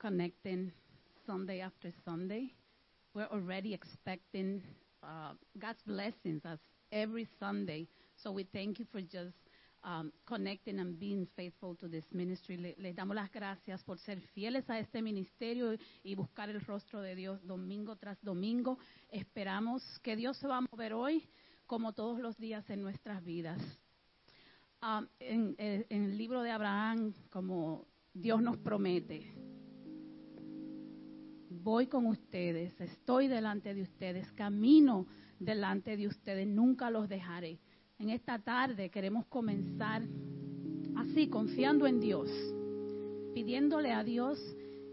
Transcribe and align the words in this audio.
connecting 0.00 0.72
Sunday 1.26 1.60
after 1.60 1.92
Sunday. 2.04 2.52
We're 3.14 3.28
already 3.30 3.74
expecting 3.74 4.62
uh, 5.02 5.34
God's 5.58 5.82
blessings 5.86 6.42
as 6.44 6.58
every 6.90 7.28
Sunday. 7.38 7.86
So 8.16 8.32
we 8.32 8.44
thank 8.44 8.78
you 8.78 8.86
for 8.90 9.00
just 9.00 9.36
um, 9.84 10.12
connecting 10.26 10.78
and 10.78 10.98
being 10.98 11.26
faithful 11.36 11.74
to 11.76 11.88
this 11.88 12.04
ministry. 12.12 12.56
Le, 12.56 12.92
damos 12.94 13.14
las 13.14 13.30
gracias 13.30 13.82
por 13.82 13.98
ser 13.98 14.20
fieles 14.34 14.68
a 14.70 14.78
este 14.78 15.02
ministerio 15.02 15.76
y 16.02 16.14
buscar 16.14 16.48
el 16.48 16.60
rostro 16.60 17.02
de 17.02 17.14
Dios 17.14 17.38
domingo 17.46 17.96
tras 17.96 18.18
domingo. 18.22 18.78
Esperamos 19.10 19.82
que 20.02 20.16
Dios 20.16 20.36
se 20.38 20.48
va 20.48 20.58
a 20.58 20.60
mover 20.62 20.94
hoy 20.94 21.28
como 21.66 21.92
todos 21.92 22.20
los 22.20 22.38
días 22.38 22.68
en 22.70 22.82
nuestras 22.82 23.22
vidas. 23.22 23.60
Um, 24.82 25.06
en 25.18 25.86
el 25.90 26.16
libro 26.16 26.42
de 26.42 26.50
Abraham, 26.50 27.12
como 27.30 27.86
Dios 28.14 28.40
nos 28.40 28.56
promete, 28.56 29.49
voy 31.50 31.88
con 31.88 32.06
ustedes, 32.06 32.80
estoy 32.80 33.28
delante 33.28 33.74
de 33.74 33.82
ustedes, 33.82 34.30
camino 34.32 35.06
delante 35.38 35.96
de 35.96 36.06
ustedes, 36.06 36.46
nunca 36.46 36.90
los 36.90 37.08
dejaré. 37.08 37.58
En 37.98 38.10
esta 38.10 38.38
tarde 38.38 38.90
queremos 38.90 39.26
comenzar 39.26 40.02
así, 40.96 41.28
confiando 41.28 41.86
en 41.86 42.00
Dios, 42.00 42.30
pidiéndole 43.34 43.92
a 43.92 44.04
Dios 44.04 44.38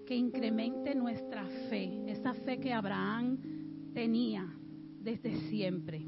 que 0.05 0.15
incremente 0.15 0.95
nuestra 0.95 1.45
fe, 1.69 2.01
esa 2.07 2.33
fe 2.33 2.59
que 2.59 2.73
Abraham 2.73 3.37
tenía 3.93 4.47
desde 4.99 5.35
siempre. 5.49 6.05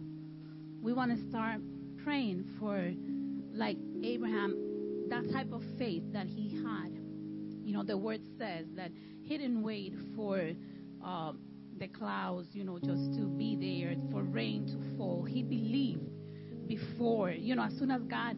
We 0.82 0.94
want 0.94 1.12
to 1.12 1.28
start 1.28 1.62
praying 2.04 2.46
for, 2.60 2.94
like 3.54 3.78
Abraham, 4.04 4.56
that 5.10 5.30
type 5.32 5.52
of 5.52 5.64
faith 5.78 6.04
that 6.14 6.28
he 6.28 6.50
had. 6.64 6.92
You 7.64 7.74
know, 7.74 7.84
the 7.84 7.98
word 7.98 8.22
says 8.38 8.66
that 8.76 8.92
didn't 9.38 9.62
wait 9.62 9.94
for 10.16 10.42
uh, 11.06 11.34
the 11.78 11.88
clouds, 11.88 12.48
you 12.54 12.64
know, 12.64 12.80
just 12.80 13.14
to 13.14 13.26
be 13.26 13.56
there, 13.56 13.96
for 14.12 14.24
rain 14.24 14.66
to 14.68 14.98
fall. 14.98 15.24
He 15.24 15.44
believed 15.44 16.10
before. 16.68 17.32
You 17.32 17.56
know, 17.56 17.64
as 17.64 17.74
soon 17.78 17.92
as 17.92 18.02
God 18.04 18.36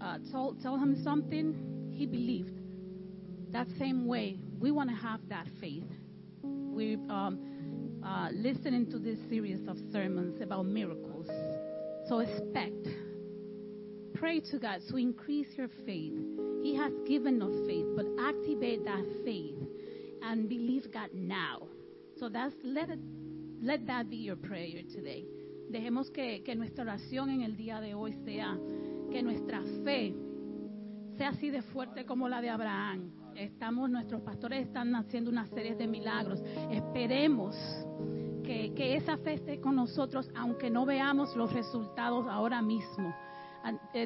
uh, 0.00 0.18
told, 0.30 0.62
told 0.62 0.80
him 0.80 1.02
something, 1.02 1.90
he 1.92 2.06
believed. 2.06 2.58
That 3.50 3.66
same 3.78 4.06
way, 4.06 4.38
we 4.58 4.70
want 4.70 4.90
to 4.90 4.96
have 4.96 5.20
that 5.28 5.46
faith. 5.60 5.84
We're 6.42 6.98
um, 7.10 8.00
uh, 8.04 8.28
listening 8.32 8.90
to 8.90 8.98
this 8.98 9.18
series 9.28 9.66
of 9.68 9.76
sermons 9.92 10.40
about 10.40 10.66
miracles. 10.66 11.28
So 12.08 12.20
expect. 12.20 12.86
Pray 14.14 14.40
to 14.50 14.58
God 14.58 14.80
to 14.88 14.96
increase 14.96 15.48
your 15.56 15.68
faith. 15.86 16.14
He 16.62 16.74
has 16.76 16.92
given 17.06 17.40
us 17.42 17.52
faith, 17.66 17.86
but 17.96 18.06
activate 18.20 18.84
that 18.84 19.04
faith 19.24 19.56
and 20.22 20.48
believe 20.48 20.90
God 20.92 21.10
now. 21.12 21.68
So 22.18 22.28
that's 22.28 22.54
let 22.62 22.90
it, 22.90 22.98
let 23.60 23.86
that 23.86 24.08
be 24.08 24.16
your 24.16 24.36
prayer 24.36 24.82
today. 24.84 25.24
Dejemos 25.70 26.10
que, 26.10 26.42
que 26.42 26.54
nuestra 26.54 26.84
oración 26.84 27.30
en 27.30 27.42
el 27.42 27.56
día 27.56 27.80
de 27.80 27.94
hoy 27.94 28.12
sea 28.24 28.58
que 29.10 29.22
nuestra 29.22 29.62
fe 29.84 30.14
sea 31.16 31.30
así 31.30 31.50
de 31.50 31.62
fuerte 31.62 32.06
como 32.06 32.28
la 32.28 32.40
de 32.40 32.48
Abraham. 32.48 33.10
Estamos, 33.36 33.90
nuestros 33.90 34.22
pastores 34.22 34.66
están 34.66 34.94
haciendo 34.94 35.30
una 35.30 35.46
serie 35.46 35.74
de 35.74 35.86
milagros. 35.86 36.42
Esperemos 36.70 37.54
que, 38.44 38.72
que 38.74 38.96
esa 38.96 39.16
fe 39.18 39.34
esté 39.34 39.60
con 39.60 39.76
nosotros, 39.76 40.30
aunque 40.34 40.70
no 40.70 40.86
veamos 40.86 41.36
los 41.36 41.52
resultados 41.52 42.26
ahora 42.28 42.62
mismo. 42.62 43.14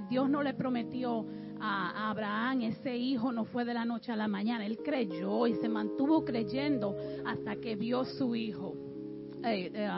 Dios 0.08 0.28
no 0.28 0.42
le 0.42 0.54
prometió 0.54 1.24
a, 1.62 2.10
Abraham 2.10 2.62
ese 2.62 2.96
hijo, 2.96 3.30
no 3.30 3.44
fue 3.44 3.64
de 3.64 3.72
la 3.72 3.84
noche 3.84 4.10
a 4.10 4.16
la 4.16 4.28
mañana. 4.28 4.66
Él 4.66 4.78
creyó 4.78 5.46
y 5.46 5.54
se 5.54 5.68
mantuvo 5.68 6.24
creyendo 6.24 6.96
hasta 7.24 7.56
que 7.56 7.76
vio 7.76 8.04
su 8.04 8.34
hijo 8.34 8.74
eh, 9.44 9.70
eh, 9.72 9.88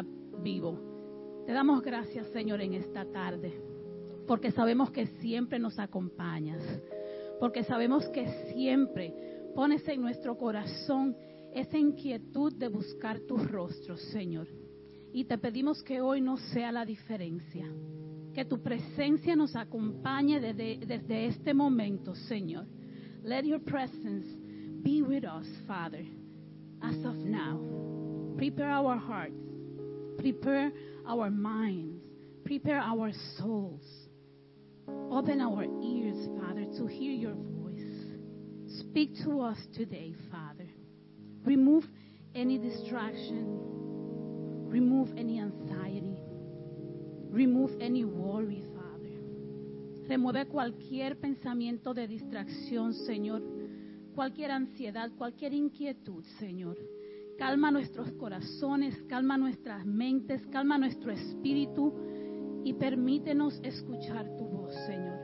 vivo. 0.42 1.42
Te 1.46 1.52
damos 1.52 1.82
gracias, 1.82 2.28
Señor, 2.28 2.60
en 2.60 2.74
esta 2.74 3.04
tarde, 3.06 3.52
porque 4.26 4.50
sabemos 4.52 4.90
que 4.90 5.06
siempre 5.20 5.58
nos 5.58 5.78
acompañas, 5.78 6.62
porque 7.40 7.64
sabemos 7.64 8.08
que 8.10 8.26
siempre 8.52 9.14
pones 9.54 9.86
en 9.88 10.02
nuestro 10.02 10.36
corazón 10.36 11.16
esa 11.54 11.78
inquietud 11.78 12.52
de 12.54 12.68
buscar 12.68 13.20
tu 13.20 13.36
rostro, 13.36 13.96
Señor. 13.96 14.48
Y 15.12 15.24
te 15.24 15.38
pedimos 15.38 15.82
que 15.82 16.00
hoy 16.00 16.20
no 16.20 16.36
sea 16.36 16.72
la 16.72 16.84
diferencia 16.84 17.70
que 18.34 18.44
tu 18.44 18.60
presencia 18.60 19.36
nos 19.36 19.54
acompañe 19.54 20.40
desde, 20.40 20.78
desde 20.84 21.26
este 21.26 21.54
momento, 21.54 22.14
Señor. 22.14 22.66
Let 23.22 23.44
your 23.44 23.60
presence 23.60 24.26
be 24.82 25.02
with 25.02 25.24
us, 25.24 25.46
Father, 25.66 26.04
as 26.82 26.96
of 27.04 27.14
now. 27.14 27.58
Prepare 28.36 28.70
our 28.70 28.98
hearts, 28.98 29.34
prepare 30.18 30.72
our 31.06 31.30
minds, 31.30 32.02
prepare 32.44 32.80
our 32.80 33.12
souls. 33.38 33.82
Open 35.10 35.40
our 35.40 35.64
ears, 35.82 36.28
Father, 36.40 36.64
to 36.76 36.86
hear 36.86 37.12
your 37.12 37.34
voice. 37.34 38.80
Speak 38.80 39.14
to 39.24 39.40
us 39.40 39.58
today, 39.74 40.14
Father. 40.30 40.68
Remove 41.46 41.84
any 42.34 42.58
distraction, 42.58 43.46
remove 44.68 45.08
any 45.16 45.40
anxiety. 45.40 46.23
Remove 47.34 47.76
any 47.80 48.04
worry, 48.04 48.62
Father. 48.76 50.06
Remueve 50.06 50.46
cualquier 50.46 51.18
pensamiento 51.18 51.92
de 51.92 52.06
distracción, 52.06 52.94
Señor. 52.94 53.42
Cualquier 54.14 54.52
ansiedad, 54.52 55.10
cualquier 55.18 55.52
inquietud, 55.52 56.22
Señor. 56.38 56.78
Calma 57.36 57.72
nuestros 57.72 58.12
corazones, 58.12 59.02
calma 59.08 59.36
nuestras 59.36 59.84
mentes, 59.84 60.46
calma 60.46 60.78
nuestro 60.78 61.10
espíritu 61.10 61.92
y 62.62 62.72
permítenos 62.74 63.58
escuchar 63.64 64.36
tu 64.36 64.44
voz, 64.44 64.72
Señor. 64.86 65.18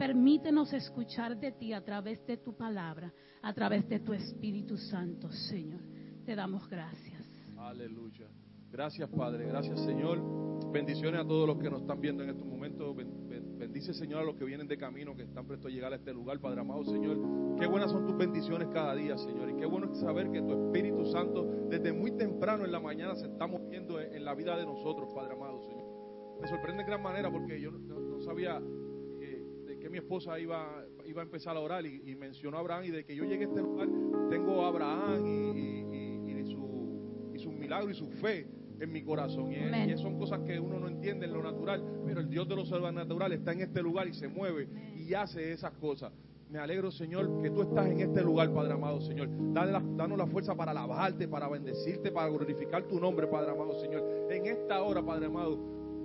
Permítenos 0.00 0.72
escuchar 0.72 1.38
de 1.38 1.52
ti 1.52 1.72
a 1.72 1.84
través 1.84 2.26
de 2.26 2.38
tu 2.38 2.56
palabra, 2.56 3.14
a 3.40 3.52
través 3.54 3.88
de 3.88 4.00
tu 4.00 4.12
Espíritu 4.12 4.76
Santo, 4.76 5.30
Señor. 5.30 5.80
Te 6.26 6.34
damos 6.34 6.68
gracias. 6.68 7.24
Aleluya. 7.56 8.26
Gracias, 8.72 9.06
Padre. 9.10 9.46
Gracias, 9.46 9.80
Señor. 9.80 10.18
Bendiciones 10.72 11.20
a 11.20 11.26
todos 11.26 11.46
los 11.46 11.58
que 11.58 11.68
nos 11.68 11.82
están 11.82 12.00
viendo 12.00 12.22
en 12.22 12.30
estos 12.30 12.46
momentos. 12.46 12.96
Bendice, 12.96 13.92
Señor, 13.92 14.20
a 14.20 14.24
los 14.24 14.34
que 14.34 14.46
vienen 14.46 14.66
de 14.66 14.78
camino, 14.78 15.14
que 15.14 15.24
están 15.24 15.46
prestos 15.46 15.70
a 15.70 15.74
llegar 15.74 15.92
a 15.92 15.96
este 15.96 16.14
lugar, 16.14 16.40
Padre 16.40 16.62
amado, 16.62 16.82
Señor. 16.82 17.18
Qué 17.58 17.66
buenas 17.66 17.90
son 17.90 18.06
tus 18.06 18.16
bendiciones 18.16 18.68
cada 18.72 18.94
día, 18.94 19.18
Señor. 19.18 19.50
Y 19.50 19.56
qué 19.56 19.66
bueno 19.66 19.92
es 19.92 20.00
saber 20.00 20.30
que 20.30 20.40
tu 20.40 20.68
Espíritu 20.68 21.04
Santo, 21.04 21.44
desde 21.68 21.92
muy 21.92 22.12
temprano 22.12 22.64
en 22.64 22.72
la 22.72 22.80
mañana, 22.80 23.14
se 23.14 23.26
está 23.26 23.46
moviendo 23.46 24.00
en, 24.00 24.24
la 24.24 24.34
vida 24.34 24.56
de 24.56 24.64
nosotros, 24.64 25.12
Padre 25.14 25.34
amado, 25.34 25.60
Señor. 25.60 26.40
Me 26.40 26.48
sorprende 26.48 26.80
en 26.80 26.88
gran 26.88 27.02
manera 27.02 27.30
porque 27.30 27.60
yo 27.60 27.70
no, 27.72 28.22
sabía 28.22 28.58
de 28.58 29.78
que 29.78 29.90
mi 29.90 29.98
esposa 29.98 30.40
iba, 30.40 30.82
iba 31.04 31.20
a 31.20 31.24
empezar 31.24 31.58
a 31.58 31.60
orar 31.60 31.84
y, 31.84 32.16
mencionó 32.16 32.56
a 32.56 32.60
Abraham 32.60 32.84
y 32.84 32.90
de 32.90 33.04
que 33.04 33.14
yo 33.14 33.24
llegué 33.24 33.44
a 33.44 33.48
este 33.48 33.60
lugar, 33.60 33.88
tengo 34.30 34.64
a 34.64 34.68
Abraham 34.68 35.26
y, 35.26 36.30
y 36.30 36.46
su, 36.46 37.30
y 37.34 37.38
su 37.38 37.52
milagro 37.52 37.90
y 37.90 37.94
su 37.94 38.10
fe 38.10 38.61
en 38.82 38.92
mi 38.92 39.02
corazón. 39.02 39.52
Y, 39.52 39.96
son 39.96 40.18
cosas 40.18 40.40
que 40.40 40.58
uno 40.58 40.80
no 40.80 40.88
entiende 40.88 41.26
en 41.26 41.32
lo 41.32 41.42
natural, 41.42 41.82
pero 42.04 42.20
el 42.20 42.28
Dios 42.28 42.48
de 42.48 42.56
lo 42.56 42.64
sobrenatural 42.64 43.32
está 43.32 43.52
en 43.52 43.60
este 43.60 43.80
lugar 43.82 44.08
y 44.08 44.14
se 44.14 44.28
mueve 44.28 44.68
y 44.96 45.14
hace 45.14 45.52
esas 45.52 45.72
cosas. 45.74 46.12
Me 46.50 46.58
alegro, 46.58 46.90
Señor, 46.90 47.40
que 47.40 47.50
tú 47.50 47.62
estás 47.62 47.86
en 47.86 48.00
este 48.00 48.22
lugar, 48.22 48.52
Padre 48.52 48.74
amado, 48.74 49.00
Señor. 49.00 49.28
danos 49.54 50.18
la 50.18 50.26
fuerza 50.26 50.54
para 50.54 50.72
alabarte, 50.72 51.26
para 51.26 51.48
bendecirte, 51.48 52.10
para 52.10 52.28
glorificar 52.28 52.82
tu 52.82 53.00
nombre, 53.00 53.26
Padre 53.26 53.52
amado, 53.52 53.80
Señor. 53.80 54.26
En 54.30 54.46
esta 54.46 54.82
hora, 54.82 55.02
Padre 55.02 55.26
amado, 55.26 55.58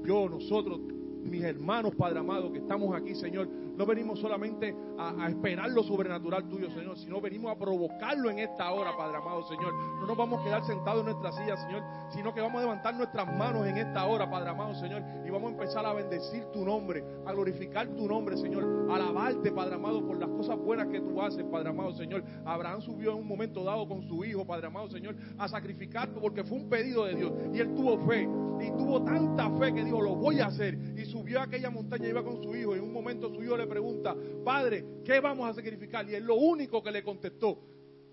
yo, 0.05 0.29
nosotros, 0.29 0.79
mis 1.23 1.43
hermanos, 1.43 1.95
Padre 1.95 2.19
amado, 2.19 2.53
que 2.53 2.59
estamos 2.59 2.95
aquí, 2.95 3.13
Señor, 3.15 3.49
no 3.77 3.85
venimos 3.85 4.19
solamente 4.19 4.75
a, 4.97 5.29
esperar 5.29 5.69
lo 5.69 5.83
sobrenatural 5.83 6.49
tuyo, 6.49 6.69
Señor, 6.71 6.97
sino 6.97 7.21
venimos 7.21 7.51
a 7.51 7.55
provocarlo 7.55 8.29
en 8.31 8.39
esta 8.39 8.71
hora, 8.71 8.97
Padre 8.97 9.17
amado, 9.17 9.43
Señor. 9.43 9.71
No 9.99 10.07
nos 10.07 10.17
vamos 10.17 10.41
a 10.41 10.43
quedar 10.43 10.65
sentados 10.65 11.01
en 11.01 11.13
nuestra 11.13 11.31
silla, 11.31 11.55
Señor, 11.57 11.83
sino 12.09 12.33
que 12.33 12.41
vamos 12.41 12.57
a 12.57 12.61
levantar 12.61 12.95
nuestras 12.95 13.27
manos 13.37 13.67
en 13.67 13.77
esta 13.77 14.05
hora, 14.05 14.29
Padre 14.29 14.49
amado, 14.49 14.73
Señor, 14.75 15.03
y 15.25 15.29
vamos 15.29 15.51
a 15.51 15.53
empezar 15.53 15.85
a 15.85 15.93
bendecir 15.93 16.45
tu 16.45 16.65
nombre, 16.65 17.03
a 17.25 17.33
glorificar 17.33 17.87
tu 17.89 18.07
nombre, 18.07 18.35
Señor, 18.37 18.89
a 18.89 18.95
alabarte, 18.95 19.51
Padre 19.51 19.75
amado, 19.75 20.05
por 20.05 20.17
las 20.17 20.29
cosas 20.29 20.57
buenas 20.57 20.87
que 20.87 20.99
tú 20.99 21.21
haces, 21.21 21.43
Padre 21.45 21.69
amado, 21.69 21.93
Señor. 21.93 22.23
Abraham 22.45 22.81
subió 22.81 23.11
en 23.11 23.19
un 23.19 23.27
momento 23.27 23.63
dado 23.63 23.87
con 23.87 24.01
su 24.01 24.25
hijo, 24.25 24.43
Padre 24.43 24.67
amado, 24.67 24.89
Señor, 24.89 25.15
a 25.37 25.47
sacrificarlo 25.47 26.19
porque 26.19 26.43
fue 26.43 26.57
un 26.57 26.67
pedido 26.67 27.05
de 27.05 27.15
Dios 27.15 27.31
y 27.53 27.59
él 27.59 27.75
tuvo 27.75 27.99
fe 28.07 28.27
y 28.59 28.71
tuvo 28.71 29.03
tanta 29.03 29.49
fe 29.57 29.73
que 29.73 29.83
dijo, 29.83 30.01
lo 30.01 30.15
voy 30.15 30.39
a 30.39 30.47
hacer. 30.47 30.77
Y 30.97 31.05
subió 31.05 31.39
a 31.39 31.43
aquella 31.43 31.69
montaña, 31.69 32.07
y 32.07 32.09
iba 32.09 32.23
con 32.23 32.41
su 32.41 32.55
hijo, 32.55 32.75
en 32.75 32.81
un 32.81 32.93
momento 32.97 33.29
su 33.33 33.43
hijo 33.43 33.57
le 33.57 33.67
pregunta, 33.67 34.15
Padre, 34.43 34.85
¿qué 35.03 35.19
vamos 35.19 35.49
a 35.49 35.53
sacrificar? 35.53 36.09
Y 36.09 36.15
él 36.15 36.23
lo 36.23 36.35
único 36.35 36.83
que 36.83 36.91
le 36.91 37.03
contestó, 37.03 37.57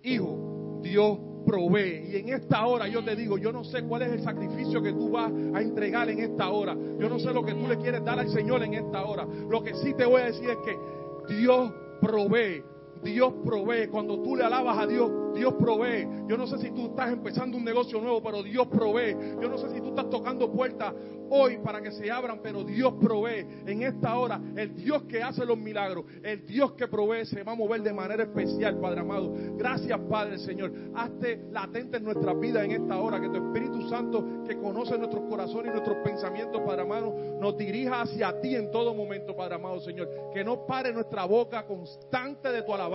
Hijo, 0.05 0.81
Dios 0.83 1.19
provee. 1.47 2.11
Y 2.13 2.17
en 2.17 2.29
esta 2.29 2.67
hora 2.67 2.87
yo 2.89 3.03
te 3.03 3.17
digo, 3.17 3.39
yo 3.39 3.53
no 3.53 3.65
sé 3.65 3.83
cuál 3.85 4.03
es 4.03 4.13
el 4.13 4.23
sacrificio 4.23 4.83
que 4.83 4.93
tú 4.93 5.11
vas 5.11 5.33
a 5.33 5.63
entregar 5.63 6.11
en 6.11 6.21
esta 6.21 6.51
hora. 6.51 6.77
Yo 6.99 7.09
no 7.09 7.19
sé 7.19 7.33
lo 7.33 7.43
que 7.43 7.55
tú 7.55 7.67
le 7.67 7.79
quieres 7.79 8.05
dar 8.05 8.19
al 8.19 8.29
Señor 8.29 8.63
en 8.63 8.75
esta 8.75 9.05
hora. 9.05 9.27
Lo 9.49 9.63
que 9.63 9.75
sí 9.75 9.95
te 9.95 10.05
voy 10.05 10.21
a 10.21 10.27
decir 10.27 10.51
es 10.51 10.59
que 10.59 11.35
Dios 11.35 11.73
provee. 12.01 12.63
Dios 13.05 13.35
provee. 13.45 13.89
Cuando 13.89 14.21
tú 14.21 14.35
le 14.35 14.45
alabas 14.45 14.79
a 14.79 14.87
Dios, 14.87 15.11
Dios 15.35 15.55
provee. 15.55 16.09
Yo 16.27 16.37
no 16.37 16.47
sé 16.47 16.59
si 16.59 16.71
tú 16.71 16.87
estás 16.87 17.13
empezando 17.13 17.57
un 17.57 17.65
negocio 17.65 18.01
nuevo, 18.01 18.23
pero 18.23 18.43
Dios 18.43 18.67
provee. 18.69 19.17
Yo 19.41 19.49
no 19.49 19.59
sé 19.59 19.71
si 19.71 19.81
tú 19.81 19.89
estás 19.89 20.09
tocando 20.09 20.51
puertas 20.51 20.95
hoy 21.31 21.59
para 21.59 21.81
que 21.81 21.91
se 21.93 22.11
abran, 22.11 22.41
pero 22.43 22.65
Dios 22.65 22.95
provee. 23.01 23.47
En 23.67 23.83
esta 23.83 24.17
hora, 24.19 24.41
el 24.57 24.75
Dios 24.75 25.03
que 25.05 25.23
hace 25.23 25.45
los 25.45 25.59
milagros, 25.59 26.07
el 26.23 26.47
Dios 26.47 26.73
que 26.73 26.89
provee, 26.89 27.27
se 27.27 27.43
va 27.43 27.53
a 27.53 27.57
mover 27.57 27.83
de 27.83 27.93
manera 27.93 28.23
especial, 28.23 28.79
Padre 28.81 29.01
amado. 29.01 29.33
Gracias, 29.57 29.99
Padre, 30.09 30.39
Señor. 30.39 30.73
Hazte 30.95 31.45
latente 31.51 31.99
en 31.99 32.05
nuestra 32.05 32.33
vida 32.35 32.65
en 32.65 32.73
esta 32.73 32.99
hora, 32.99 33.21
que 33.21 33.29
tu 33.29 33.37
Espíritu 33.37 33.89
Santo, 33.89 34.45
que 34.47 34.57
conoce 34.57 34.97
nuestros 34.97 35.25
corazones 35.29 35.67
y 35.67 35.71
nuestros 35.71 35.99
pensamientos, 36.05 36.63
Padre 36.65 36.83
amado, 36.83 37.15
nos 37.41 37.57
dirija 37.57 38.03
hacia 38.03 38.41
ti 38.41 38.55
en 38.55 38.71
todo 38.71 38.95
momento, 38.95 39.37
Padre 39.37 39.57
amado, 39.57 39.81
Señor. 39.81 40.09
Que 40.33 40.45
no 40.45 40.67
pare 40.67 40.93
nuestra 40.93 41.25
boca 41.25 41.67
constante 41.67 42.51
de 42.51 42.63
tu 42.63 42.73
alabanza 42.73 42.94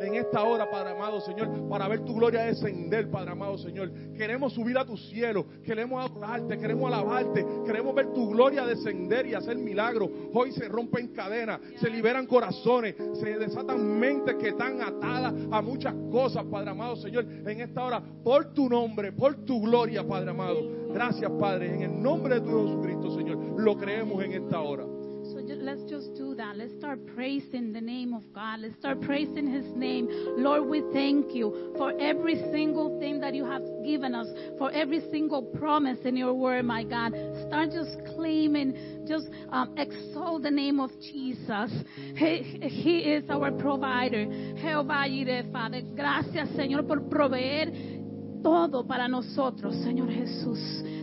en 0.00 0.14
esta 0.14 0.42
hora, 0.42 0.70
Padre 0.70 0.90
amado, 0.90 1.20
Señor, 1.20 1.68
para 1.68 1.88
ver 1.88 2.04
tu 2.04 2.14
gloria 2.14 2.42
descender, 2.42 3.10
Padre 3.10 3.30
amado, 3.30 3.56
Señor. 3.58 3.90
Queremos 4.16 4.52
subir 4.52 4.76
a 4.76 4.84
tu 4.84 4.96
cielo, 4.96 5.46
queremos 5.64 6.04
adorarte, 6.04 6.58
queremos 6.58 6.92
alabarte, 6.92 7.46
Queremos 7.64 7.94
ver 7.94 8.12
tu 8.12 8.30
gloria 8.30 8.66
descender 8.66 9.26
y 9.26 9.34
hacer 9.34 9.56
milagros. 9.56 10.10
Hoy 10.34 10.52
se 10.52 10.68
rompen 10.68 11.08
cadenas, 11.08 11.60
se 11.80 11.88
liberan 11.88 12.26
corazones, 12.26 12.94
se 13.14 13.38
desatan 13.38 13.98
mentes 13.98 14.34
que 14.36 14.48
están 14.48 14.80
atadas 14.82 15.34
a 15.50 15.62
muchas 15.62 15.94
cosas, 16.10 16.44
Padre 16.44 16.70
amado 16.70 16.96
Señor, 16.96 17.24
en 17.24 17.60
esta 17.60 17.84
hora, 17.84 18.02
por 18.22 18.52
tu 18.52 18.68
nombre, 18.68 19.12
por 19.12 19.44
tu 19.44 19.62
gloria, 19.62 20.06
Padre 20.06 20.30
amado. 20.30 20.60
Gracias, 20.92 21.30
Padre, 21.38 21.74
en 21.74 21.82
el 21.82 22.02
nombre 22.02 22.36
de 22.36 22.40
tu 22.40 22.66
Jesucristo, 22.66 23.16
Señor. 23.16 23.60
Lo 23.60 23.76
creemos 23.76 24.22
en 24.24 24.32
esta 24.32 24.60
hora. 24.60 24.84
let's 25.62 25.84
just 25.84 26.16
Let's 26.56 26.72
start 26.78 26.98
praising 27.14 27.72
the 27.72 27.80
name 27.80 28.12
of 28.12 28.22
God. 28.34 28.60
Let's 28.60 28.76
start 28.76 29.00
praising 29.02 29.46
His 29.46 29.66
name. 29.76 30.08
Lord, 30.36 30.66
we 30.66 30.82
thank 30.92 31.32
you 31.32 31.74
for 31.76 31.92
every 32.00 32.36
single 32.50 32.98
thing 32.98 33.20
that 33.20 33.34
you 33.34 33.44
have 33.44 33.62
given 33.84 34.14
us, 34.14 34.26
for 34.58 34.70
every 34.72 35.00
single 35.10 35.42
promise 35.42 35.98
in 36.04 36.16
your 36.16 36.34
word, 36.34 36.64
my 36.64 36.82
God. 36.82 37.12
Start 37.46 37.70
just 37.70 37.96
claiming, 38.16 39.06
just 39.06 39.28
um, 39.50 39.74
exalt 39.78 40.42
the 40.42 40.50
name 40.50 40.80
of 40.80 40.90
Jesus. 41.00 41.70
He, 42.16 42.58
he 42.62 42.98
is 42.98 43.30
our 43.30 43.52
provider. 43.52 44.26
Jehová 44.26 45.06
Father. 45.52 45.82
Gracias, 45.94 46.48
Señor, 46.50 46.86
por 46.86 47.08
proveer 47.08 48.00
todo 48.42 48.86
para 48.86 49.06
nosotros, 49.06 49.76
Señor 49.84 50.10
Jesús. 50.10 50.58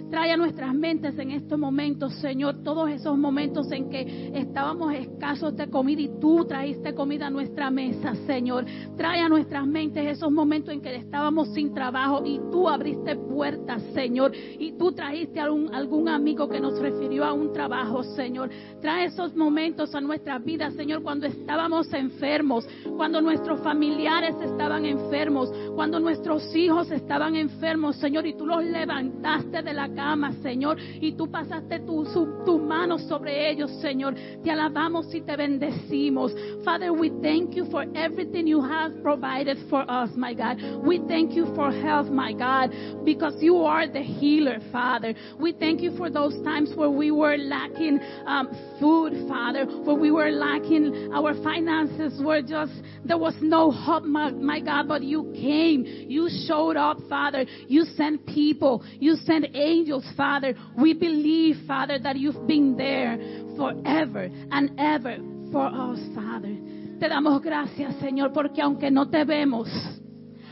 Trae 0.10 0.32
a 0.32 0.38
nuestras 0.38 0.74
mentes 0.74 1.20
en 1.20 1.32
estos 1.32 1.60
momentos, 1.60 2.14
Señor, 2.16 2.64
todos 2.64 2.90
esos 2.90 3.18
momentos 3.18 3.70
en 3.74 3.90
que 3.90 4.32
estábamos 4.36 4.94
escasos 4.94 5.56
de 5.58 5.70
comida 5.70 6.02
y 6.02 6.10
tú 6.20 6.46
trajiste 6.46 6.96
comida 6.96 7.28
a 7.28 7.30
nuestra 7.30 7.70
mesa, 7.70 8.16
Señor. 8.26 8.66
Trae 8.96 9.20
a 9.20 9.28
nuestras 9.28 9.68
mentes 9.68 10.08
esos 10.08 10.32
momentos 10.32 10.74
en 10.74 10.82
que 10.82 10.96
estábamos 10.96 11.54
sin 11.54 11.74
trabajo 11.74 12.22
y 12.26 12.40
tú 12.52 12.70
abriste 12.70 13.18
puertas, 13.18 13.84
Señor. 13.94 14.32
Y 14.36 14.78
tú 14.78 14.94
trajiste 14.94 15.42
a 15.42 15.44
algún, 15.44 15.76
algún 15.76 16.08
amigo 16.08 16.48
que 16.48 16.62
nos 16.62 16.80
refirió 16.80 17.26
a 17.26 17.34
un 17.34 17.52
trabajo, 17.52 18.04
Señor. 18.04 18.50
Trae 18.82 19.06
esos 19.06 19.36
momentos 19.36 19.94
a 19.94 20.00
nuestras 20.00 20.42
vidas, 20.44 20.74
Señor, 20.76 21.04
cuando 21.04 21.28
estábamos 21.28 21.92
enfermos, 21.94 22.66
cuando 22.96 23.22
nuestros 23.22 23.60
familiares 23.62 24.36
estaban 24.42 24.86
enfermos, 24.86 25.52
cuando 25.78 26.00
nuestros 26.00 26.56
hijos 26.56 26.90
estaban 26.90 27.36
enfermos, 27.36 27.98
Señor, 27.98 28.26
y 28.26 28.34
tú 28.34 28.48
los 28.48 28.64
levantaste 28.64 29.62
de 29.62 29.74
la 29.76 29.88
cama, 29.94 30.34
Señor, 30.42 30.80
y 30.80 31.12
tú 31.12 31.30
pasaste 31.30 31.82
tu, 31.82 32.04
tu 32.44 32.58
mano 32.58 32.98
sobre 32.98 33.52
ellos, 33.52 33.70
Señor. 33.80 34.16
Te 34.44 34.50
alabamos 34.50 35.14
y 35.14 35.22
te 35.22 35.36
bendecimos. 35.36 36.34
Father, 36.66 36.92
we 36.92 37.12
thank 37.22 37.56
you 37.56 37.68
for 37.70 37.86
everything 37.94 38.48
you 38.48 38.60
have 38.60 38.92
provided 39.04 39.56
for 39.70 39.86
us, 39.88 40.10
my 40.16 40.34
God. 40.34 40.58
We 40.84 40.98
thank 41.08 41.36
you 41.36 41.46
for 41.54 41.72
health, 41.72 42.10
my 42.10 42.34
God, 42.34 42.72
because 43.06 43.40
you 43.40 43.64
are 43.64 43.88
the 43.88 44.02
healer, 44.02 44.58
Father. 44.72 45.14
We 45.40 45.54
thank 45.54 45.82
you 45.82 45.96
for 45.96 46.10
those 46.10 46.34
times 46.44 46.72
where 46.76 46.90
we 46.90 47.12
were 47.12 47.38
lacking 47.38 48.00
um, 48.26 48.50
food, 48.80 49.14
Father, 49.28 49.68
where 49.68 49.96
we 49.96 50.10
were 50.10 50.32
lacking, 50.32 51.12
our 51.14 51.36
finances 51.44 52.20
were 52.20 52.42
just, 52.42 52.74
there 53.06 53.20
was 53.20 53.36
no 53.42 53.70
hope, 53.70 54.06
my, 54.06 54.32
my 54.32 54.60
God, 54.60 54.88
but 54.88 55.04
you 55.04 55.32
came. 55.36 55.67
You 55.76 56.30
showed 56.48 56.78
up, 56.78 56.98
Father. 57.10 57.46
You 57.68 57.86
sent 57.96 58.26
people. 58.26 58.84
You 59.00 59.16
sent 59.16 59.48
angels 59.54 59.78
angels, 59.88 60.06
Father. 60.16 60.54
We 60.78 60.94
believe, 60.94 61.66
Father, 61.68 62.00
that 62.00 62.18
you've 62.18 62.48
been 62.48 62.76
there 62.78 63.18
forever 63.56 64.30
and 64.52 64.72
ever 64.78 65.18
for 65.52 65.66
us, 65.66 66.00
Father. 66.16 66.56
Te 67.00 67.08
damos 67.08 67.42
gracias, 67.42 67.96
Señor, 67.98 68.34
porque 68.34 68.62
aunque 68.62 68.90
no 68.90 69.08
te 69.08 69.24
vemos, 69.24 69.70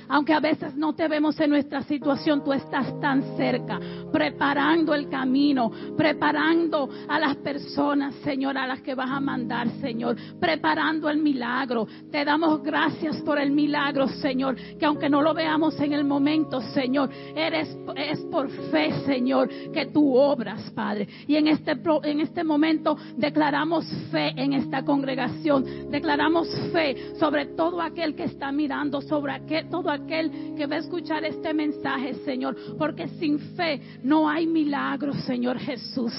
aunque 0.08 0.34
a 0.34 0.40
veces 0.40 0.76
no 0.76 0.94
te 0.94 1.08
vemos 1.08 1.40
en 1.40 1.50
nuestra 1.50 1.82
situación, 1.84 2.44
tú 2.44 2.54
estás 2.54 3.00
tan 3.00 3.36
cerca, 3.38 3.80
preparando 4.12 4.94
el 4.94 5.10
camino, 5.10 5.72
preparando 5.98 6.90
a 7.08 7.20
las 7.20 7.36
personas, 7.38 8.16
Señor, 8.24 8.58
a 8.58 8.68
las 8.68 8.82
que 8.82 8.96
vas 8.96 9.10
a 9.10 9.20
mandar, 9.20 9.68
Señor, 9.82 10.16
preparando 10.40 11.10
el 11.10 11.18
milagro. 11.18 11.88
Te 12.12 12.24
damos 12.24 12.62
gracias 12.62 13.22
por 13.22 13.40
el 13.40 13.52
milagro, 13.52 14.08
Señor, 14.08 14.56
que 14.78 14.86
aunque 14.86 15.10
no 15.10 15.22
lo 15.22 15.34
veamos 15.34 15.80
en 15.80 15.94
el 15.94 16.04
momento, 16.04 16.62
Señor, 16.62 17.10
eres 17.36 17.76
es 17.96 18.20
por 18.32 18.50
fe, 18.50 18.92
Señor, 19.06 19.50
que 19.72 19.88
tú 19.88 20.16
obras, 20.16 20.70
Padre. 20.72 21.08
Y 21.28 21.36
en 21.36 21.48
este 21.48 21.76
en 22.04 22.22
este 22.22 22.44
momento 22.44 22.98
declaramos 23.18 23.86
fe 24.12 24.34
en 24.36 24.54
esta 24.54 24.84
congregación, 24.84 25.90
declaramos 25.90 26.48
fe 26.72 27.14
sobre 27.20 27.48
todo 27.48 27.82
aquel 27.82 28.16
que 28.16 28.24
está 28.24 28.52
mirando, 28.52 29.02
sobre 29.02 29.34
aquel, 29.34 29.70
todo 29.70 29.90
aquel 29.96 30.56
que 30.56 30.66
va 30.66 30.76
a 30.76 30.80
escuchar 30.80 31.24
este 31.26 31.54
mensaje, 31.54 32.14
Señor, 32.26 32.56
porque 32.78 33.08
sin 33.20 33.40
fe 33.40 33.82
no 34.04 34.30
hay 34.30 34.48
milagro, 34.48 35.14
Señor 35.14 35.60
Jesús. 35.60 36.14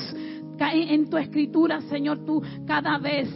En 0.58 1.10
tu 1.10 1.18
escritura, 1.18 1.80
Señor, 1.82 2.24
tú 2.24 2.42
cada 2.66 2.98
vez 2.98 3.28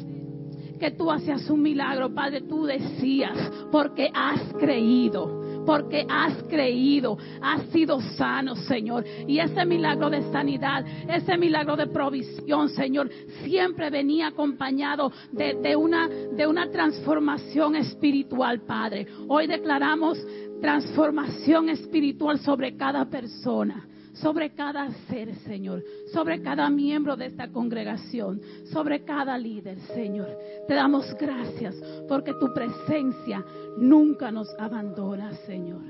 que 0.78 0.90
tú 0.90 1.10
hacías 1.10 1.48
un 1.50 1.60
milagro, 1.60 2.12
Padre, 2.14 2.40
tú 2.40 2.64
decías, 2.64 3.36
porque 3.70 4.10
has 4.14 4.40
creído 4.58 5.49
porque 5.66 6.06
has 6.08 6.34
creído, 6.44 7.18
has 7.40 7.62
sido 7.70 8.00
sano, 8.00 8.56
Señor. 8.56 9.04
Y 9.26 9.38
ese 9.38 9.64
milagro 9.64 10.10
de 10.10 10.22
sanidad, 10.30 10.84
ese 11.08 11.36
milagro 11.36 11.76
de 11.76 11.86
provisión, 11.86 12.68
Señor, 12.70 13.10
siempre 13.44 13.90
venía 13.90 14.28
acompañado 14.28 15.12
de, 15.32 15.54
de, 15.54 15.76
una, 15.76 16.08
de 16.08 16.46
una 16.46 16.70
transformación 16.70 17.76
espiritual, 17.76 18.60
Padre. 18.60 19.06
Hoy 19.28 19.46
declaramos 19.46 20.18
transformación 20.60 21.70
espiritual 21.70 22.38
sobre 22.40 22.76
cada 22.76 23.04
persona 23.06 23.89
sobre 24.14 24.54
cada 24.54 24.90
ser, 25.08 25.34
Señor, 25.40 25.82
sobre 26.12 26.42
cada 26.42 26.68
miembro 26.70 27.16
de 27.16 27.26
esta 27.26 27.50
congregación, 27.50 28.40
sobre 28.72 29.04
cada 29.04 29.36
líder, 29.38 29.78
Señor. 29.94 30.28
Te 30.66 30.74
damos 30.74 31.14
gracias 31.18 31.74
porque 32.08 32.34
tu 32.34 32.52
presencia 32.52 33.44
nunca 33.78 34.30
nos 34.30 34.48
abandona, 34.58 35.32
Señor. 35.46 35.82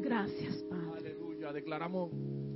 Gracias, 0.00 0.62
Padre. 0.68 1.10
Aleluya. 1.10 1.52
Declaramos, 1.52 2.10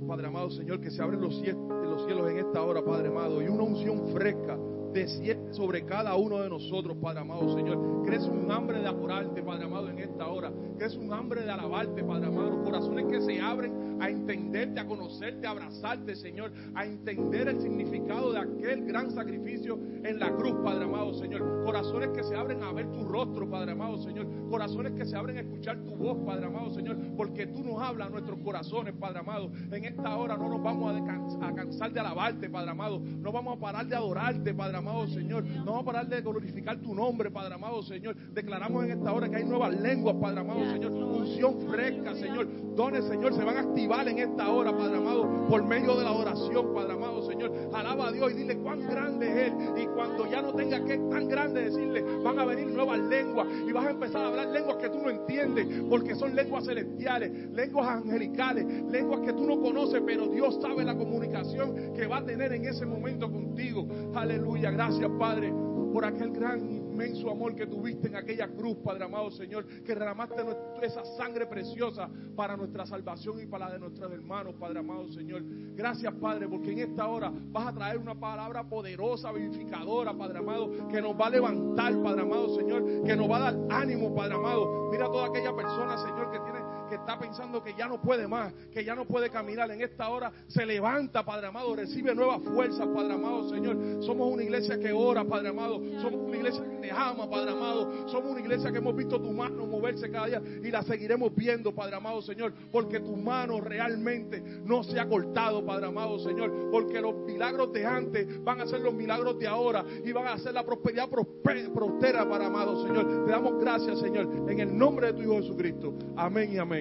Padre 0.07 0.27
amado, 0.27 0.49
Señor, 0.49 0.79
que 0.79 0.91
se 0.91 1.01
abren 1.01 1.21
los 1.21 1.39
cielos, 1.39 1.61
los 1.83 2.05
cielos 2.05 2.29
en 2.29 2.39
esta 2.39 2.63
hora, 2.63 2.83
Padre 2.83 3.09
amado, 3.09 3.41
y 3.41 3.47
una 3.47 3.63
unción 3.63 4.07
fresca 4.13 4.57
desciende 4.97 5.53
sobre 5.53 5.85
cada 5.85 6.15
uno 6.15 6.41
de 6.41 6.49
nosotros, 6.49 6.97
Padre 7.01 7.21
amado, 7.21 7.53
Señor. 7.55 8.03
Que 8.03 8.17
un 8.17 8.51
hambre 8.51 8.79
de 8.79 8.87
adorarte, 8.87 9.43
Padre 9.43 9.65
amado, 9.65 9.89
en 9.89 9.99
esta 9.99 10.27
hora. 10.27 10.51
Es 10.79 10.95
un 10.95 11.13
hambre 11.13 11.41
de 11.41 11.51
alabarte, 11.51 12.03
Padre 12.03 12.27
amado. 12.27 12.63
Corazones 12.63 13.05
que 13.05 13.21
se 13.21 13.39
abren 13.39 13.97
a 13.99 14.09
entenderte, 14.09 14.79
a 14.79 14.87
conocerte, 14.87 15.45
a 15.45 15.51
abrazarte, 15.51 16.15
Señor. 16.15 16.51
A 16.73 16.85
entender 16.85 17.47
el 17.47 17.61
significado 17.61 18.31
de 18.31 18.39
aquel 18.39 18.85
gran 18.85 19.11
sacrificio 19.11 19.77
en 20.03 20.19
la 20.19 20.33
cruz, 20.35 20.55
Padre 20.63 20.85
amado, 20.85 21.13
Señor. 21.13 21.63
Corazones 21.65 22.09
que 22.09 22.23
se 22.23 22.35
abren 22.35 22.63
a 22.63 22.71
ver 22.71 22.91
tu 22.91 23.03
rostro, 23.03 23.49
Padre 23.49 23.73
amado, 23.73 23.97
Señor. 23.97 24.27
Corazones 24.49 24.93
que 24.93 25.05
se 25.05 25.15
abren 25.15 25.37
a 25.37 25.41
escuchar 25.41 25.83
tu 25.83 25.95
voz, 25.95 26.17
Padre 26.25 26.45
amado, 26.45 26.69
Señor. 26.71 26.97
Porque 27.15 27.47
tú 27.47 27.63
nos 27.63 27.81
hablas 27.81 28.07
a 28.07 28.09
nuestros 28.09 28.39
corazones, 28.39 28.93
Padre 28.99 29.19
amado. 29.19 29.51
En 29.71 29.83
esta 29.83 30.15
hora 30.15 30.37
no 30.37 30.49
nos 30.49 30.63
vamos 30.63 30.95
a, 30.95 31.53
cansar 31.53 31.91
de 31.91 31.99
alabarte, 31.99 32.49
Padre 32.49 32.71
amado. 32.71 32.99
No 32.99 33.31
vamos 33.31 33.57
a 33.57 33.59
parar 33.59 33.85
de 33.85 33.95
adorarte, 33.95 34.53
Padre 34.53 34.77
amado, 34.77 34.86
Señor. 35.07 35.43
No 35.43 35.65
vamos 35.65 35.81
a 35.81 35.85
parar 35.85 36.07
de 36.07 36.21
glorificar 36.21 36.77
tu 36.77 36.93
nombre, 36.93 37.29
Padre 37.29 37.55
amado, 37.55 37.83
Señor. 37.83 38.15
Declaramos 38.15 38.85
en 38.85 38.91
esta 38.91 39.13
hora 39.13 39.29
que 39.29 39.37
hay 39.37 39.45
nuevas 39.45 39.73
lenguas, 39.79 40.15
Padre 40.21 40.39
amado, 40.39 40.65
Señor. 40.71 40.91
Unción 40.91 41.61
fresca, 41.69 42.15
Señor. 42.15 42.47
Dones, 42.75 43.05
Señor, 43.05 43.33
se 43.33 43.43
van 43.43 43.57
a 43.57 43.61
activar 43.61 44.07
en 44.07 44.19
esta 44.19 44.49
hora, 44.49 44.75
Padre 44.75 44.97
amado, 44.97 45.47
por 45.47 45.63
medio 45.65 45.97
de 45.97 46.03
la 46.03 46.11
oración, 46.11 46.73
Padre 46.73 46.93
amado, 46.93 47.26
Señor. 47.37 47.51
Alaba 47.73 48.07
a 48.07 48.11
Dios 48.11 48.31
y 48.31 48.35
dile 48.35 48.57
cuán 48.57 48.81
grande 48.81 49.27
es 49.27 49.47
Él. 49.47 49.53
Y 49.77 49.85
cuando 49.87 50.29
ya 50.29 50.41
no 50.41 50.53
tenga 50.53 50.83
que 50.83 50.97
tan 50.97 51.27
grande 51.27 51.65
decirle, 51.65 52.01
van 52.23 52.39
a 52.39 52.45
venir 52.45 52.67
nuevas 52.67 52.99
lenguas 52.99 53.47
y 53.67 53.71
vas 53.71 53.85
a 53.85 53.91
empezar 53.91 54.23
a 54.23 54.27
hablar 54.27 54.47
lenguas 54.47 54.77
que 54.77 54.89
tú 54.89 54.97
no 54.97 55.09
entiendes, 55.09 55.67
porque 55.89 56.15
son 56.15 56.35
lenguas 56.35 56.65
celestiales, 56.65 57.31
lenguas 57.51 57.87
angelicales, 57.87 58.65
lenguas 58.89 59.21
que 59.21 59.33
tú 59.33 59.45
no 59.45 59.59
conoces, 59.61 60.01
pero 60.05 60.27
Dios 60.27 60.57
sabe 60.61 60.83
la 60.83 60.97
comunicación 60.97 61.93
que 61.93 62.07
va 62.07 62.17
a 62.17 62.25
tener 62.25 62.53
en 62.53 62.65
ese 62.65 62.85
momento 62.85 63.31
contigo. 63.31 63.87
Aleluya, 64.15 64.71
gracias 64.71 65.09
Padre 65.19 65.53
por 65.93 66.05
aquel 66.05 66.31
gran 66.31 66.86
inmenso 66.97 67.29
amor 67.29 67.53
que 67.55 67.67
tuviste 67.67 68.07
en 68.07 68.15
aquella 68.15 68.47
cruz, 68.47 68.77
Padre 68.83 69.05
amado 69.05 69.29
Señor, 69.29 69.67
que 69.67 69.93
derramaste 69.93 70.35
esa 70.81 71.05
sangre 71.05 71.45
preciosa 71.45 72.09
para 72.35 72.57
nuestra 72.57 72.87
salvación 72.87 73.39
y 73.39 73.45
para 73.45 73.67
la 73.67 73.73
de 73.73 73.79
nuestros 73.79 74.11
hermanos, 74.11 74.55
Padre 74.59 74.79
amado 74.79 75.07
Señor. 75.09 75.43
Gracias, 75.75 76.11
Padre, 76.15 76.47
porque 76.47 76.71
en 76.71 76.79
esta 76.79 77.07
hora 77.07 77.31
vas 77.51 77.67
a 77.67 77.73
traer 77.73 77.99
una 77.99 78.15
palabra 78.15 78.67
poderosa, 78.67 79.31
vivificadora, 79.31 80.17
Padre 80.17 80.39
amado, 80.39 80.87
que 80.87 80.99
nos 80.99 81.13
va 81.13 81.27
a 81.27 81.29
levantar, 81.29 82.01
Padre 82.01 82.21
amado 82.21 82.55
Señor, 82.55 83.03
que 83.03 83.15
nos 83.15 83.29
va 83.29 83.37
a 83.37 83.51
dar 83.51 83.57
ánimo, 83.69 84.15
Padre 84.15 84.33
amado. 84.33 84.89
Mira 84.91 85.05
a 85.05 85.11
toda 85.11 85.27
aquella 85.27 85.55
persona, 85.55 85.97
Señor, 85.97 86.31
que 86.31 86.39
tiene 86.39 86.66
que 86.87 86.95
está 86.95 87.19
pensando 87.19 87.63
que 87.63 87.73
ya 87.75 87.87
no 87.87 88.01
puede 88.01 88.27
más, 88.27 88.53
que 88.71 88.83
ya 88.83 88.95
no 88.95 89.05
puede 89.05 89.29
caminar, 89.29 89.69
en 89.71 89.81
esta 89.81 90.09
hora 90.09 90.31
se 90.47 90.65
levanta, 90.65 91.23
Padre 91.23 91.47
amado, 91.47 91.75
recibe 91.75 92.13
nuevas 92.15 92.41
fuerzas, 92.43 92.87
Padre 92.93 93.13
amado, 93.13 93.49
Señor. 93.49 94.03
Somos 94.03 94.31
una 94.31 94.43
iglesia 94.43 94.79
que 94.79 94.91
ora, 94.91 95.23
Padre 95.23 95.49
amado. 95.49 95.79
Somos 96.01 96.27
una 96.27 96.37
iglesia 96.37 96.63
que 96.63 96.77
te 96.77 96.91
ama, 96.91 97.29
Padre 97.29 97.51
amado. 97.51 98.07
Somos 98.07 98.31
una 98.31 98.39
iglesia 98.39 98.71
que 98.71 98.77
hemos 98.77 98.95
visto 98.95 99.19
tu 99.21 99.31
mano 99.31 99.65
moverse 99.67 100.09
cada 100.09 100.27
día 100.27 100.41
y 100.63 100.71
la 100.71 100.81
seguiremos 100.83 101.33
viendo, 101.35 101.73
Padre 101.73 101.95
amado, 101.95 102.21
Señor, 102.21 102.53
porque 102.71 102.99
tu 102.99 103.15
mano 103.15 103.61
realmente 103.61 104.41
no 104.65 104.83
se 104.83 104.99
ha 104.99 105.07
cortado, 105.07 105.65
Padre 105.65 105.87
amado, 105.87 106.19
Señor, 106.19 106.69
porque 106.71 107.01
los 107.01 107.15
milagros 107.25 107.71
de 107.73 107.85
antes 107.85 108.43
van 108.43 108.61
a 108.61 108.67
ser 108.67 108.81
los 108.81 108.93
milagros 108.93 109.37
de 109.39 109.47
ahora 109.47 109.85
y 110.03 110.11
van 110.11 110.27
a 110.27 110.37
ser 110.37 110.53
la 110.53 110.63
prosperidad 110.63 111.09
prospera, 111.09 112.27
Padre 112.27 112.45
amado, 112.45 112.85
Señor. 112.85 113.25
Te 113.25 113.31
damos 113.31 113.59
gracias, 113.59 113.99
Señor, 113.99 114.45
en 114.49 114.59
el 114.59 114.77
nombre 114.77 115.07
de 115.07 115.13
tu 115.13 115.21
Hijo 115.21 115.35
Jesucristo. 115.35 115.93
Amén 116.15 116.51
y 116.53 116.57
amén. 116.57 116.76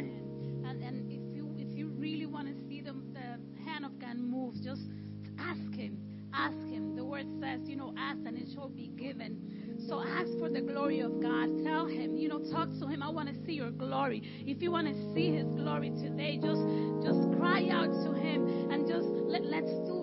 Ask 6.36 6.58
Him. 6.68 6.94
The 6.96 7.04
Word 7.04 7.26
says, 7.40 7.60
you 7.64 7.76
know, 7.76 7.94
ask 7.98 8.18
and 8.26 8.36
it 8.36 8.48
shall 8.54 8.68
be 8.68 8.88
given. 8.96 9.38
So 9.88 10.02
ask 10.02 10.28
for 10.38 10.48
the 10.48 10.60
glory 10.60 11.00
of 11.00 11.20
God. 11.20 11.64
Tell 11.64 11.86
Him, 11.86 12.16
you 12.16 12.28
know, 12.28 12.40
talk 12.50 12.68
to 12.80 12.86
Him. 12.86 13.02
I 13.02 13.10
want 13.10 13.28
to 13.28 13.34
see 13.46 13.52
your 13.52 13.70
glory. 13.70 14.22
If 14.46 14.62
you 14.62 14.70
want 14.70 14.88
to 14.88 15.14
see 15.14 15.32
His 15.32 15.46
glory 15.54 15.90
today, 15.90 16.38
just 16.42 16.62
just 17.02 17.32
cry 17.38 17.68
out 17.70 17.92
to 18.04 18.12
Him 18.14 18.70
and 18.70 18.86
just 18.86 19.08
let, 19.08 19.44
let's 19.44 19.72
do 19.86 19.95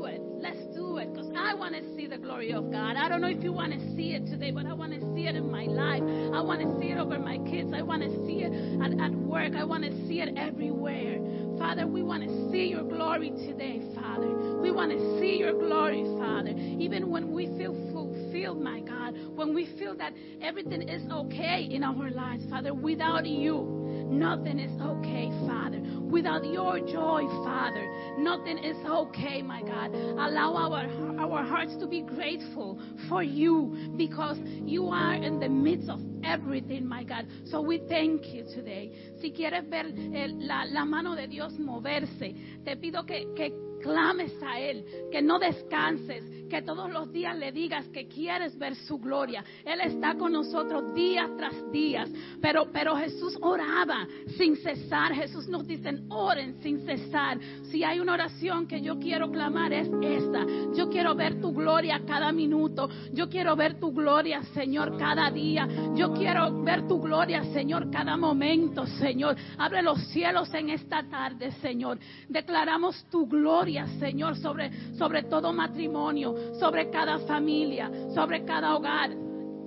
I 1.37 1.53
want 1.53 1.75
to 1.75 1.95
see 1.95 2.07
the 2.07 2.17
glory 2.17 2.53
of 2.53 2.71
God. 2.71 2.95
I 2.95 3.07
don't 3.09 3.21
know 3.21 3.29
if 3.29 3.43
you 3.43 3.51
want 3.51 3.73
to 3.73 3.79
see 3.95 4.13
it 4.13 4.25
today, 4.27 4.51
but 4.51 4.65
I 4.65 4.73
want 4.73 4.93
to 4.93 4.99
see 5.15 5.27
it 5.27 5.35
in 5.35 5.51
my 5.51 5.65
life. 5.65 6.03
I 6.03 6.41
want 6.41 6.61
to 6.61 6.79
see 6.79 6.91
it 6.91 6.97
over 6.97 7.19
my 7.19 7.37
kids. 7.49 7.71
I 7.73 7.81
want 7.81 8.03
to 8.03 8.09
see 8.25 8.43
it 8.43 8.51
at, 8.81 8.99
at 8.99 9.11
work. 9.11 9.53
I 9.55 9.63
want 9.63 9.83
to 9.83 9.91
see 10.07 10.21
it 10.21 10.37
everywhere. 10.37 11.19
Father, 11.57 11.87
we 11.87 12.03
want 12.03 12.23
to 12.23 12.51
see 12.51 12.67
your 12.67 12.83
glory 12.83 13.31
today, 13.31 13.81
Father. 13.95 14.27
We 14.61 14.71
want 14.71 14.91
to 14.91 15.19
see 15.19 15.37
your 15.37 15.53
glory, 15.53 16.03
Father. 16.19 16.51
Even 16.51 17.09
when 17.09 17.31
we 17.31 17.47
feel 17.57 17.73
fulfilled, 17.93 18.61
my 18.61 18.79
God, 18.81 19.15
when 19.35 19.53
we 19.53 19.65
feel 19.77 19.95
that 19.97 20.13
everything 20.41 20.81
is 20.87 21.03
okay 21.11 21.67
in 21.69 21.83
our 21.83 22.09
lives, 22.11 22.43
Father, 22.49 22.73
without 22.73 23.25
you. 23.25 23.83
Nothing 24.09 24.59
is 24.59 24.71
okay, 24.81 25.29
Father. 25.47 25.79
Without 26.13 26.45
your 26.45 26.79
joy, 26.79 27.23
Father, 27.43 27.87
nothing 28.19 28.59
is 28.59 28.77
okay, 28.85 29.41
my 29.41 29.63
God. 29.63 29.95
Allow 29.95 30.53
our, 30.53 31.19
our 31.19 31.43
hearts 31.43 31.75
to 31.79 31.87
be 31.87 32.01
grateful 32.03 32.79
for 33.09 33.23
you 33.23 33.93
because 33.97 34.37
you 34.63 34.89
are 34.89 35.15
in 35.15 35.39
the 35.39 35.49
midst 35.49 35.89
of 35.89 35.99
everything, 36.23 36.87
my 36.87 37.03
God. 37.03 37.25
So 37.45 37.61
we 37.61 37.81
thank 37.89 38.27
you 38.27 38.43
today. 38.43 38.91
Si 39.21 39.31
quieres 39.31 39.67
ver 39.67 39.87
el, 39.87 40.47
la, 40.47 40.65
la, 40.67 40.85
mano 40.85 41.15
de 41.15 41.25
Dios 41.25 41.53
moverse, 41.57 42.35
te 42.63 42.75
pido 42.75 43.07
que, 43.07 43.33
que 43.35 43.51
clames 43.81 44.33
a 44.43 44.59
Él, 44.59 44.85
que 45.11 45.19
no 45.19 45.39
descanses, 45.39 46.23
que 46.53 46.61
todos 46.61 46.91
los 46.91 47.11
días 47.11 47.35
le 47.35 47.51
digas 47.51 47.87
que 47.87 48.07
quieres 48.07 48.55
ver 48.59 48.75
su 48.75 48.99
gloria. 48.99 49.43
Él 49.65 49.81
está 49.81 50.13
con 50.13 50.33
nosotros 50.33 50.93
día 50.93 51.27
tras 51.35 51.55
día. 51.71 52.05
Pero, 52.39 52.67
pero 52.71 52.95
Jesús 52.95 53.35
oraba 53.41 54.05
sin 54.37 54.55
cesar. 54.57 55.15
Jesús 55.15 55.47
nos 55.47 55.65
dice, 55.65 56.03
oren 56.09 56.61
sin 56.61 56.85
cesar. 56.85 57.39
Si 57.71 57.83
hay 57.83 57.99
una 57.99 58.13
oración 58.13 58.67
que 58.67 58.79
yo 58.81 58.99
quiero 58.99 59.31
clamar 59.31 59.73
es 59.73 59.89
esta. 60.03 60.45
Yo 60.75 60.91
quiero 60.91 61.15
ver 61.15 61.41
tu 61.41 61.51
gloria 61.53 61.99
cada 62.05 62.31
minuto. 62.31 62.87
Yo 63.13 63.27
quiero 63.29 63.55
ver 63.55 63.79
tu 63.79 63.91
gloria, 63.91 64.43
Señor, 64.53 64.95
cada 64.95 65.31
día. 65.31 65.67
Yo 65.95 66.13
quiero 66.13 66.61
ver 66.61 66.87
tu 66.87 67.01
gloria, 67.01 67.43
Señor, 67.45 67.89
cada 67.89 68.15
momento, 68.15 68.85
Señor. 68.85 69.35
Abre 69.57 69.81
los 69.81 69.99
cielos 70.09 70.53
en 70.53 70.69
esta 70.69 71.01
tarde, 71.09 71.51
Señor. 71.63 71.97
Declaramos 72.29 73.05
tu 73.09 73.25
gloria, 73.25 73.87
Señor, 73.97 74.35
sobre, 74.37 74.93
sobre 74.99 75.23
todo 75.23 75.51
matrimonio, 75.51 76.42
sobre 76.59 76.89
cada 76.89 77.19
familia, 77.19 77.89
sobre 78.13 78.43
cada 78.45 78.75
hogar, 78.75 79.11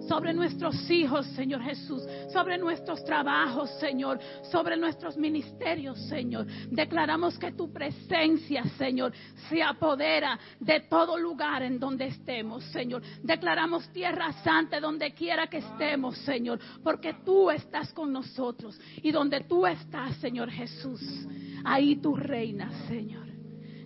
sobre 0.08 0.32
nuestros 0.32 0.90
hijos, 0.90 1.26
Señor 1.28 1.62
Jesús, 1.62 2.02
sobre 2.32 2.58
nuestros 2.58 3.04
trabajos, 3.04 3.70
Señor, 3.80 4.18
sobre 4.50 4.76
nuestros 4.76 5.16
ministerios, 5.16 5.98
Señor. 6.08 6.46
Declaramos 6.70 7.38
que 7.38 7.52
tu 7.52 7.72
presencia, 7.72 8.64
Señor, 8.78 9.12
se 9.48 9.62
apodera 9.62 10.38
de 10.60 10.80
todo 10.80 11.18
lugar 11.18 11.62
en 11.62 11.78
donde 11.78 12.06
estemos, 12.06 12.64
Señor. 12.66 13.02
Declaramos 13.22 13.88
tierra 13.92 14.32
santa 14.44 14.80
donde 14.80 15.12
quiera 15.12 15.48
que 15.48 15.58
estemos, 15.58 16.16
Señor, 16.18 16.60
porque 16.82 17.14
tú 17.24 17.50
estás 17.50 17.92
con 17.92 18.12
nosotros 18.12 18.78
y 19.02 19.10
donde 19.10 19.40
tú 19.40 19.66
estás, 19.66 20.16
Señor 20.16 20.50
Jesús, 20.50 21.00
ahí 21.64 21.96
tú 21.96 22.16
reinas, 22.16 22.72
Señor. 22.86 23.26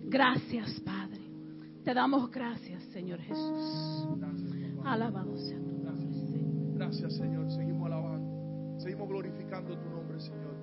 Gracias, 0.03 0.79
Padre. 0.81 1.00
Te 1.83 1.95
damos 1.95 2.29
gracias, 2.29 2.83
Señor 2.93 3.19
Jesús. 3.19 4.07
Alabado 4.85 5.35
sea 5.37 5.57
tu 5.57 5.83
nombre, 5.83 6.13
Señor. 6.13 6.75
Gracias, 6.75 7.17
Señor. 7.17 7.51
Seguimos 7.51 7.87
alabando. 7.87 8.79
Seguimos 8.79 9.09
glorificando 9.09 9.75
tu 9.77 9.89
nombre, 9.89 10.19
Señor. 10.19 10.55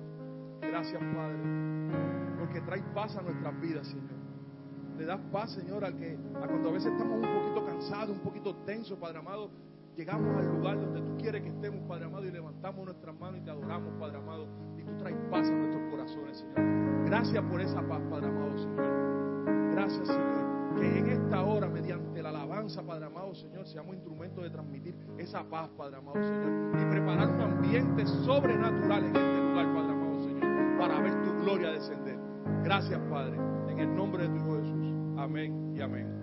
Gracias, 0.61 1.01
Padre. 1.13 1.37
Porque 2.39 2.61
traes 2.61 2.83
paz 2.93 3.17
a 3.17 3.21
nuestras 3.21 3.59
vidas, 3.59 3.87
Señor. 3.87 4.19
Le 4.97 5.05
das 5.05 5.19
paz, 5.31 5.51
Señor, 5.51 5.83
al 5.83 5.97
que 5.97 6.17
a 6.35 6.47
cuando 6.47 6.69
a 6.69 6.71
veces 6.71 6.91
estamos 6.91 7.21
un 7.21 7.33
poquito 7.33 7.65
cansados, 7.65 8.17
un 8.17 8.23
poquito 8.23 8.55
tensos, 8.65 8.97
Padre 8.97 9.19
amado. 9.19 9.49
Llegamos 9.97 10.37
al 10.37 10.47
lugar 10.47 10.79
donde 10.79 11.01
tú 11.01 11.17
quieres 11.17 11.41
que 11.41 11.49
estemos, 11.49 11.81
Padre 11.85 12.05
amado, 12.05 12.25
y 12.25 12.31
levantamos 12.31 12.85
nuestras 12.85 13.17
manos 13.19 13.41
y 13.41 13.43
te 13.43 13.51
adoramos, 13.51 13.93
Padre 13.99 14.17
amado. 14.17 14.47
Y 14.77 14.83
tú 14.83 14.95
traes 14.97 15.17
paz 15.29 15.49
a 15.49 15.53
nuestros 15.53 15.91
corazones, 15.91 16.37
Señor. 16.37 17.05
Gracias 17.05 17.43
por 17.43 17.59
esa 17.59 17.81
paz, 17.85 18.01
Padre 18.09 18.27
amado, 18.27 18.57
Señor. 18.57 19.73
Gracias, 19.73 20.07
Señor 20.07 20.58
que 20.79 20.99
en 20.99 21.09
esta 21.09 21.43
hora, 21.43 21.67
mediante 21.67 22.21
la 22.21 22.29
alabanza, 22.29 22.81
Padre 22.83 23.05
amado 23.05 23.33
Señor, 23.35 23.67
seamos 23.67 23.95
instrumentos 23.95 24.43
de 24.43 24.49
transmitir 24.49 24.95
esa 25.17 25.43
paz, 25.43 25.69
Padre 25.77 25.97
amado 25.97 26.15
Señor, 26.15 26.81
y 26.81 26.85
preparar 26.89 27.29
un 27.29 27.41
ambiente 27.41 28.05
sobrenatural 28.25 29.05
en 29.05 29.15
este 29.15 29.41
lugar, 29.41 29.73
Padre 29.73 29.91
amado 29.91 30.23
Señor, 30.23 30.77
para 30.79 31.01
ver 31.01 31.23
tu 31.23 31.43
gloria 31.43 31.71
descender. 31.71 32.17
Gracias, 32.63 32.99
Padre, 33.09 33.37
en 33.69 33.79
el 33.79 33.95
nombre 33.95 34.23
de 34.23 34.29
tu 34.29 34.35
Hijo 34.35 34.57
Jesús. 34.57 34.93
Amén 35.17 35.73
y 35.75 35.81
amén. 35.81 36.18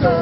Los 0.00 0.13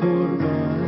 transformar. 0.00 0.87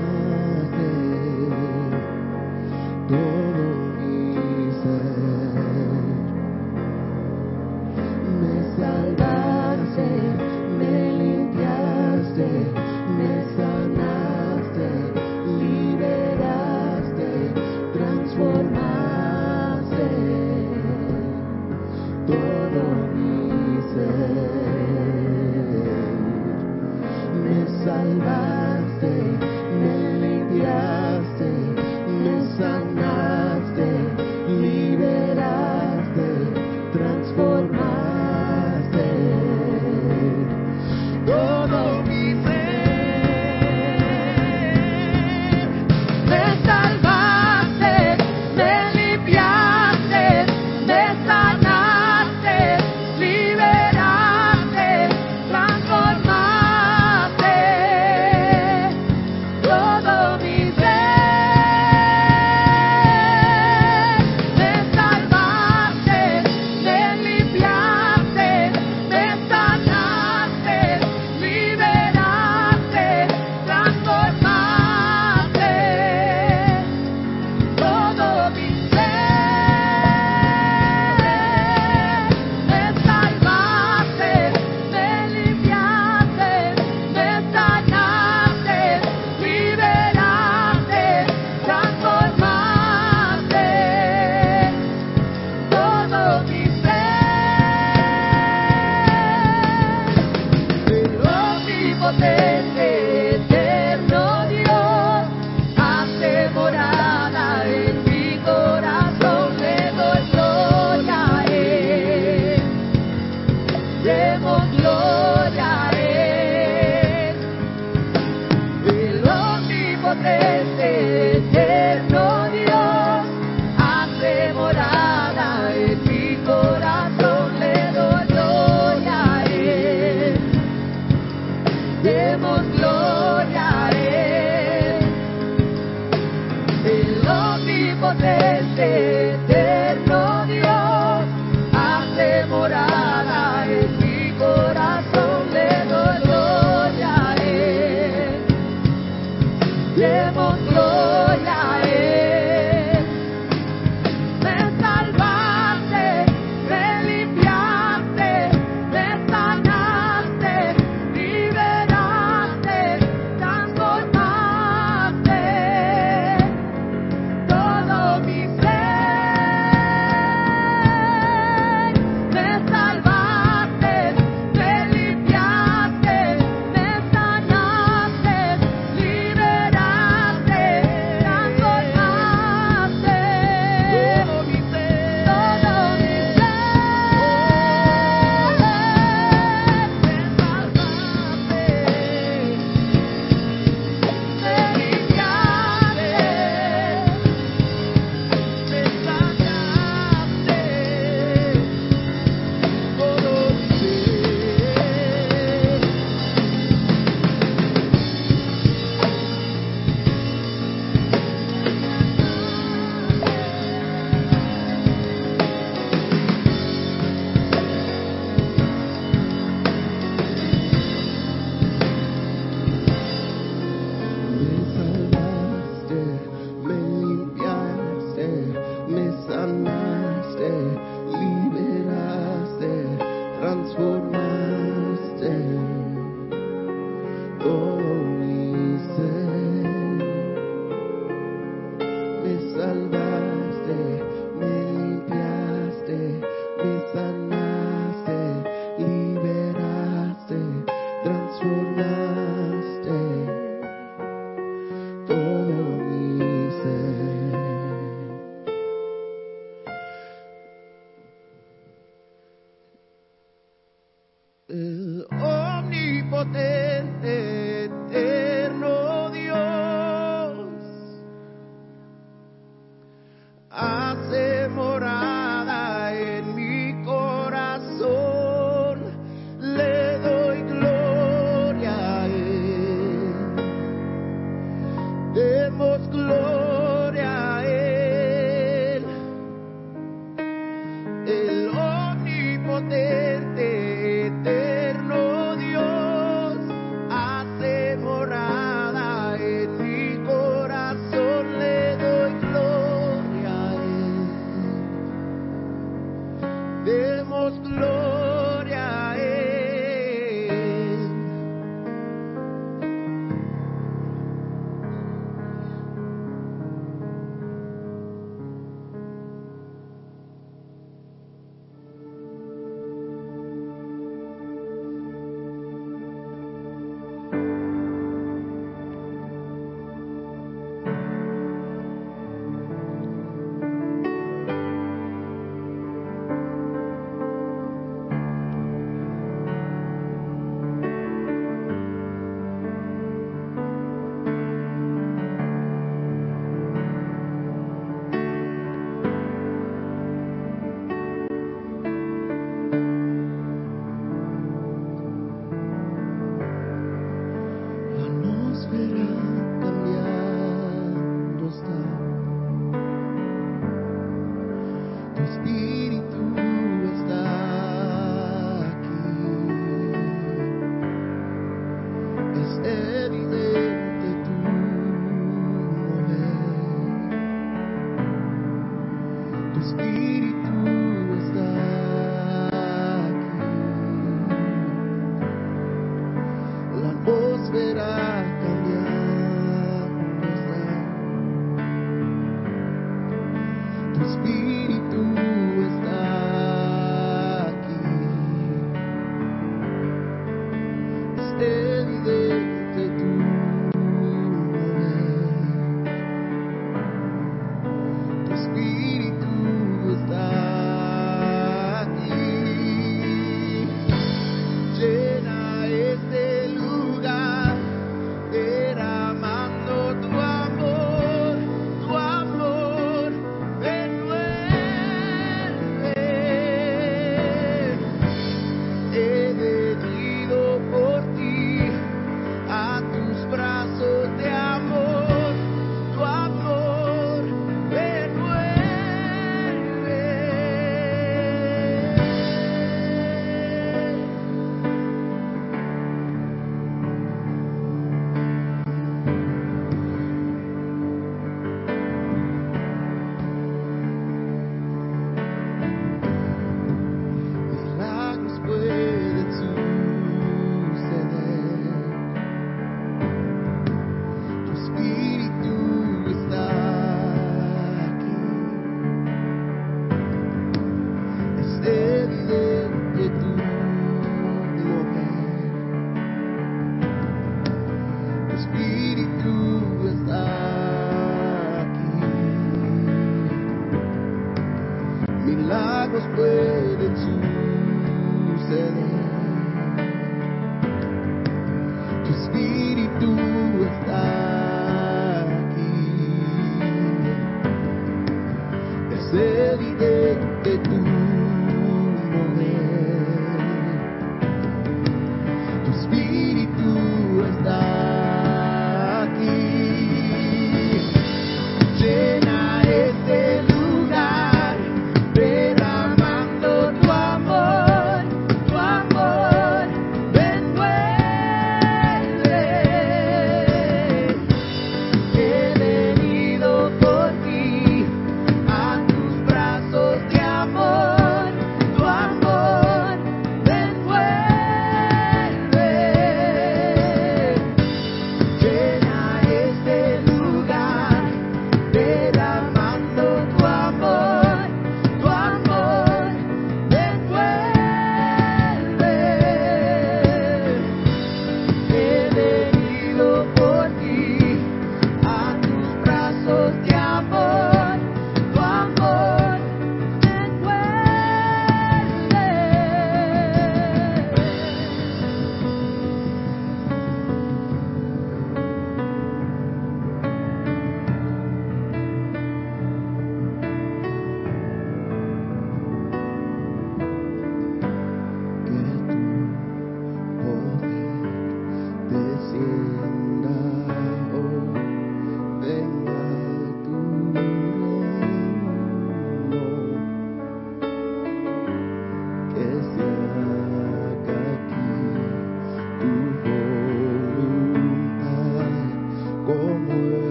Tu 365.11 365.60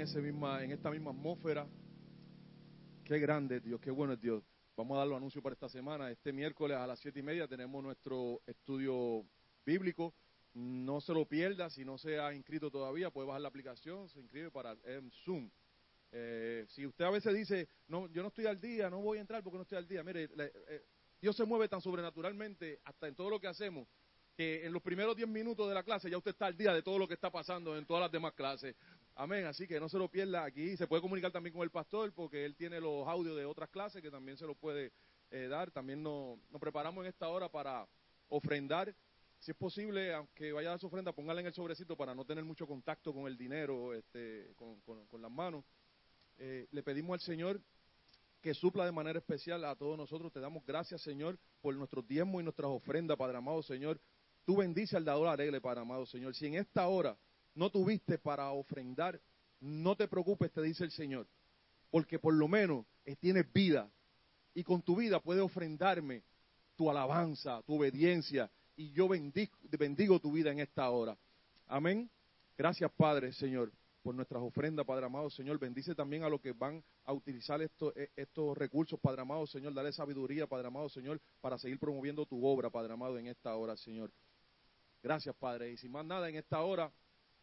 en, 0.00 0.70
esta 0.72 0.90
misma 0.90 1.10
atmósfera. 1.10 1.66
Qué 3.04 3.18
grande 3.18 3.60
Dios, 3.60 3.80
qué 3.80 3.90
bueno 3.90 4.14
es 4.14 4.20
Dios. 4.20 4.42
Vamos 4.76 4.96
a 4.96 4.98
dar 5.00 5.08
los 5.08 5.16
anuncios 5.16 5.42
para 5.42 5.52
esta 5.54 5.68
semana. 5.68 6.10
Este 6.10 6.32
miércoles 6.32 6.76
a 6.76 6.86
las 6.86 6.98
siete 6.98 7.20
y 7.20 7.22
media 7.22 7.46
tenemos 7.46 7.82
nuestro 7.82 8.40
estudio 8.46 9.24
bíblico. 9.64 10.14
No 10.54 11.00
se 11.00 11.12
lo 11.12 11.26
pierda, 11.26 11.70
si 11.70 11.84
no 11.84 11.98
se 11.98 12.18
ha 12.18 12.32
inscrito 12.34 12.70
todavía, 12.70 13.10
puede 13.10 13.28
bajar 13.28 13.42
la 13.42 13.48
aplicación, 13.48 14.08
se 14.08 14.20
inscribe 14.20 14.50
para 14.50 14.76
Zoom. 15.24 15.50
Eh, 16.12 16.64
si 16.68 16.86
usted 16.86 17.04
a 17.04 17.10
veces 17.10 17.34
dice, 17.34 17.68
no, 17.88 18.08
yo 18.08 18.22
no 18.22 18.28
estoy 18.28 18.46
al 18.46 18.60
día, 18.60 18.88
no 18.88 19.00
voy 19.00 19.18
a 19.18 19.20
entrar 19.20 19.42
porque 19.42 19.56
no 19.58 19.62
estoy 19.62 19.78
al 19.78 19.88
día, 19.88 20.02
mire, 20.04 20.28
le- 20.28 20.52
eh, 20.68 20.82
Dios 21.20 21.36
se 21.36 21.44
mueve 21.44 21.68
tan 21.68 21.80
sobrenaturalmente 21.80 22.80
hasta 22.84 23.08
en 23.08 23.14
todo 23.16 23.30
lo 23.30 23.40
que 23.40 23.48
hacemos 23.48 23.88
que 24.36 24.66
en 24.66 24.72
los 24.72 24.82
primeros 24.82 25.14
10 25.16 25.28
minutos 25.28 25.68
de 25.68 25.74
la 25.74 25.82
clase 25.82 26.10
ya 26.10 26.18
usted 26.18 26.32
está 26.32 26.46
al 26.46 26.56
día 26.56 26.72
de 26.74 26.82
todo 26.82 26.98
lo 26.98 27.06
que 27.06 27.14
está 27.14 27.30
pasando 27.30 27.76
en 27.78 27.86
todas 27.86 28.02
las 28.02 28.10
demás 28.10 28.32
clases. 28.34 28.74
Amén. 29.16 29.46
Así 29.46 29.66
que 29.66 29.78
no 29.78 29.88
se 29.88 29.98
lo 29.98 30.08
pierda 30.08 30.44
aquí. 30.44 30.76
Se 30.76 30.86
puede 30.86 31.02
comunicar 31.02 31.30
también 31.30 31.54
con 31.54 31.62
el 31.62 31.70
pastor 31.70 32.12
porque 32.12 32.44
él 32.44 32.56
tiene 32.56 32.80
los 32.80 33.06
audios 33.06 33.36
de 33.36 33.44
otras 33.44 33.68
clases 33.70 34.02
que 34.02 34.10
también 34.10 34.36
se 34.36 34.46
los 34.46 34.56
puede 34.56 34.92
eh, 35.30 35.46
dar. 35.48 35.70
También 35.70 36.02
nos, 36.02 36.38
preparamos 36.60 37.04
en 37.04 37.10
esta 37.10 37.28
hora 37.28 37.48
para 37.48 37.86
ofrendar. 38.28 38.94
Si 39.38 39.50
es 39.50 39.56
posible, 39.56 40.12
aunque 40.14 40.52
vaya 40.52 40.68
a 40.68 40.72
dar 40.72 40.80
su 40.80 40.86
ofrenda, 40.86 41.12
póngala 41.12 41.40
en 41.40 41.46
el 41.46 41.52
sobrecito 41.54 41.96
para 41.96 42.14
no 42.14 42.24
tener 42.24 42.44
mucho 42.44 42.66
contacto 42.66 43.12
con 43.12 43.26
el 43.26 43.36
dinero, 43.36 43.92
este, 43.94 44.52
con, 44.56 44.80
con- 44.80 45.06
con 45.06 45.20
las 45.22 45.30
manos. 45.30 45.64
Eh, 46.38 46.66
le 46.70 46.82
pedimos 46.82 47.14
al 47.14 47.20
Señor 47.20 47.60
que 48.40 48.52
supla 48.54 48.84
de 48.84 48.92
manera 48.92 49.18
especial 49.18 49.64
a 49.64 49.76
todos 49.76 49.96
nosotros. 49.96 50.32
Te 50.32 50.40
damos 50.40 50.64
gracias, 50.66 51.02
Señor, 51.02 51.38
por 51.60 51.74
nuestros 51.76 52.06
diezmos 52.06 52.40
y 52.40 52.44
nuestras 52.44 52.70
ofrendas, 52.70 53.16
Padre 53.16 53.36
amado, 53.38 53.62
Señor. 53.62 54.00
Tú 54.44 54.56
bendice 54.56 54.96
al 54.96 55.04
dador 55.04 55.28
alegre, 55.28 55.60
Padre 55.60 55.80
amado, 55.82 56.04
Señor. 56.06 56.34
Si 56.34 56.46
en 56.46 56.54
esta 56.56 56.86
hora 56.88 57.16
no 57.54 57.70
tuviste 57.70 58.18
para 58.18 58.50
ofrendar, 58.50 59.20
no 59.60 59.96
te 59.96 60.08
preocupes, 60.08 60.52
te 60.52 60.62
dice 60.62 60.84
el 60.84 60.90
Señor, 60.90 61.26
porque 61.90 62.18
por 62.18 62.34
lo 62.34 62.48
menos 62.48 62.84
tienes 63.20 63.50
vida 63.52 63.90
y 64.54 64.64
con 64.64 64.82
tu 64.82 64.96
vida 64.96 65.20
puedes 65.20 65.42
ofrendarme 65.42 66.22
tu 66.76 66.90
alabanza, 66.90 67.62
tu 67.62 67.76
obediencia 67.76 68.50
y 68.76 68.90
yo 68.90 69.08
bendigo, 69.08 69.56
bendigo 69.78 70.18
tu 70.18 70.32
vida 70.32 70.50
en 70.50 70.60
esta 70.60 70.90
hora. 70.90 71.16
Amén. 71.66 72.10
Gracias, 72.56 72.90
Padre, 72.92 73.32
Señor, 73.32 73.72
por 74.02 74.14
nuestras 74.14 74.42
ofrendas, 74.42 74.84
Padre 74.84 75.06
amado, 75.06 75.30
Señor. 75.30 75.58
Bendice 75.58 75.94
también 75.94 76.24
a 76.24 76.28
los 76.28 76.40
que 76.40 76.52
van 76.52 76.82
a 77.04 77.12
utilizar 77.12 77.60
eh, 77.62 78.10
estos 78.16 78.56
recursos, 78.56 78.98
Padre 79.00 79.22
amado, 79.22 79.46
Señor. 79.46 79.74
Dale 79.74 79.92
sabiduría, 79.92 80.46
Padre 80.46 80.68
amado, 80.68 80.88
Señor, 80.88 81.20
para 81.40 81.58
seguir 81.58 81.78
promoviendo 81.78 82.26
tu 82.26 82.44
obra, 82.44 82.70
Padre 82.70 82.92
amado, 82.92 83.18
en 83.18 83.28
esta 83.28 83.54
hora, 83.54 83.76
Señor. 83.76 84.12
Gracias, 85.02 85.34
Padre. 85.36 85.72
Y 85.72 85.76
sin 85.76 85.92
más 85.92 86.04
nada, 86.04 86.28
en 86.28 86.36
esta 86.36 86.60
hora 86.62 86.92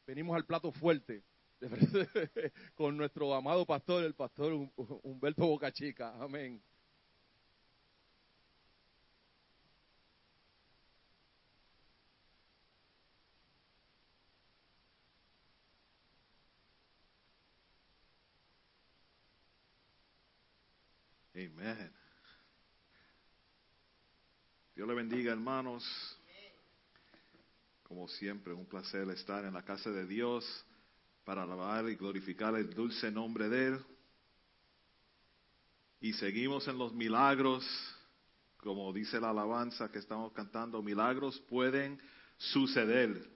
venimos 0.06 0.36
al 0.36 0.46
plato 0.46 0.72
fuerte 0.72 1.24
con 2.76 2.98
nuestro 2.98 3.34
amado 3.34 3.66
pastor, 3.66 4.04
el 4.04 4.16
pastor 4.16 4.54
Hum- 4.54 4.72
Humberto 5.04 5.46
Bocachica. 5.46 6.16
Amén. 6.22 6.62
Amén. 21.36 21.92
Dios 24.76 24.88
le 24.88 24.94
bendiga, 24.94 25.32
hermanos. 25.32 26.21
Como 27.92 28.08
siempre, 28.08 28.54
un 28.54 28.66
placer 28.66 29.10
estar 29.10 29.44
en 29.44 29.54
la 29.54 29.66
casa 29.66 29.92
de 29.92 30.08
Dios 30.08 30.46
para 31.26 31.44
alabar 31.44 31.90
y 31.90 31.98
glorificar 31.98 32.56
el 32.56 32.74
dulce 32.74 33.12
nombre 33.12 33.50
de 33.50 33.68
Él. 33.68 33.86
Y 36.00 36.14
seguimos 36.14 36.66
en 36.70 36.78
los 36.78 36.94
milagros, 36.94 37.68
como 38.56 38.94
dice 38.94 39.20
la 39.20 39.32
alabanza 39.32 39.92
que 39.92 40.00
estamos 40.00 40.32
cantando, 40.32 40.82
milagros 40.82 41.38
pueden 41.50 42.02
suceder. 42.38 43.30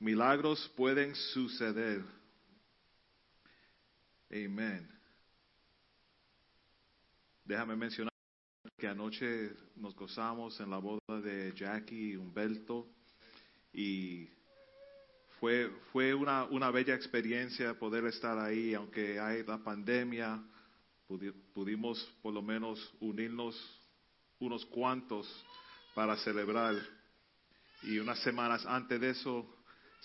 Milagros 0.00 0.68
pueden 0.76 1.14
suceder. 1.14 2.02
Amén. 4.28 4.90
Déjame 7.44 7.76
mencionar 7.76 8.12
que 8.76 8.88
anoche 8.88 9.52
nos 9.76 9.94
gozamos 9.94 10.58
en 10.58 10.68
la 10.68 10.78
boda 10.78 11.20
de 11.22 11.52
Jackie 11.54 12.10
y 12.10 12.16
Humberto 12.16 12.95
y 13.78 14.26
fue, 15.38 15.70
fue 15.92 16.14
una, 16.14 16.44
una 16.44 16.70
bella 16.70 16.94
experiencia 16.94 17.78
poder 17.78 18.06
estar 18.06 18.38
ahí, 18.38 18.72
aunque 18.72 19.20
hay 19.20 19.42
la 19.44 19.58
pandemia, 19.58 20.42
pudi- 21.06 21.34
pudimos 21.52 22.02
por 22.22 22.32
lo 22.32 22.40
menos 22.40 22.80
unirnos 23.00 23.54
unos 24.38 24.64
cuantos 24.66 25.28
para 25.94 26.16
celebrar. 26.16 26.74
Y 27.82 27.98
unas 27.98 28.18
semanas 28.20 28.64
antes 28.64 28.98
de 28.98 29.10
eso 29.10 29.46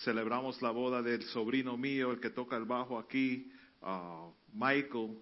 celebramos 0.04 0.60
la 0.60 0.70
boda 0.70 1.00
del 1.00 1.22
sobrino 1.24 1.78
mío, 1.78 2.12
el 2.12 2.20
que 2.20 2.28
toca 2.28 2.58
el 2.58 2.66
bajo 2.66 2.98
aquí, 2.98 3.50
ah, 3.80 4.30
Michael, 4.52 5.16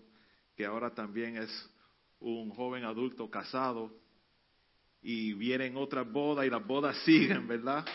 que 0.57 0.67
ahora 0.67 0.93
también 0.93 1.37
es 1.37 1.71
un 2.19 2.51
joven 2.51 2.85
adulto 2.85 3.31
casado. 3.31 3.93
Y 5.03 5.33
vienen 5.35 5.77
otras 5.77 6.11
bodas 6.11 6.47
y 6.47 6.51
las 6.51 6.67
bodas 6.67 6.97
siguen, 7.05 7.47
¿verdad? 7.47 7.87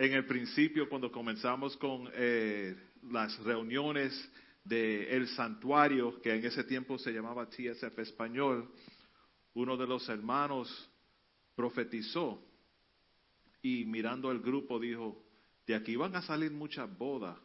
En 0.00 0.12
el 0.12 0.26
principio, 0.26 0.88
cuando 0.88 1.10
comenzamos 1.10 1.76
con 1.76 2.08
eh, 2.14 2.72
las 3.10 3.36
reuniones 3.40 4.30
del 4.62 5.26
santuario, 5.30 6.22
que 6.22 6.32
en 6.36 6.44
ese 6.44 6.62
tiempo 6.62 6.98
se 6.98 7.10
llamaba 7.10 7.50
TSF 7.50 7.98
Español, 7.98 8.70
uno 9.54 9.76
de 9.76 9.88
los 9.88 10.08
hermanos 10.08 10.88
profetizó 11.56 12.40
y 13.60 13.86
mirando 13.86 14.30
al 14.30 14.38
grupo 14.38 14.78
dijo, 14.78 15.20
de 15.66 15.74
aquí 15.74 15.96
van 15.96 16.14
a 16.14 16.22
salir 16.22 16.52
muchas 16.52 16.88
bodas. 16.96 17.36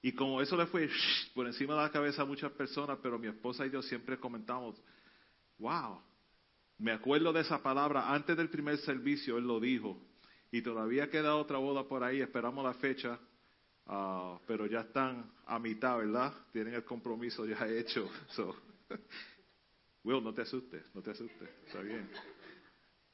Y 0.00 0.12
como 0.12 0.40
eso 0.40 0.56
le 0.56 0.64
fue 0.64 0.88
por 1.34 1.46
encima 1.46 1.74
de 1.74 1.82
la 1.82 1.90
cabeza 1.90 2.22
a 2.22 2.24
muchas 2.24 2.52
personas, 2.52 2.98
pero 3.02 3.18
mi 3.18 3.26
esposa 3.26 3.66
y 3.66 3.70
yo 3.70 3.82
siempre 3.82 4.18
comentamos, 4.18 4.80
wow, 5.58 6.00
me 6.78 6.92
acuerdo 6.92 7.34
de 7.34 7.42
esa 7.42 7.62
palabra 7.62 8.14
antes 8.14 8.34
del 8.34 8.48
primer 8.48 8.78
servicio, 8.78 9.36
él 9.36 9.44
lo 9.44 9.60
dijo. 9.60 10.09
Y 10.52 10.62
todavía 10.62 11.08
queda 11.08 11.36
otra 11.36 11.58
boda 11.58 11.86
por 11.86 12.02
ahí, 12.02 12.20
esperamos 12.20 12.64
la 12.64 12.74
fecha. 12.74 13.18
Ah, 13.86 14.38
pero 14.46 14.66
ya 14.66 14.80
están 14.80 15.32
a 15.46 15.58
mitad, 15.58 15.98
¿verdad? 15.98 16.32
Tienen 16.52 16.74
el 16.74 16.84
compromiso 16.84 17.46
ya 17.46 17.66
hecho. 17.68 18.08
So, 18.30 18.54
Will, 20.04 20.22
no 20.22 20.32
te 20.32 20.42
asustes, 20.42 20.82
no 20.94 21.02
te 21.02 21.10
asustes, 21.10 21.48
está 21.66 21.80
bien. 21.80 22.08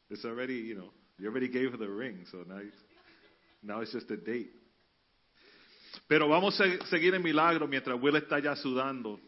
It's 0.08 0.24
already, 0.24 0.68
you 0.68 0.76
know, 0.76 0.92
you 1.18 1.28
already 1.28 1.48
gave 1.48 1.72
her 1.72 1.78
the 1.78 1.88
ring, 1.88 2.24
so 2.30 2.44
now, 2.46 2.60
now 3.62 3.80
it's 3.80 3.92
just 3.92 4.10
a 4.10 4.16
date. 4.16 4.52
Pero 6.06 6.28
vamos 6.28 6.60
a 6.60 6.86
seguir 6.86 7.14
en 7.14 7.22
milagro 7.22 7.66
mientras 7.66 8.00
Will 8.00 8.16
está 8.16 8.38
ya 8.38 8.54
sudando. 8.54 9.18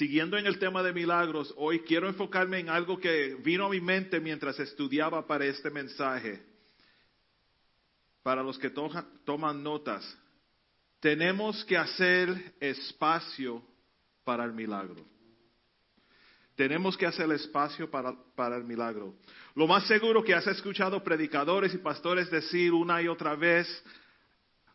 Siguiendo 0.00 0.38
en 0.38 0.46
el 0.46 0.58
tema 0.58 0.82
de 0.82 0.94
milagros, 0.94 1.52
hoy 1.58 1.80
quiero 1.80 2.08
enfocarme 2.08 2.58
en 2.58 2.70
algo 2.70 2.98
que 2.98 3.36
vino 3.44 3.66
a 3.66 3.68
mi 3.68 3.82
mente 3.82 4.18
mientras 4.18 4.58
estudiaba 4.58 5.26
para 5.26 5.44
este 5.44 5.68
mensaje. 5.68 6.42
Para 8.22 8.42
los 8.42 8.58
que 8.58 8.70
to 8.70 8.88
toman 9.26 9.62
notas, 9.62 10.02
tenemos 11.00 11.62
que 11.66 11.76
hacer 11.76 12.54
espacio 12.60 13.62
para 14.24 14.42
el 14.44 14.54
milagro. 14.54 15.04
Tenemos 16.56 16.96
que 16.96 17.04
hacer 17.04 17.30
espacio 17.32 17.90
para, 17.90 18.14
para, 18.34 18.56
el 18.56 18.64
milagro. 18.64 19.16
Lo 19.54 19.66
más 19.66 19.86
seguro 19.86 20.24
que 20.24 20.32
has 20.32 20.46
escuchado 20.46 21.04
predicadores 21.04 21.74
y 21.74 21.76
pastores 21.76 22.30
decir 22.30 22.72
una 22.72 23.02
y 23.02 23.08
otra 23.08 23.34
vez, 23.34 23.68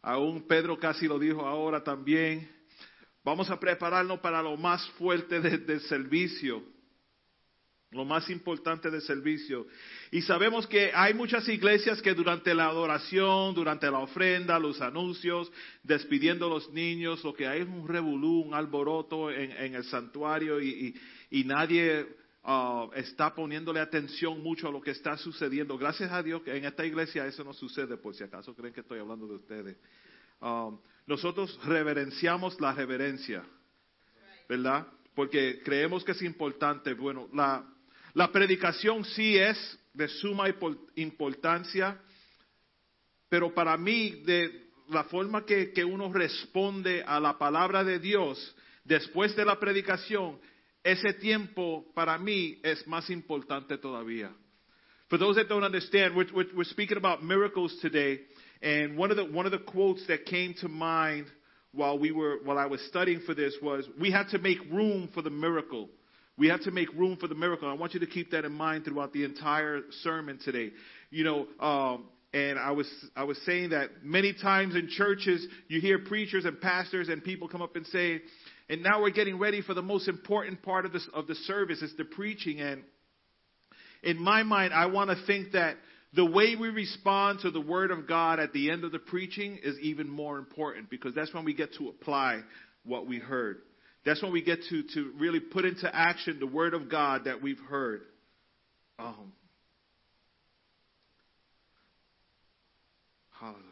aún 0.03 0.45
Pedro 0.47 0.77
casi 0.77 1.07
lo 1.07 1.17
dijo 1.17 1.47
ahora 1.47 1.83
también, 1.83 2.47
vamos 3.25 3.49
a 3.49 3.59
prepararnos 3.59 4.19
para 4.19 4.41
lo 4.41 4.55
más 4.55 4.87
fuerte 4.91 5.41
del 5.41 5.65
de 5.65 5.79
servicio 5.81 6.63
lo 7.91 8.03
más 8.03 8.29
importante 8.29 8.91
del 8.91 9.01
servicio. 9.01 9.67
Y 10.11 10.21
sabemos 10.21 10.67
que 10.67 10.91
hay 10.93 11.13
muchas 11.13 11.47
iglesias 11.47 12.01
que 12.01 12.13
durante 12.13 12.53
la 12.53 12.65
adoración, 12.65 13.55
durante 13.55 13.89
la 13.89 13.99
ofrenda, 13.99 14.59
los 14.59 14.81
anuncios, 14.81 15.49
despidiendo 15.81 16.47
a 16.47 16.49
los 16.49 16.69
niños, 16.73 17.23
lo 17.23 17.33
que 17.33 17.47
hay 17.47 17.61
es 17.61 17.67
un 17.67 17.87
revolú, 17.87 18.41
un 18.41 18.53
alboroto 18.53 19.31
en, 19.31 19.75
el 19.75 19.83
santuario 19.85 20.61
y 20.61 20.93
nadie 21.45 22.05
uh, 22.45 22.91
está 22.95 23.33
poniéndole 23.33 23.79
atención 23.79 24.41
mucho 24.41 24.67
a 24.67 24.71
lo 24.71 24.81
que 24.81 24.91
está 24.91 25.17
sucediendo. 25.17 25.77
Gracias 25.77 26.11
a 26.11 26.21
Dios 26.21 26.41
que 26.41 26.55
en 26.55 26.65
esta 26.65 26.85
iglesia 26.85 27.25
eso 27.25 27.43
no 27.43 27.53
sucede, 27.53 27.97
por 27.97 28.13
si 28.13 28.23
acaso 28.23 28.53
creen 28.55 28.73
que 28.73 28.81
estoy 28.81 28.99
hablando 28.99 29.27
de 29.27 29.35
ustedes. 29.35 29.77
Um, 30.41 30.77
nosotros 31.07 31.59
reverenciamos 31.63 32.59
la 32.59 32.73
reverencia, 32.73 33.43
¿verdad? 34.49 34.87
Porque 35.13 35.61
creemos 35.63 36.03
que 36.03 36.13
es 36.13 36.21
importante. 36.21 36.93
Bueno, 36.93 37.29
la, 37.33 37.65
la 38.13 38.31
predicación 38.31 39.05
sí 39.05 39.37
es 39.37 39.79
de 39.93 40.07
suma 40.07 40.45
importancia, 40.95 41.99
pero 43.29 43.53
para 43.53 43.77
mí, 43.77 44.23
de 44.25 44.69
la 44.89 45.03
forma 45.05 45.45
que, 45.45 45.71
que, 45.71 45.83
uno 45.83 46.11
responde 46.11 47.03
a 47.05 47.19
la 47.19 47.37
palabra 47.37 47.83
de 47.83 47.99
Dios 47.99 48.55
después 48.83 49.35
de 49.35 49.45
la 49.45 49.59
predicación, 49.59 50.39
ese 50.83 51.13
tiempo 51.13 51.91
para 51.93 52.17
mí 52.17 52.59
es 52.63 52.85
más 52.87 53.09
importante 53.09 53.77
todavía. 53.77 54.31
For 55.07 55.19
those 55.19 55.35
that 55.35 55.47
don't 55.47 55.63
understand, 55.63 56.15
we're, 56.15 56.31
we're, 56.33 56.49
we're 56.55 56.69
speaking 56.69 56.97
about 56.97 57.23
miracles 57.23 57.77
today, 57.79 58.25
and 58.65 58.97
one 58.97 59.11
of 59.11 59.17
the 59.17 59.25
one 59.25 59.45
of 59.45 59.53
the 59.53 59.59
quotes 59.59 60.05
that 60.07 60.25
came 60.25 60.55
to 60.55 60.67
mind 60.67 61.27
while 61.71 61.97
we 61.97 62.11
were 62.11 62.39
while 62.43 62.57
I 62.57 62.65
was 62.65 62.81
studying 62.89 63.21
for 63.21 63.33
this 63.33 63.55
was, 63.61 63.87
"We 63.99 64.11
had 64.11 64.29
to 64.29 64.39
make 64.39 64.57
room 64.71 65.07
for 65.13 65.21
the 65.21 65.29
miracle." 65.29 65.89
We 66.37 66.49
have 66.49 66.63
to 66.63 66.71
make 66.71 66.91
room 66.93 67.15
for 67.15 67.27
the 67.27 67.35
miracle. 67.35 67.69
I 67.69 67.73
want 67.73 67.93
you 67.93 68.01
to 68.01 68.07
keep 68.07 68.31
that 68.31 68.43
in 68.43 68.51
mind 68.51 68.83
throughout 68.83 69.13
the 69.13 69.23
entire 69.23 69.83
sermon 70.03 70.37
today. 70.37 70.71
You 71.09 71.23
know, 71.23 71.47
um, 71.61 72.09
and 72.33 72.59
I 72.59 72.71
was 72.71 72.89
I 73.15 73.23
was 73.23 73.37
saying 73.45 73.69
that 73.69 74.03
many 74.03 74.33
times 74.33 74.75
in 74.75 74.89
churches 74.89 75.47
you 75.69 75.79
hear 75.79 75.99
preachers 75.99 76.43
and 76.43 76.59
pastors 76.59 77.07
and 77.07 77.23
people 77.23 77.47
come 77.47 77.61
up 77.61 77.77
and 77.77 77.85
say, 77.87 78.21
and 78.67 78.83
now 78.83 79.01
we're 79.01 79.11
getting 79.11 79.39
ready 79.39 79.61
for 79.61 79.73
the 79.73 79.81
most 79.81 80.09
important 80.09 80.61
part 80.61 80.85
of 80.85 80.91
this 80.91 81.07
of 81.13 81.27
the 81.27 81.35
service 81.35 81.81
is 81.81 81.95
the 81.95 82.03
preaching. 82.03 82.59
And 82.59 82.83
in 84.03 84.19
my 84.21 84.43
mind, 84.43 84.73
I 84.73 84.87
want 84.87 85.09
to 85.11 85.25
think 85.25 85.53
that 85.53 85.77
the 86.15 86.25
way 86.25 86.55
we 86.55 86.69
respond 86.69 87.39
to 87.41 87.51
the 87.51 87.59
word 87.59 87.91
of 87.91 88.07
God 88.07 88.39
at 88.39 88.53
the 88.53 88.71
end 88.71 88.83
of 88.83 88.91
the 88.91 88.99
preaching 88.99 89.59
is 89.61 89.77
even 89.79 90.09
more 90.09 90.37
important 90.37 90.89
because 90.89 91.13
that's 91.13 91.33
when 91.33 91.43
we 91.43 91.53
get 91.53 91.73
to 91.75 91.89
apply 91.89 92.41
what 92.83 93.05
we 93.05 93.19
heard. 93.19 93.57
That's 94.05 94.21
when 94.21 94.31
we 94.31 94.41
get 94.41 94.59
to, 94.69 94.83
to 94.93 95.11
really 95.17 95.39
put 95.39 95.65
into 95.65 95.93
action 95.93 96.39
the 96.39 96.47
word 96.47 96.73
of 96.73 96.89
God 96.89 97.25
that 97.25 97.41
we've 97.41 97.59
heard. 97.69 98.01
Um, 98.97 99.33
hallelujah. 103.31 103.65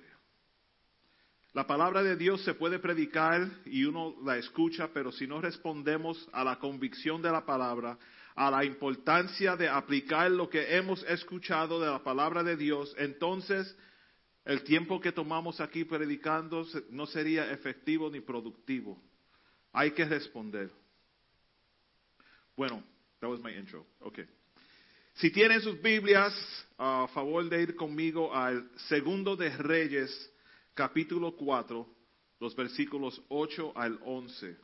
La 1.54 1.66
palabra 1.66 2.04
de 2.04 2.18
Dios 2.18 2.44
se 2.44 2.56
puede 2.56 2.80
predicar 2.80 3.48
y 3.66 3.86
uno 3.86 4.16
la 4.24 4.38
escucha, 4.38 4.90
pero 4.92 5.12
si 5.12 5.28
no 5.28 5.40
respondemos 5.40 6.18
a 6.34 6.44
la 6.44 6.56
convicción 6.56 7.22
de 7.22 7.32
la 7.32 7.46
palabra, 7.46 7.96
a 8.36 8.50
la 8.50 8.66
importancia 8.66 9.56
de 9.56 9.68
aplicar 9.68 10.32
lo 10.32 10.50
que 10.50 10.76
hemos 10.76 11.04
escuchado 11.04 11.80
de 11.80 11.88
la 11.88 12.04
palabra 12.04 12.44
de 12.44 12.58
Dios, 12.58 12.94
entonces 12.98 13.76
el 14.46 14.64
tiempo 14.64 15.00
que 15.00 15.12
tomamos 15.12 15.62
aquí 15.62 15.86
predicando 15.86 16.66
no 16.90 17.06
sería 17.06 17.52
efectivo 17.52 18.10
ni 18.10 18.20
productivo. 18.20 19.02
Hay 19.72 19.92
que 19.92 20.06
responder. 20.06 20.70
Bueno, 22.56 22.84
that 23.20 23.30
was 23.30 23.42
my 23.42 23.52
intro. 23.52 23.86
Okay. 24.02 24.26
Si 25.16 25.32
tienen 25.32 25.62
sus 25.62 25.82
Biblias, 25.82 26.34
a 26.78 27.08
favor 27.14 27.48
de 27.48 27.62
ir 27.62 27.76
conmigo 27.76 28.34
al 28.34 28.70
segundo 28.90 29.36
de 29.36 29.50
Reyes, 29.50 30.32
capítulo 30.74 31.36
4, 31.36 31.88
los 32.40 32.56
versículos 32.56 33.22
8 33.30 33.74
al 33.76 34.00
11. 34.04 34.58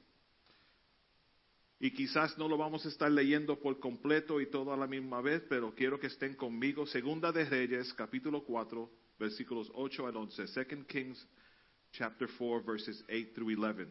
Y 1.80 1.92
quizás 1.92 2.38
no 2.38 2.50
lo 2.50 2.58
vamos 2.58 2.86
a 2.86 2.90
estar 2.90 3.10
leyendo 3.10 3.58
por 3.58 3.80
completo 3.80 4.42
y 4.42 4.50
todo 4.50 4.74
a 4.74 4.78
la 4.78 4.86
misma 4.86 5.22
vez, 5.22 5.42
pero 5.48 5.74
quiero 5.74 5.98
que 5.98 6.08
estén 6.08 6.36
conmigo. 6.36 6.86
Segunda 6.86 7.32
de 7.32 7.46
Reyes, 7.46 7.94
capítulo 7.94 8.44
4, 8.44 8.92
versículos 9.18 9.72
8 9.74 10.08
al 10.08 10.18
11. 10.18 10.48
Second 10.48 10.86
Kings, 10.88 11.26
chapter 11.94 12.28
4, 12.38 12.64
verses 12.64 13.04
8 13.08 13.34
through 13.34 13.64
11. 13.64 13.88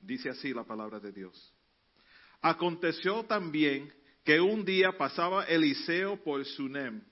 Dice 0.00 0.30
así 0.30 0.52
la 0.52 0.64
palabra 0.64 0.98
de 0.98 1.12
Dios. 1.12 1.54
Aconteció 2.40 3.24
también 3.24 3.92
que 4.24 4.40
un 4.40 4.64
día 4.64 4.96
pasaba 4.98 5.44
Eliseo 5.44 6.22
por 6.24 6.44
Sunem 6.44 7.02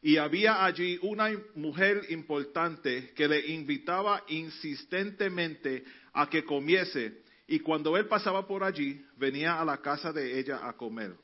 y 0.00 0.16
había 0.16 0.64
allí 0.64 0.98
una 1.02 1.30
mujer 1.54 2.06
importante 2.08 3.12
que 3.14 3.28
le 3.28 3.46
invitaba 3.52 4.24
insistentemente 4.28 5.84
a 6.12 6.28
que 6.28 6.44
comiese 6.44 7.21
y 7.52 7.60
cuando 7.60 7.98
él 7.98 8.06
pasaba 8.06 8.46
por 8.46 8.64
allí 8.64 9.04
venía 9.18 9.60
a 9.60 9.64
la 9.66 9.76
casa 9.82 10.10
de 10.10 10.38
ella 10.38 10.66
a 10.66 10.72
comer. 10.72 11.14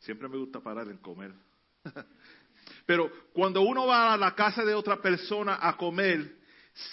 Siempre 0.00 0.28
me 0.28 0.36
gusta 0.36 0.60
parar 0.60 0.88
en 0.88 0.98
comer. 0.98 1.32
Pero 2.84 3.10
cuando 3.32 3.62
uno 3.62 3.86
va 3.86 4.12
a 4.12 4.18
la 4.18 4.34
casa 4.34 4.62
de 4.62 4.74
otra 4.74 5.00
persona 5.00 5.58
a 5.62 5.74
comer, 5.78 6.36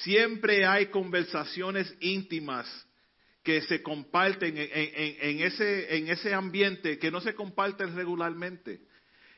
siempre 0.04 0.66
hay 0.66 0.86
conversaciones 0.86 1.94
íntimas 2.00 2.66
que 3.44 3.62
se 3.64 3.84
comparten 3.84 4.56
en, 4.58 5.42
ese, 5.42 5.98
en 5.98 6.08
ese 6.08 6.34
ambiente 6.34 6.98
que 6.98 7.12
no 7.12 7.20
se 7.20 7.36
comparten 7.36 7.94
regularmente. 7.94 8.88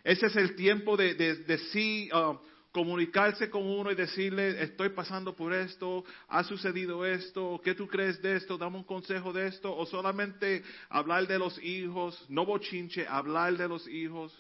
Ese 0.04 0.28
es 0.28 0.36
el 0.36 0.56
tiempo 0.56 0.96
de, 0.96 1.16
de, 1.16 1.38
de 1.38 1.58
sí 1.58 2.08
uh, 2.14 2.38
comunicarse 2.72 3.50
con 3.50 3.66
uno 3.66 3.92
y 3.92 3.96
decirle, 3.96 4.62
estoy 4.62 4.90
pasando 4.90 5.36
por 5.36 5.54
esto, 5.54 6.04
ha 6.28 6.44
sucedido 6.44 7.06
esto, 7.06 7.60
¿qué 7.64 7.74
tú 7.74 7.88
crees 7.88 8.22
de 8.22 8.36
esto? 8.36 8.58
Dame 8.58 8.78
un 8.78 8.84
consejo 8.84 9.34
de 9.34 9.48
esto. 9.48 9.76
O 9.76 9.86
solamente 9.86 10.64
hablar 10.90 11.28
de 11.28 11.40
los 11.40 11.62
hijos, 11.64 12.24
no 12.30 12.46
bochinche, 12.46 13.08
hablar 13.08 13.58
de 13.58 13.68
los 13.68 13.88
hijos. 13.88 14.38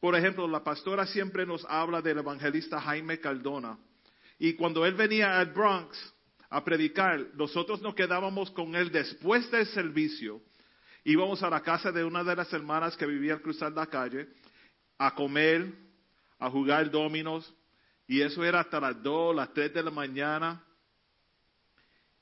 Por 0.00 0.14
ejemplo, 0.14 0.46
la 0.46 0.62
pastora 0.62 1.06
siempre 1.06 1.46
nos 1.46 1.64
habla 1.64 2.02
del 2.02 2.18
evangelista 2.18 2.80
Jaime 2.80 3.18
Cardona. 3.18 3.78
Y 4.38 4.54
cuando 4.54 4.84
él 4.84 4.94
venía 4.94 5.38
al 5.38 5.52
Bronx 5.52 5.96
a 6.50 6.62
predicar, 6.62 7.28
nosotros 7.34 7.80
nos 7.80 7.94
quedábamos 7.94 8.50
con 8.50 8.74
él 8.74 8.92
después 8.92 9.50
del 9.50 9.66
servicio. 9.66 10.42
Íbamos 11.02 11.42
a 11.42 11.48
la 11.48 11.62
casa 11.62 11.90
de 11.90 12.04
una 12.04 12.22
de 12.22 12.36
las 12.36 12.52
hermanas 12.52 12.96
que 12.96 13.06
vivía 13.06 13.34
al 13.34 13.40
cruzar 13.40 13.72
la 13.72 13.86
calle 13.86 14.28
a 14.98 15.14
comer, 15.14 15.72
a 16.38 16.50
jugar 16.50 16.90
dominos. 16.90 17.52
Y 18.06 18.20
eso 18.20 18.44
era 18.44 18.60
hasta 18.60 18.80
las 18.80 19.02
2, 19.02 19.34
las 19.34 19.52
3 19.52 19.74
de 19.74 19.82
la 19.82 19.90
mañana. 19.90 20.64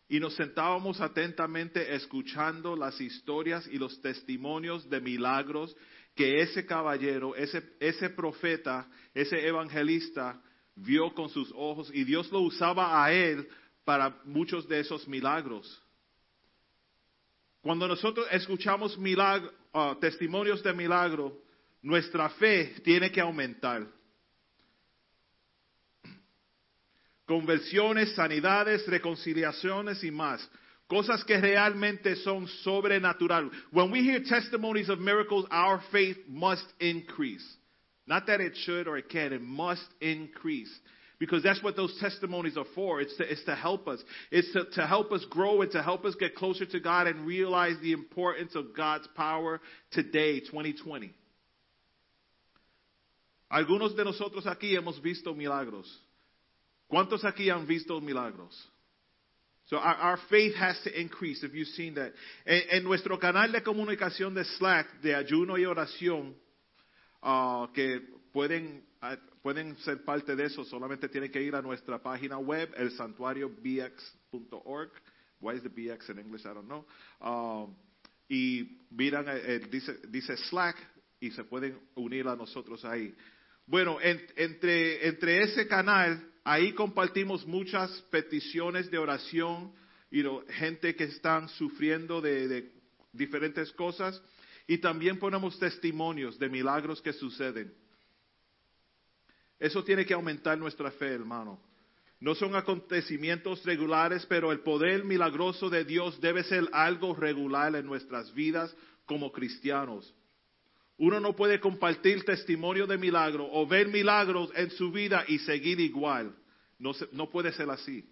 Y 0.09 0.21
nos 0.21 0.35
sentábamos 0.35 1.01
atentamente 1.01 1.95
escuchando 1.95 2.77
las 2.77 3.01
historias 3.01 3.67
y 3.67 3.79
los 3.79 4.01
testimonios 4.01 4.89
de 4.89 5.01
milagros 5.01 5.75
que 6.15 6.41
ese 6.43 6.65
caballero, 6.65 7.35
ese, 7.35 7.63
ese 7.81 8.11
profeta, 8.11 8.89
ese 9.15 9.47
evangelista 9.47 10.41
vio 10.77 11.13
con 11.15 11.29
sus 11.29 11.51
ojos 11.55 11.91
y 11.93 12.05
Dios 12.05 12.31
lo 12.31 12.41
usaba 12.41 13.05
a 13.05 13.13
él 13.13 13.49
para 13.85 14.21
muchos 14.25 14.69
de 14.69 14.81
esos 14.81 15.07
milagros. 15.09 15.83
Cuando 17.63 17.89
nosotros 17.89 18.27
escuchamos 18.31 18.99
milagro, 18.99 19.51
uh, 19.73 19.95
testimonios 19.97 20.63
de 20.63 20.73
milagro, 20.73 21.39
nuestra 21.83 22.29
fe 22.31 22.75
tiene 22.85 23.11
que 23.11 23.21
aumentar. 23.21 23.87
Conversiones, 27.27 28.15
sanidades, 28.15 28.87
reconciliaciones 28.87 30.03
y 30.05 30.11
más. 30.11 30.47
Cosas 30.87 31.25
que 31.25 31.41
realmente 31.41 32.15
son 32.17 32.47
sobrenatural. 32.63 33.51
When 33.73 33.91
we 33.91 34.03
hear 34.03 34.23
testimonies 34.23 34.91
of 34.91 35.01
miracles, 35.01 35.47
our 35.51 35.81
faith 35.91 36.19
must 36.29 36.67
increase. 36.79 37.45
Not 38.07 38.27
that 38.27 38.41
it 38.41 38.55
should 38.57 38.87
or 38.87 38.99
it 38.99 39.09
can, 39.09 39.33
it 39.33 39.41
must 39.41 39.87
increase. 40.01 40.71
Because 41.19 41.43
that's 41.43 41.63
what 41.63 41.77
those 41.77 41.97
testimonies 42.01 42.59
are 42.59 42.67
for. 42.75 43.01
It's 43.01 43.17
to, 43.17 43.23
it's 43.23 43.45
to 43.45 43.55
help 43.55 43.89
us. 43.89 44.03
It's 44.31 44.53
to, 44.53 44.65
to 44.75 44.87
help 44.87 45.11
us 45.11 45.25
grow 45.31 45.63
and 45.63 45.71
to 45.73 45.83
help 45.83 46.05
us 46.05 46.15
get 46.17 46.35
closer 46.35 46.67
to 46.67 46.81
God 46.81 47.07
and 47.07 47.27
realize 47.27 47.77
the 47.81 47.93
importance 47.93 48.55
of 48.55 48.77
God's 48.77 49.07
power 49.17 49.61
today, 49.93 50.41
2020. 50.41 51.15
Algunos 53.51 53.97
de 53.97 54.05
nosotros 54.05 54.45
aquí 54.47 54.75
hemos 54.75 55.01
visto 55.01 55.33
milagros. 55.33 55.87
¿Cuántos 56.95 57.25
aquí 57.25 57.51
han 57.51 57.67
visto 57.67 58.01
milagros? 58.01 58.55
So 59.65 59.79
our, 59.79 59.97
our 59.97 60.17
faith 60.31 60.55
has 60.55 60.81
to 60.85 61.01
increase 61.01 61.43
if 61.43 61.53
you've 61.53 61.75
seen 61.75 61.97
that. 61.97 62.13
En, 62.47 62.63
en 62.71 62.85
nuestro 62.85 63.19
canal 63.19 63.51
de 63.51 63.65
comunicación 63.65 64.33
de 64.33 64.45
Slack, 64.45 65.01
de 65.01 65.13
ayuno 65.13 65.59
y 65.59 65.65
oración, 65.65 66.37
uh, 67.21 67.67
que 67.73 68.01
pueden, 68.33 68.87
uh, 69.03 69.17
pueden 69.43 69.77
ser 69.79 70.05
parte 70.05 70.37
de 70.37 70.45
eso, 70.45 70.65
solamente 70.65 71.09
tienen 71.09 71.33
que 71.33 71.43
ir 71.43 71.57
a 71.57 71.63
nuestra 71.63 72.01
página 72.01 72.39
web, 72.39 72.73
el 72.77 72.93
santuariobx.org. 72.93 74.93
Why 75.41 75.57
is 75.57 75.65
the 75.65 75.71
BX 75.71 76.11
in 76.11 76.21
English? 76.21 76.47
I 76.47 76.55
don't 76.55 76.69
know. 76.69 76.87
Um, 77.21 77.75
y 78.29 78.87
miran, 78.93 79.25
eh, 79.27 79.67
dice, 79.69 79.99
dice 80.11 80.37
Slack 80.37 80.77
y 81.19 81.33
se 81.33 81.43
pueden 81.43 81.77
unir 81.97 82.29
a 82.29 82.37
nosotros 82.37 82.85
ahí. 82.85 83.13
Bueno, 83.67 84.01
en, 84.01 84.25
entre, 84.37 85.09
entre 85.09 85.43
ese 85.43 85.67
canal, 85.67 86.31
ahí 86.45 86.73
compartimos 86.73 87.47
muchas 87.47 87.91
peticiones 88.11 88.91
de 88.91 88.99
oración 88.99 89.73
y 90.11 90.23
gente 90.51 90.95
que 90.95 91.05
están 91.05 91.49
sufriendo 91.49 92.21
de, 92.21 92.47
de 92.47 92.73
diferentes 93.13 93.73
cosas 93.73 94.23
y 94.67 94.79
también 94.79 95.19
ponemos 95.19 95.59
testimonios 95.59 96.39
de 96.39 96.49
milagros 96.49 97.03
que 97.03 97.13
suceden. 97.13 97.75
Eso 99.59 99.83
tiene 99.83 100.05
que 100.05 100.15
aumentar 100.15 100.59
nuestra 100.59 100.91
fe, 100.91 101.09
hermano. 101.09 101.61
No 102.21 102.35
son 102.35 102.55
acontecimientos 102.55 103.65
regulares, 103.65 104.25
pero 104.27 104.53
el 104.53 104.61
poder 104.61 105.05
milagroso 105.05 105.69
de 105.69 105.85
Dios 105.85 106.21
debe 106.21 106.43
ser 106.45 106.69
algo 106.73 107.15
regular 107.15 107.75
en 107.75 107.87
nuestras 107.87 108.33
vidas 108.35 108.75
como 109.05 109.33
cristianos. 109.33 110.15
Uno 110.97 111.19
no 111.19 111.35
puede 111.35 111.59
compartir 111.59 112.25
testimonio 112.25 112.87
de 112.87 112.97
milagro 112.97 113.49
o 113.51 113.67
ver 113.67 113.89
milagros 113.89 114.51
en 114.55 114.71
su 114.71 114.93
vida 114.93 115.25
y 115.27 115.39
seguir 115.41 115.81
igual. 115.81 116.35
No, 116.79 117.31
puede 117.31 117.53
ser 117.53 117.69
así. 117.71 118.09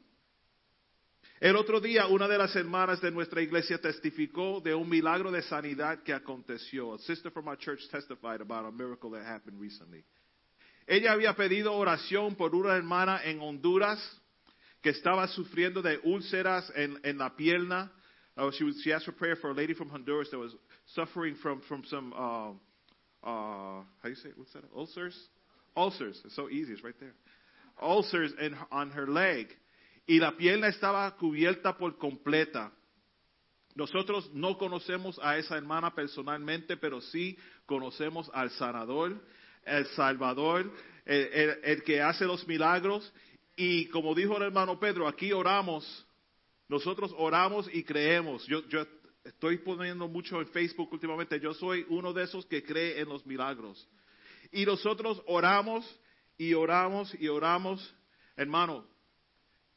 El 1.38 1.56
otro 1.56 1.80
día 1.80 2.06
una 2.06 2.26
de 2.26 2.38
las 2.38 2.54
hermanas 2.56 3.00
de 3.00 3.10
nuestra 3.10 3.40
iglesia 3.40 3.78
testificó 3.78 4.60
de 4.60 4.74
un 4.74 4.88
milagro 4.88 5.30
de 5.30 5.42
sanidad 5.42 6.02
que 6.02 6.12
aconteció. 6.12 6.94
A 6.94 6.98
sister 6.98 7.30
from 7.30 7.48
our 7.48 7.58
church 7.58 7.88
testified 7.90 8.40
about 8.40 8.66
a 8.66 8.72
miracle 8.72 9.10
that 9.10 9.24
happened 9.24 9.60
recently. 9.60 10.04
Ella 10.86 11.12
había 11.12 11.34
pedido 11.34 11.74
oración 11.74 12.34
por 12.34 12.54
una 12.54 12.76
hermana 12.76 13.20
en 13.24 13.40
Honduras 13.40 14.00
que 14.82 14.90
estaba 14.90 15.28
sufriendo 15.28 15.82
de 15.82 16.00
úlceras 16.02 16.70
en, 16.74 16.98
en 17.04 17.18
la 17.18 17.36
pierna. 17.36 17.92
Uh, 18.36 18.50
she, 18.50 18.92
asked 18.92 19.04
for 19.04 19.12
prayer 19.12 19.36
for 19.36 19.50
a 19.50 19.54
lady 19.54 19.74
from 19.74 19.88
Honduras 19.88 20.30
that 20.30 20.38
was 20.38 20.54
suffering 20.94 21.36
from, 21.36 21.60
from 21.68 21.84
some, 21.84 22.12
uh, 22.16 22.52
uh, 23.22 23.82
how 24.02 24.08
you 24.08 24.14
say 24.16 24.30
it? 24.30 24.38
What's 24.38 24.52
that? 24.52 24.64
Ulcers? 24.76 25.16
Ulcers. 25.76 26.20
It's 26.24 26.36
so 26.36 26.48
easy. 26.48 26.72
It's 26.72 26.84
right 26.84 26.98
there. 27.00 27.14
Ulcers 27.80 28.32
in, 28.40 28.54
on 28.70 28.90
her 28.90 29.06
leg. 29.06 29.48
Y 30.06 30.18
la 30.18 30.32
pierna 30.32 30.68
estaba 30.68 31.10
cubierta 31.16 31.76
por 31.78 31.96
completa. 31.98 32.72
Nosotros 33.74 34.30
no 34.34 34.58
conocemos 34.58 35.18
a 35.22 35.38
esa 35.38 35.56
hermana 35.56 35.94
personalmente, 35.94 36.76
pero 36.76 37.00
sí 37.00 37.38
conocemos 37.64 38.30
al 38.34 38.50
sanador, 38.50 39.18
el 39.64 39.86
salvador, 39.86 40.70
el, 41.06 41.28
el, 41.32 41.58
el 41.64 41.82
que 41.82 42.02
hace 42.02 42.26
los 42.26 42.46
milagros. 42.46 43.10
Y 43.56 43.86
como 43.86 44.14
dijo 44.14 44.36
el 44.36 44.42
hermano 44.42 44.78
Pedro, 44.78 45.08
aquí 45.08 45.32
oramos, 45.32 46.06
nosotros 46.68 47.14
oramos 47.16 47.68
y 47.72 47.82
creemos. 47.84 48.46
Yo, 48.46 48.66
yo 48.68 48.86
estoy 49.24 49.58
poniendo 49.58 50.08
mucho 50.08 50.40
en 50.40 50.48
Facebook 50.48 50.92
últimamente, 50.92 51.38
yo 51.40 51.54
soy 51.54 51.86
uno 51.88 52.12
de 52.12 52.24
esos 52.24 52.46
que 52.46 52.62
cree 52.62 53.00
en 53.00 53.08
los 53.08 53.24
milagros. 53.26 53.88
Y 54.50 54.64
nosotros 54.66 55.22
oramos 55.26 55.84
y 56.36 56.54
oramos 56.54 57.14
y 57.20 57.28
oramos. 57.28 57.94
Hermano, 58.36 58.86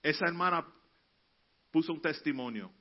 esa 0.01 0.25
hermana 0.25 0.65
puso 1.71 1.93
un 1.93 2.01
testimonio. 2.01 2.71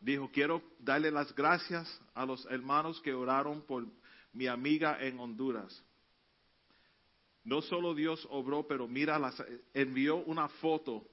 Dijo, 0.00 0.30
quiero 0.32 0.62
darle 0.78 1.10
las 1.10 1.34
gracias 1.34 2.00
a 2.14 2.24
los 2.24 2.46
hermanos 2.46 3.00
que 3.02 3.12
oraron 3.12 3.62
por 3.62 3.86
mi 4.32 4.46
amiga 4.46 4.98
en 5.00 5.18
Honduras. 5.20 5.84
No 7.44 7.62
solo 7.62 7.94
Dios 7.94 8.26
obró, 8.30 8.66
pero 8.66 8.88
mira, 8.88 9.18
las, 9.18 9.42
envió 9.74 10.16
una 10.16 10.48
foto 10.48 11.06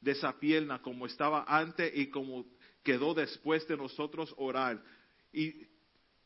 de 0.00 0.12
esa 0.12 0.38
pierna 0.38 0.80
como 0.80 1.06
estaba 1.06 1.44
antes 1.46 1.92
y 1.94 2.08
como 2.08 2.46
quedó 2.88 3.12
después 3.12 3.68
de 3.68 3.76
nosotros 3.76 4.34
orar. 4.38 4.82
Y 5.30 5.66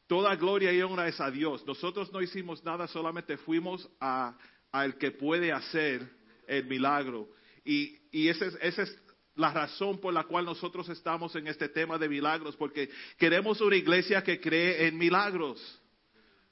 toda 0.07 0.37
gloria 0.37 0.73
y 0.73 0.81
honra 0.81 1.09
es 1.09 1.21
a 1.21 1.29
Dios. 1.29 1.67
Nosotros 1.67 2.13
no 2.13 2.23
hicimos 2.23 2.63
nada, 2.63 2.87
solamente 2.87 3.37
fuimos 3.37 3.91
a, 3.99 4.39
al 4.71 4.97
que 4.97 5.11
puede 5.11 5.51
hacer 5.51 6.09
el 6.47 6.67
milagro. 6.67 7.29
Y, 7.65 7.99
y 8.13 8.29
esa 8.29 8.47
es, 8.47 8.57
esa 8.61 8.83
es 8.83 8.97
la 9.35 9.53
razón 9.53 9.99
por 9.99 10.15
la 10.15 10.23
cual 10.23 10.45
nosotros 10.45 10.89
estamos 10.89 11.35
en 11.35 11.49
este 11.49 11.69
tema 11.69 11.99
de 11.99 12.09
milagros, 12.09 12.55
porque 12.55 12.89
queremos 13.19 13.61
una 13.61 13.75
iglesia 13.75 14.23
que 14.23 14.41
cree 14.41 14.87
en 14.87 14.97
milagros. 14.97 15.59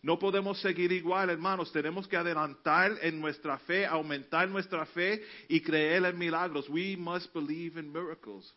No 0.02 0.18
podemos 0.18 0.60
seguir 0.60 0.90
igual, 0.90 1.30
hermanos. 1.30 1.70
Tenemos 1.70 2.08
que 2.08 2.16
adelantar 2.16 2.98
en 3.00 3.20
nuestra 3.20 3.58
fe, 3.60 3.86
aumentar 3.86 4.48
nuestra 4.48 4.86
fe 4.86 5.22
y 5.48 5.60
creer 5.60 6.04
en 6.04 6.18
milagros. 6.18 6.68
We 6.68 6.96
must 6.96 7.32
believe 7.32 7.78
in 7.78 7.92
miracles. 7.92 8.52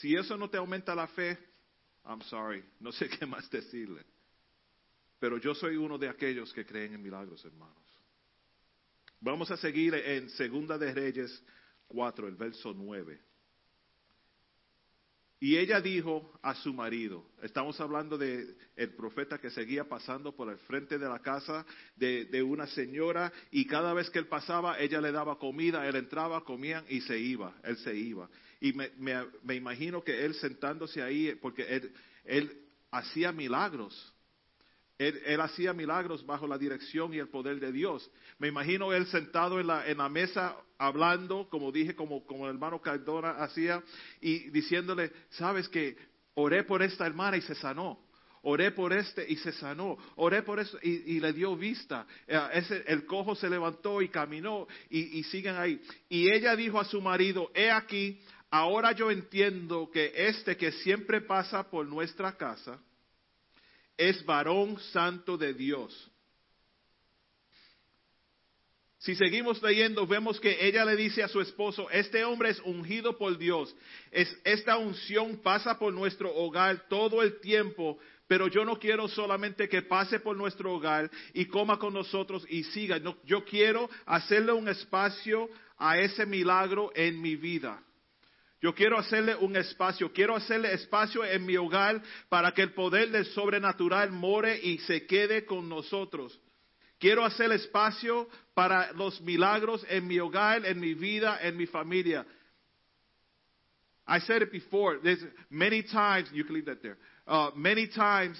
Si 0.00 0.14
eso 0.14 0.36
no 0.36 0.48
te 0.48 0.56
aumenta 0.56 0.94
la 0.94 1.06
fe, 1.08 1.38
I'm 2.04 2.22
sorry, 2.22 2.64
no 2.80 2.92
sé 2.92 3.08
qué 3.18 3.26
más 3.26 3.48
decirle. 3.50 4.04
Pero 5.18 5.38
yo 5.38 5.54
soy 5.54 5.76
uno 5.76 5.98
de 5.98 6.08
aquellos 6.08 6.52
que 6.52 6.64
creen 6.64 6.94
en 6.94 7.02
milagros, 7.02 7.44
hermanos. 7.44 7.76
Vamos 9.20 9.50
a 9.50 9.56
seguir 9.56 9.94
en 9.94 10.30
Segunda 10.30 10.78
de 10.78 10.94
Reyes 10.94 11.42
4, 11.88 12.28
el 12.28 12.36
verso 12.36 12.72
9. 12.72 13.20
Y 15.40 15.56
ella 15.56 15.80
dijo 15.80 16.32
a 16.42 16.54
su 16.56 16.74
marido, 16.74 17.24
estamos 17.42 17.80
hablando 17.80 18.18
de 18.18 18.56
profeta 18.96 19.38
que 19.38 19.50
seguía 19.50 19.84
pasando 19.84 20.34
por 20.34 20.50
el 20.50 20.58
frente 20.58 20.98
de 20.98 21.08
la 21.08 21.20
casa 21.20 21.64
de, 21.94 22.42
una 22.42 22.66
señora 22.66 23.32
y 23.52 23.64
cada 23.64 23.94
vez 23.94 24.10
que 24.10 24.18
él 24.18 24.26
pasaba 24.26 24.80
ella 24.80 25.00
le 25.00 25.12
daba 25.12 25.38
comida, 25.38 25.86
él 25.86 25.94
entraba, 25.94 26.42
comían 26.42 26.84
y 26.88 27.02
se 27.02 27.18
iba, 27.20 27.54
él 27.62 27.76
se 27.78 27.94
iba. 27.94 28.28
Y 28.60 28.72
me, 28.72 28.90
me, 28.98 29.54
imagino 29.54 30.02
que 30.02 30.24
él 30.24 30.34
sentándose 30.34 31.02
ahí, 31.02 31.32
porque 31.40 31.88
él 32.24 32.60
hacía 32.90 33.30
milagros, 33.30 34.12
él, 34.98 35.40
hacía 35.40 35.72
milagros 35.72 36.26
bajo 36.26 36.46
la 36.48 36.58
dirección 36.58 37.14
y 37.14 37.18
el 37.18 37.28
poder 37.28 37.60
de 37.60 37.70
Dios. 37.70 38.10
Me 38.38 38.48
imagino 38.48 38.92
él 38.92 39.06
sentado 39.06 39.60
en 39.60 39.68
la, 39.68 39.86
en 39.86 39.98
la 39.98 40.08
mesa 40.08 40.56
hablando, 40.76 41.48
como 41.48 41.70
dije, 41.70 41.94
como, 41.94 42.24
el 42.28 42.54
hermano 42.54 42.80
Cardona 42.80 43.30
hacía, 43.42 43.82
y 44.20 44.50
diciéndole, 44.50 45.12
sabes 45.30 45.68
que 45.68 45.96
oré 46.34 46.64
por 46.64 46.82
esta 46.82 47.06
hermana 47.06 47.36
y 47.36 47.42
se 47.42 47.54
sanó. 47.54 48.06
Oré 48.42 48.70
por 48.70 48.92
este 48.92 49.24
y 49.28 49.36
se 49.36 49.52
sanó. 49.52 49.96
Oré 50.16 50.42
por 50.42 50.58
eso 50.58 50.78
y, 50.82 51.20
le 51.20 51.32
dio 51.32 51.56
vista. 51.56 52.06
Ese, 52.52 52.84
el 52.86 53.04
cojo 53.04 53.34
se 53.34 53.50
levantó 53.50 54.00
y 54.00 54.08
caminó 54.08 54.66
y, 54.90 55.18
y 55.18 55.24
siguen 55.24 55.56
ahí. 55.56 55.80
Y 56.08 56.32
ella 56.32 56.56
dijo 56.56 56.80
a 56.80 56.84
su 56.84 57.00
marido, 57.00 57.50
he 57.54 57.70
aquí, 57.70 58.20
ahora 58.50 58.92
yo 58.92 59.10
entiendo 59.10 59.90
que 59.92 60.12
este 60.14 60.56
que 60.56 60.72
siempre 60.72 61.20
pasa 61.20 61.68
por 61.68 61.86
nuestra 61.86 62.36
casa, 62.36 62.80
es 63.98 64.24
varón 64.24 64.78
santo 64.92 65.36
de 65.36 65.52
Dios. 65.52 66.10
Si 69.00 69.14
seguimos 69.14 69.62
leyendo, 69.62 70.06
vemos 70.06 70.40
que 70.40 70.66
ella 70.66 70.84
le 70.84 70.96
dice 70.96 71.22
a 71.22 71.28
su 71.28 71.40
esposo, 71.40 71.88
este 71.90 72.24
hombre 72.24 72.50
es 72.50 72.60
ungido 72.60 73.16
por 73.16 73.38
Dios. 73.38 73.74
Es, 74.10 74.36
esta 74.44 74.76
unción 74.76 75.40
pasa 75.40 75.78
por 75.78 75.92
nuestro 75.92 76.34
hogar 76.34 76.88
todo 76.88 77.22
el 77.22 77.40
tiempo, 77.40 77.98
pero 78.26 78.48
yo 78.48 78.64
no 78.64 78.78
quiero 78.78 79.06
solamente 79.06 79.68
que 79.68 79.82
pase 79.82 80.18
por 80.18 80.36
nuestro 80.36 80.74
hogar 80.74 81.10
y 81.32 81.46
coma 81.46 81.78
con 81.78 81.94
nosotros 81.94 82.44
y 82.48 82.64
siga. 82.64 83.00
Yo 83.24 83.44
quiero 83.44 83.88
hacerle 84.04 84.52
un 84.52 84.68
espacio 84.68 85.48
a 85.76 85.98
ese 85.98 86.26
milagro 86.26 86.90
en 86.94 87.20
mi 87.22 87.36
vida. 87.36 87.80
Yo 88.60 88.74
quiero 88.74 88.98
hacerle 88.98 89.36
un 89.36 89.56
espacio, 89.56 90.12
quiero 90.12 90.34
hacerle 90.34 90.72
espacio 90.72 91.24
en 91.24 91.46
mi 91.46 91.56
hogar 91.56 92.02
para 92.28 92.52
que 92.52 92.62
el 92.62 92.72
poder 92.72 93.10
del 93.10 93.26
sobrenatural 93.26 94.10
more 94.10 94.58
y 94.60 94.78
se 94.78 95.06
quede 95.06 95.44
con 95.44 95.68
nosotros. 95.68 96.38
Quiero 96.98 97.24
hacer 97.24 97.52
espacio 97.52 98.28
para 98.54 98.92
los 98.92 99.20
milagros 99.20 99.86
en 99.88 100.08
mi 100.08 100.18
hogar, 100.18 100.66
en 100.66 100.80
mi 100.80 100.94
vida, 100.94 101.38
en 101.40 101.56
mi 101.56 101.66
familia. 101.66 102.26
I 104.08 104.20
said 104.20 104.42
it 104.42 104.50
before. 104.50 104.98
There's 105.00 105.22
many 105.50 105.82
times, 105.82 106.30
you 106.32 106.44
can 106.44 106.54
leave 106.54 106.66
that 106.66 106.82
there. 106.82 106.96
Uh, 107.26 107.50
many 107.54 107.86
times 107.86 108.38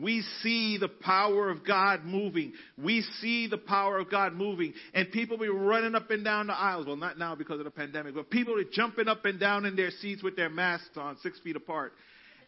we 0.00 0.22
see 0.42 0.76
the 0.78 0.88
power 0.88 1.50
of 1.50 1.64
God 1.64 2.04
moving. 2.04 2.52
We 2.76 3.02
see 3.20 3.46
the 3.46 3.58
power 3.58 3.98
of 3.98 4.10
God 4.10 4.32
moving. 4.32 4.74
And 4.92 5.10
people 5.12 5.38
be 5.38 5.48
running 5.48 5.94
up 5.94 6.10
and 6.10 6.24
down 6.24 6.48
the 6.48 6.54
aisles. 6.54 6.86
Well, 6.86 6.96
not 6.96 7.18
now 7.18 7.34
because 7.34 7.60
of 7.60 7.64
the 7.64 7.70
pandemic, 7.70 8.14
but 8.14 8.28
people 8.30 8.58
are 8.58 8.64
jumping 8.64 9.06
up 9.06 9.24
and 9.24 9.38
down 9.38 9.64
in 9.64 9.76
their 9.76 9.90
seats 9.90 10.22
with 10.22 10.34
their 10.34 10.50
masks 10.50 10.96
on, 10.96 11.16
six 11.22 11.38
feet 11.40 11.56
apart. 11.56 11.92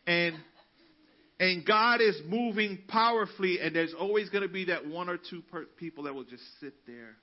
And 0.07 0.35
and 1.39 1.67
God 1.67 2.01
is 2.01 2.19
moving 2.27 2.79
powerfully, 2.89 3.61
and 3.61 3.77
there's 3.77 3.93
always 3.93 4.31
going 4.31 4.43
to 4.43 4.49
be 4.49 4.67
that 4.67 4.87
one 4.87 5.11
or 5.11 5.19
two 5.19 5.43
per- 5.43 5.67
people 5.67 6.05
that 6.05 6.15
will 6.15 6.25
just 6.25 6.43
sit 6.61 6.73
there 6.87 7.17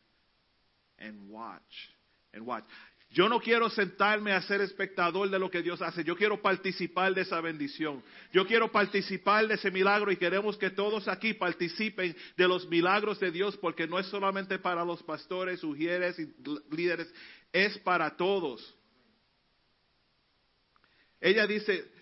and 0.99 1.29
watch 1.29 1.61
and 2.33 2.45
watch. 2.45 2.63
Yo 3.13 3.29
no 3.29 3.39
quiero 3.39 3.69
sentarme 3.69 4.31
a 4.31 4.41
ser 4.41 4.59
espectador 4.61 5.29
de 5.29 5.37
lo 5.37 5.51
que 5.51 5.61
Dios 5.61 5.83
hace. 5.83 6.03
Yo 6.03 6.15
quiero 6.15 6.41
participar 6.41 7.13
de 7.13 7.21
esa 7.21 7.39
bendición. 7.41 8.03
Yo 8.31 8.47
quiero 8.47 8.71
participar 8.71 9.47
de 9.47 9.53
ese 9.53 9.69
milagro 9.69 10.11
y 10.11 10.17
queremos 10.17 10.57
que 10.57 10.71
todos 10.71 11.07
aquí 11.07 11.35
participen 11.35 12.15
de 12.35 12.47
los 12.47 12.67
milagros 12.67 13.19
de 13.19 13.29
Dios 13.29 13.55
porque 13.57 13.85
no 13.85 13.99
es 13.99 14.07
solamente 14.07 14.57
para 14.57 14.83
los 14.83 15.03
pastores, 15.03 15.63
ujieres 15.63 16.17
y 16.17 16.33
líderes, 16.75 17.13
es 17.51 17.77
para 17.77 18.17
todos. 18.17 18.73
Ella 21.21 21.45
dice, 21.45 21.92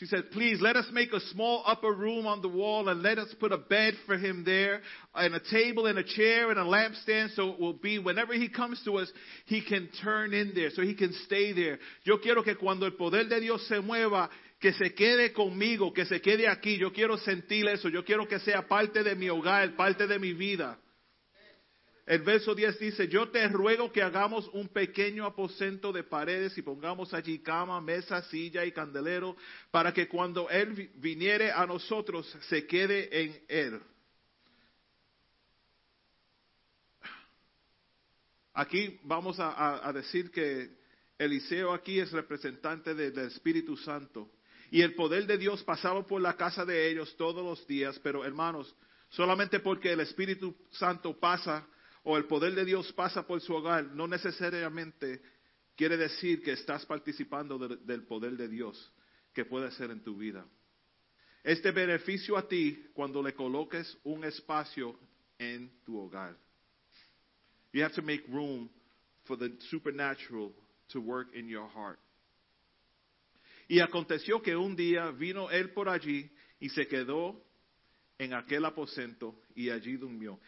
she 0.00 0.06
said, 0.06 0.30
please 0.30 0.62
let 0.62 0.76
us 0.76 0.86
make 0.94 1.12
a 1.12 1.20
small 1.20 1.62
upper 1.66 1.92
room 1.92 2.26
on 2.26 2.40
the 2.40 2.48
wall 2.48 2.88
and 2.88 3.02
let 3.02 3.18
us 3.18 3.28
put 3.38 3.52
a 3.52 3.58
bed 3.58 3.92
for 4.06 4.16
him 4.16 4.44
there 4.46 4.80
and 5.14 5.34
a 5.34 5.40
table 5.50 5.84
and 5.84 5.98
a 5.98 6.02
chair 6.02 6.50
and 6.50 6.58
a 6.58 6.64
lampstand 6.64 7.34
so 7.36 7.50
it 7.50 7.60
will 7.60 7.74
be 7.74 7.98
whenever 7.98 8.32
he 8.32 8.48
comes 8.48 8.80
to 8.86 8.96
us, 8.96 9.12
he 9.44 9.62
can 9.62 9.90
turn 10.02 10.32
in 10.32 10.52
there, 10.54 10.70
so 10.70 10.80
he 10.80 10.94
can 10.94 11.12
stay 11.26 11.52
there. 11.52 11.78
Yo 12.04 12.16
quiero 12.16 12.42
que 12.42 12.54
cuando 12.54 12.86
el 12.86 12.92
poder 12.92 13.28
de 13.28 13.40
Dios 13.40 13.68
se 13.68 13.82
mueva, 13.82 14.30
que 14.58 14.72
se 14.72 14.94
quede 14.94 15.34
conmigo, 15.34 15.92
que 15.92 16.06
se 16.06 16.22
quede 16.22 16.48
aquí. 16.48 16.78
Yo 16.78 16.94
quiero 16.94 17.18
sentir 17.18 17.68
eso. 17.68 17.90
Yo 17.90 18.02
quiero 18.02 18.26
que 18.26 18.38
sea 18.38 18.66
parte 18.66 19.02
de 19.02 19.14
mi 19.14 19.28
hogar, 19.28 19.76
parte 19.76 20.06
de 20.06 20.18
mi 20.18 20.32
vida. 20.32 20.78
El 22.10 22.22
verso 22.22 22.56
10 22.56 22.76
dice, 22.80 23.06
yo 23.06 23.28
te 23.28 23.46
ruego 23.46 23.92
que 23.92 24.02
hagamos 24.02 24.48
un 24.52 24.66
pequeño 24.66 25.24
aposento 25.24 25.92
de 25.92 26.02
paredes 26.02 26.58
y 26.58 26.62
pongamos 26.62 27.14
allí 27.14 27.38
cama, 27.38 27.80
mesa, 27.80 28.20
silla 28.24 28.64
y 28.64 28.72
candelero, 28.72 29.36
para 29.70 29.94
que 29.94 30.08
cuando 30.08 30.50
Él 30.50 30.72
vi- 30.72 30.90
viniere 30.96 31.52
a 31.52 31.64
nosotros 31.66 32.26
se 32.48 32.66
quede 32.66 33.16
en 33.16 33.44
Él. 33.46 33.80
Aquí 38.54 38.98
vamos 39.04 39.36
a, 39.38 39.92
decir 39.94 40.32
que 40.32 40.68
Eliseo 41.16 41.72
aquí 41.72 42.00
es 42.00 42.10
representante 42.10 42.92
de- 42.92 43.12
del 43.12 43.28
Espíritu 43.28 43.76
Santo. 43.76 44.32
Y 44.72 44.82
el 44.82 44.96
poder 44.96 45.28
de 45.28 45.38
Dios 45.38 45.62
pasaba 45.62 46.04
por 46.04 46.20
la 46.20 46.36
casa 46.36 46.64
de 46.64 46.90
ellos 46.90 47.16
todos 47.16 47.44
los 47.44 47.64
días, 47.68 48.00
pero 48.02 48.24
hermanos, 48.24 48.74
solamente 49.10 49.60
porque 49.60 49.92
el 49.92 50.00
Espíritu 50.00 50.56
Santo 50.72 51.16
pasa 51.16 51.64
o 52.10 52.16
el 52.16 52.24
poder 52.24 52.56
de 52.56 52.64
Dios 52.64 52.92
pasa 52.94 53.24
por 53.24 53.40
su 53.40 53.54
hogar, 53.54 53.84
no 53.94 54.08
necesariamente 54.08 55.22
quiere 55.76 55.96
decir 55.96 56.42
que 56.42 56.52
estás 56.52 56.84
participando 56.84 57.56
de- 57.56 57.76
del 57.76 58.02
poder 58.02 58.36
de 58.36 58.48
Dios 58.48 58.92
que 59.32 59.44
puede 59.44 59.70
ser 59.70 59.92
en 59.92 60.02
tu 60.02 60.16
vida. 60.16 60.44
Este 61.44 61.70
beneficio 61.70 62.36
a 62.36 62.48
ti 62.48 62.84
cuando 62.94 63.22
le 63.22 63.32
coloques 63.32 63.96
un 64.02 64.24
espacio 64.24 64.98
en 65.38 65.70
tu 65.84 65.98
hogar. 65.98 66.36
You 67.72 67.84
have 67.84 67.94
to 67.94 68.02
make 68.02 68.24
room 68.28 68.68
for 69.22 69.38
the 69.38 69.56
supernatural 69.70 70.52
to 70.88 71.00
work 71.00 71.32
in 71.32 71.46
your 71.48 71.68
heart. 71.68 72.00
Y 73.68 73.78
aconteció 73.78 74.42
que 74.42 74.56
un 74.56 74.74
día 74.74 75.12
vino 75.12 75.48
él 75.48 75.70
por 75.72 75.88
allí 75.88 76.28
y 76.58 76.70
se 76.70 76.88
quedó 76.88 77.40
en 78.18 78.34
aquel 78.34 78.64
aposento 78.64 79.40
y 79.54 79.70
allí 79.70 79.96
durmió. 79.96 80.40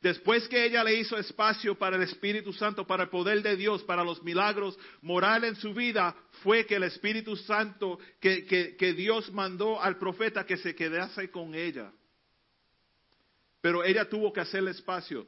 Después 0.00 0.46
que 0.48 0.64
ella 0.64 0.84
le 0.84 0.94
hizo 0.94 1.18
espacio 1.18 1.76
para 1.76 1.96
el 1.96 2.02
Espíritu 2.02 2.52
Santo, 2.52 2.86
para 2.86 3.04
el 3.04 3.08
poder 3.08 3.42
de 3.42 3.56
Dios, 3.56 3.82
para 3.82 4.04
los 4.04 4.22
milagros 4.22 4.78
moral 5.02 5.42
en 5.42 5.56
su 5.56 5.74
vida, 5.74 6.14
fue 6.44 6.66
que 6.66 6.76
el 6.76 6.84
Espíritu 6.84 7.34
Santo, 7.36 7.98
que, 8.20 8.94
Dios 8.96 9.32
mandó 9.32 9.80
al 9.82 9.98
profeta 9.98 10.46
que 10.46 10.56
se 10.56 10.74
quedase 10.76 11.30
con 11.30 11.52
ella. 11.52 11.90
Pero 13.60 13.82
ella 13.82 14.08
tuvo 14.08 14.32
que 14.32 14.40
hacerle 14.40 14.70
espacio. 14.70 15.26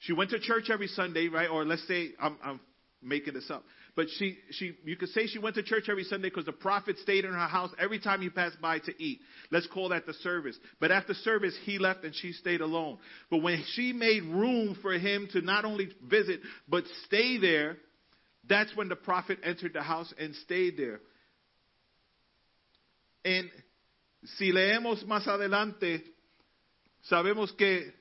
She 0.00 0.12
went 0.14 0.30
to 0.30 0.40
church 0.40 0.68
every 0.70 0.88
Sunday, 0.88 1.28
right? 1.28 1.48
Or 1.48 1.64
let's 1.64 1.86
say, 1.86 2.14
I'm, 2.18 2.38
I'm 2.42 2.60
making 3.00 3.34
this 3.34 3.48
up. 3.50 3.62
But 3.96 4.06
she, 4.18 4.38
she, 4.50 4.72
you 4.84 4.96
could 4.96 5.08
say 5.10 5.26
she 5.26 5.38
went 5.38 5.56
to 5.56 5.62
church 5.62 5.84
every 5.88 6.04
Sunday 6.04 6.28
because 6.28 6.44
the 6.44 6.52
prophet 6.52 6.98
stayed 6.98 7.24
in 7.24 7.32
her 7.32 7.38
house 7.38 7.70
every 7.78 7.98
time 7.98 8.20
he 8.20 8.30
passed 8.30 8.60
by 8.60 8.78
to 8.78 9.02
eat. 9.02 9.20
Let's 9.50 9.66
call 9.66 9.88
that 9.88 10.06
the 10.06 10.14
service. 10.14 10.56
But 10.78 10.92
after 10.92 11.14
service, 11.14 11.56
he 11.64 11.78
left 11.78 12.04
and 12.04 12.14
she 12.14 12.32
stayed 12.32 12.60
alone. 12.60 12.98
But 13.30 13.38
when 13.38 13.62
she 13.74 13.92
made 13.92 14.22
room 14.22 14.76
for 14.80 14.92
him 14.92 15.28
to 15.32 15.40
not 15.40 15.64
only 15.64 15.88
visit, 16.08 16.40
but 16.68 16.84
stay 17.06 17.38
there, 17.38 17.78
that's 18.48 18.74
when 18.76 18.88
the 18.88 18.96
prophet 18.96 19.38
entered 19.42 19.72
the 19.72 19.82
house 19.82 20.12
and 20.18 20.34
stayed 20.36 20.76
there. 20.76 21.00
And 23.24 23.50
si 24.38 24.52
leemos 24.52 25.04
más 25.04 25.26
adelante, 25.26 26.02
sabemos 27.10 27.56
que 27.56 27.92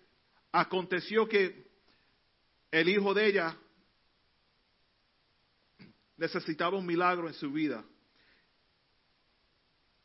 aconteció 0.54 1.30
que 1.30 1.52
el 2.72 2.88
hijo 2.88 3.14
de 3.14 3.28
ella 3.28 3.56
necesitaba 6.20 6.78
un 6.78 6.86
milagro 6.86 7.28
en 7.28 7.34
su 7.34 7.52
vida. 7.52 7.84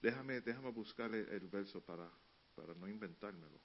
Déjame, 0.01 0.41
déjame 0.41 0.71
buscarle 0.71 1.21
el 1.35 1.49
verso 1.49 1.81
para, 1.85 2.09
para 2.55 2.75
no 2.75 2.89
inventármelo. 2.89 3.61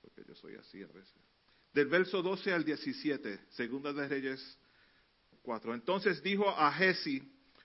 Porque 0.00 0.24
yo 0.26 0.34
soy 0.34 0.56
así 0.56 0.82
a 0.82 0.88
veces. 0.88 1.14
Del 1.72 1.86
verso 1.86 2.20
12 2.20 2.52
al 2.52 2.64
17, 2.64 3.46
segunda 3.50 3.92
de 3.92 4.08
Reyes 4.08 4.58
4. 5.42 5.74
Entonces 5.74 6.22
dijo 6.22 6.48
a 6.50 6.72
Jesi, 6.72 7.22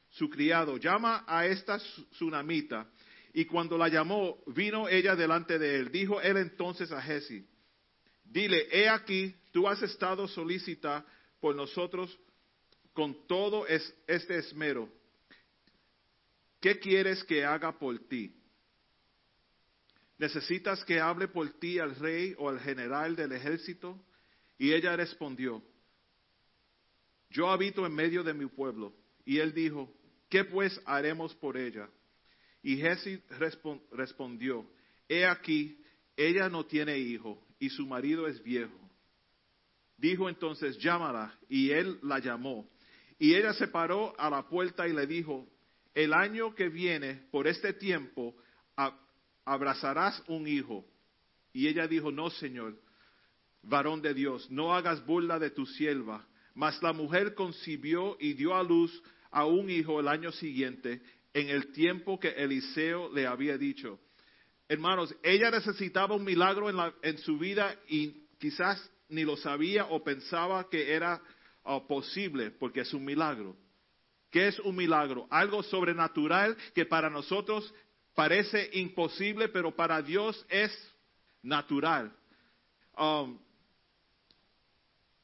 su 0.09 0.29
criado, 0.29 0.77
llama 0.77 1.25
a 1.27 1.45
esta 1.45 1.77
tsunamita. 1.77 2.89
Y 3.33 3.45
cuando 3.45 3.77
la 3.77 3.89
llamó, 3.89 4.43
vino 4.47 4.87
ella 4.87 5.15
delante 5.15 5.59
de 5.59 5.79
él. 5.79 5.91
Dijo 5.91 6.21
él 6.21 6.37
entonces 6.37 6.91
a 6.91 7.01
Jesi, 7.01 7.45
dile, 8.23 8.67
he 8.71 8.87
aquí, 8.87 9.35
tú 9.51 9.67
has 9.67 9.81
estado 9.81 10.27
solícita 10.27 11.05
por 11.39 11.55
nosotros 11.55 12.17
con 12.97 13.27
todo 13.27 13.67
es, 13.67 13.93
este 14.07 14.39
esmero. 14.39 14.89
¿Qué 16.59 16.79
quieres 16.79 17.23
que 17.25 17.45
haga 17.45 17.77
por 17.77 17.95
ti? 18.07 18.35
¿Necesitas 20.17 20.83
que 20.83 20.99
hable 20.99 21.27
por 21.27 21.47
ti 21.59 21.77
al 21.77 21.95
rey 21.95 22.33
o 22.39 22.49
al 22.49 22.59
general 22.59 23.15
del 23.15 23.33
ejército? 23.33 24.03
Y 24.57 24.73
ella 24.73 24.95
respondió, 24.95 25.61
yo 27.29 27.51
habito 27.51 27.85
en 27.85 27.93
medio 27.93 28.23
de 28.23 28.33
mi 28.33 28.47
pueblo. 28.47 28.95
Y 29.25 29.37
él 29.37 29.53
dijo, 29.53 29.93
¿qué 30.27 30.43
pues 30.45 30.81
haremos 30.83 31.35
por 31.35 31.55
ella? 31.55 31.87
Y 32.63 32.77
Jesse 32.77 33.21
respon- 33.37 33.83
respondió, 33.91 34.67
he 35.07 35.23
aquí, 35.23 35.79
ella 36.15 36.49
no 36.49 36.65
tiene 36.65 36.97
hijo 36.97 37.45
y 37.59 37.69
su 37.69 37.85
marido 37.85 38.25
es 38.25 38.41
viejo. 38.41 38.79
Dijo 39.97 40.27
entonces, 40.27 40.79
llámala. 40.79 41.37
Y 41.47 41.69
él 41.69 41.99
la 42.01 42.17
llamó. 42.17 42.67
Y 43.19 43.33
ella 43.35 43.53
se 43.53 43.67
paró 43.67 44.13
a 44.19 44.29
la 44.29 44.47
puerta 44.47 44.87
y 44.87 44.93
le 44.93 45.07
dijo, 45.07 45.47
el 45.95 46.13
año 46.13 46.53
que 46.53 46.69
viene, 46.69 47.27
por 47.31 47.47
este 47.47 47.73
tiempo, 47.73 48.35
abrazarás 49.45 50.21
un 50.27 50.47
hijo. 50.47 50.85
Y 51.53 51.67
ella 51.67 51.87
dijo, 51.87 52.11
no, 52.11 52.29
Señor, 52.29 52.75
varón 53.63 54.01
de 54.01 54.13
Dios, 54.13 54.49
no 54.51 54.75
hagas 54.75 55.05
burla 55.05 55.39
de 55.39 55.49
tu 55.49 55.65
sierva. 55.65 56.25
Mas 56.53 56.81
la 56.83 56.93
mujer 56.93 57.33
concibió 57.33 58.17
y 58.19 58.33
dio 58.33 58.55
a 58.55 58.63
luz 58.63 59.01
a 59.31 59.45
un 59.45 59.69
hijo 59.69 59.99
el 59.99 60.07
año 60.07 60.31
siguiente, 60.31 61.01
en 61.33 61.49
el 61.49 61.71
tiempo 61.71 62.19
que 62.19 62.29
Eliseo 62.29 63.13
le 63.13 63.27
había 63.27 63.57
dicho. 63.57 63.99
Hermanos, 64.67 65.15
ella 65.23 65.49
necesitaba 65.51 66.15
un 66.15 66.23
milagro 66.23 66.69
en, 66.69 66.77
la- 66.77 66.93
en 67.01 67.17
su 67.19 67.37
vida 67.37 67.75
y 67.87 68.25
quizás 68.39 68.91
ni 69.09 69.23
lo 69.23 69.37
sabía 69.37 69.85
o 69.85 70.03
pensaba 70.03 70.69
que 70.69 70.91
era 70.93 71.21
posible, 71.87 72.51
porque 72.51 72.81
es 72.81 72.93
un 72.93 73.03
milagro. 73.03 73.55
¿Qué 74.31 74.47
es 74.47 74.59
un 74.59 74.75
milagro? 74.75 75.27
Algo 75.29 75.63
sobrenatural 75.63 76.55
que 76.73 76.85
para 76.85 77.09
nosotros 77.09 77.73
parece 78.13 78.69
imposible, 78.73 79.47
pero 79.49 79.75
para 79.75 80.01
Dios 80.01 80.45
es 80.49 80.71
natural. 81.43 82.13
Um, 82.97 83.39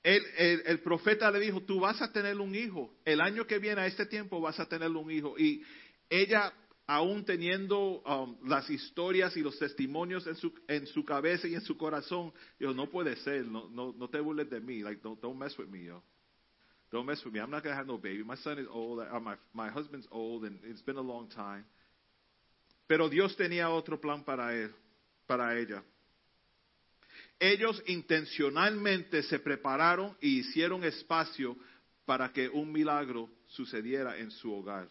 el 0.04 0.80
profeta 0.82 1.32
le 1.32 1.40
dijo, 1.40 1.62
tú 1.62 1.80
vas 1.80 2.02
a 2.02 2.12
tener 2.12 2.38
un 2.38 2.54
hijo. 2.56 2.94
El 3.06 3.22
año 3.22 3.48
que 3.48 3.60
viene 3.60 3.82
a 3.82 3.88
este 3.88 4.06
tiempo 4.06 4.42
vas 4.42 4.60
a 4.60 4.68
tener 4.68 4.90
un 4.90 5.10
hijo. 5.10 5.36
Y 5.38 5.64
ella, 6.10 6.54
aún 6.86 7.24
teniendo 7.24 8.02
um, 8.02 8.38
las 8.48 8.70
historias 8.70 9.36
y 9.38 9.42
los 9.42 9.58
testimonios 9.58 10.28
en 10.28 10.36
su, 10.36 10.54
en 10.68 10.86
su 10.88 11.06
cabeza 11.06 11.48
y 11.48 11.56
en 11.56 11.62
su 11.62 11.78
corazón, 11.78 12.34
dijo, 12.60 12.74
no 12.74 12.90
puede 12.90 13.16
ser, 13.18 13.46
no, 13.46 13.70
no, 13.70 13.94
no 13.94 14.10
te 14.10 14.20
burles 14.20 14.50
de 14.50 14.60
mí. 14.60 14.82
Like, 14.82 15.02
don't, 15.02 15.22
don't 15.22 15.40
mess 15.40 15.58
with 15.58 15.68
me, 15.68 15.86
yo. 15.86 16.04
Don't 16.94 17.08
mess 17.08 17.26
with 17.26 17.34
me. 17.34 17.40
I'm 17.40 17.50
not 17.50 17.64
going 17.64 17.74
to 17.74 17.78
have 17.78 17.88
no 17.88 17.98
baby. 17.98 18.24
My 18.24 18.36
son 18.36 18.60
is 18.60 18.68
old. 18.72 19.00
uh, 19.00 19.20
my, 19.20 19.34
my 19.52 19.68
husband's 19.70 20.08
old 20.12 20.44
and 20.44 20.60
it's 20.64 20.84
been 20.84 20.98
a 20.98 21.02
long 21.02 21.28
time. 21.28 21.66
Pero 22.88 23.10
Dios 23.10 23.36
tenía 23.36 23.72
otro 23.72 24.00
plan 24.00 24.24
para 24.24 24.54
él, 24.54 24.72
para 25.26 25.58
ella. 25.58 25.82
Ellos 27.40 27.82
intencionalmente 27.88 29.24
se 29.24 29.40
prepararon 29.40 30.16
y 30.22 30.42
hicieron 30.42 30.84
espacio 30.84 31.58
para 32.06 32.32
que 32.32 32.48
un 32.48 32.72
milagro 32.72 33.28
sucediera 33.48 34.16
en 34.20 34.30
su 34.30 34.54
hogar. 34.54 34.88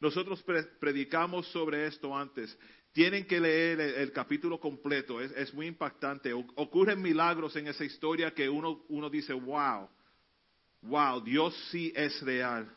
Nosotros 0.00 0.42
pre- 0.42 0.64
predicamos 0.80 1.46
sobre 1.52 1.86
esto 1.86 2.16
antes. 2.16 2.58
Tienen 2.90 3.24
que 3.24 3.38
leer 3.38 3.80
el, 3.80 4.10
capítulo 4.10 4.58
completo, 4.58 5.20
es, 5.20 5.30
es 5.32 5.54
muy 5.54 5.68
impactante. 5.68 6.32
Ocurren 6.32 7.00
milagros 7.00 7.54
en 7.54 7.68
esa 7.68 7.84
historia 7.84 8.34
que 8.34 8.48
uno, 8.48 8.84
uno 8.88 9.08
dice, 9.08 9.32
wow, 9.32 9.88
wow, 10.82 11.20
Dios 11.22 11.54
sí 11.70 11.92
es 11.94 12.20
real. 12.22 12.70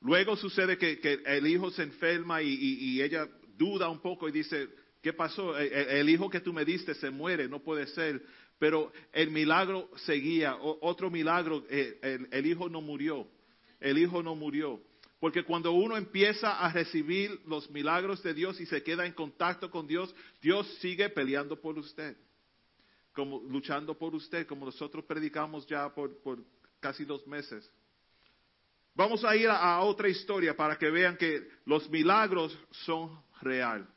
Luego 0.00 0.36
sucede 0.36 0.78
que, 0.78 1.00
el 1.26 1.46
hijo 1.46 1.70
se 1.70 1.82
enferma 1.82 2.40
y, 2.42 3.00
ella 3.02 3.28
duda 3.56 3.88
un 3.88 4.00
poco 4.00 4.28
y 4.28 4.32
dice, 4.32 4.68
¿qué 5.02 5.12
pasó? 5.12 5.56
El, 5.58 5.72
el- 5.72 5.88
el 5.88 6.08
hijo 6.10 6.30
que 6.30 6.40
tú 6.40 6.52
me 6.52 6.64
diste 6.64 6.94
se 6.94 7.10
muere, 7.10 7.48
no 7.48 7.60
puede 7.60 7.86
ser. 7.88 8.22
Pero 8.58 8.92
el 9.12 9.30
milagro 9.30 9.88
seguía. 10.04 10.56
Otro 10.60 11.10
milagro, 11.10 11.64
eh, 11.68 12.26
el 12.30 12.46
hijo 12.46 12.68
no 12.68 12.80
murió. 12.80 13.28
El 13.80 13.98
hijo 13.98 14.22
no 14.22 14.34
murió. 14.34 14.80
Porque 15.20 15.42
cuando 15.42 15.72
uno 15.72 15.96
empieza 15.96 16.60
a 16.60 16.72
recibir 16.72 17.40
los 17.46 17.68
milagros 17.70 18.22
de 18.22 18.34
Dios 18.34 18.60
y 18.60 18.66
se 18.66 18.82
queda 18.82 19.04
en 19.06 19.12
contacto 19.12 19.70
con 19.70 19.86
Dios, 19.86 20.14
Dios 20.40 20.66
sigue 20.80 21.08
peleando 21.08 21.60
por 21.60 21.76
usted. 21.78 22.16
Como 23.18 23.40
luchando 23.40 23.98
por 23.98 24.14
usted, 24.14 24.46
como 24.46 24.64
nosotros 24.64 25.04
predicamos 25.04 25.66
ya 25.66 25.92
por, 25.92 26.38
casi 26.78 27.04
dos 27.04 27.26
meses. 27.26 27.68
Vamos 28.94 29.24
a 29.24 29.34
ir 29.34 29.48
a, 29.48 29.80
otra 29.80 30.08
historia 30.08 30.56
para 30.56 30.78
que 30.78 30.88
vean 30.88 31.16
que 31.16 31.50
los 31.64 31.90
milagros 31.90 32.56
son 32.70 33.20
real. 33.42 33.92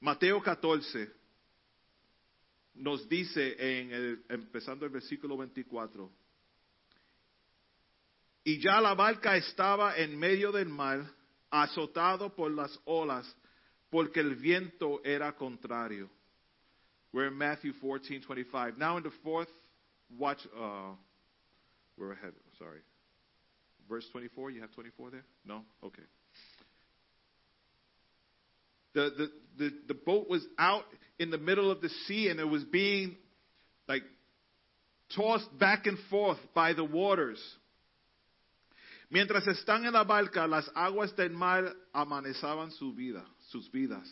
Mateo 0.00 0.40
14 0.40 1.12
nos 2.76 3.06
dice 3.10 3.56
en 3.58 4.24
empezando 4.30 4.86
el 4.86 4.90
versículo 4.90 5.36
24. 5.36 6.10
Y 8.44 8.58
ya 8.58 8.80
la 8.80 8.94
barca 8.94 9.36
estaba 9.36 9.98
en 9.98 10.18
medio 10.18 10.50
del 10.50 10.70
mar, 10.70 11.04
azotado 11.50 12.34
por 12.34 12.50
las 12.50 12.80
olas, 12.86 13.36
porque 13.90 14.20
el 14.20 14.34
viento 14.34 15.04
era 15.04 15.36
contrario. 15.36 16.08
We're 17.14 17.28
in 17.28 17.38
Matthew 17.38 17.72
14, 17.80 18.22
25. 18.22 18.76
Now 18.76 18.96
in 18.96 19.04
the 19.04 19.12
fourth, 19.22 19.46
watch, 20.18 20.38
uh, 20.60 20.90
we're 21.96 22.10
ahead, 22.10 22.32
sorry. 22.58 22.80
Verse 23.88 24.04
24, 24.10 24.50
you 24.50 24.60
have 24.62 24.72
24 24.72 25.10
there? 25.12 25.24
No? 25.46 25.62
Okay. 25.84 26.02
The, 28.94 29.10
the, 29.16 29.30
the, 29.56 29.70
the 29.88 29.94
boat 29.94 30.28
was 30.28 30.44
out 30.58 30.82
in 31.20 31.30
the 31.30 31.38
middle 31.38 31.70
of 31.70 31.80
the 31.80 31.88
sea 32.08 32.30
and 32.30 32.40
it 32.40 32.48
was 32.48 32.64
being 32.64 33.16
like 33.86 34.02
tossed 35.14 35.56
back 35.56 35.86
and 35.86 35.98
forth 36.10 36.38
by 36.52 36.72
the 36.72 36.84
waters. 36.84 37.38
Mientras 39.08 39.46
están 39.46 39.86
en 39.86 39.92
la 39.92 40.02
barca, 40.02 40.48
las 40.48 40.68
aguas 40.74 41.14
del 41.14 41.30
mar 41.30 41.72
amanezaban 41.94 42.72
su 42.72 42.92
vida, 42.92 43.24
sus 43.52 43.70
vidas. 43.70 44.08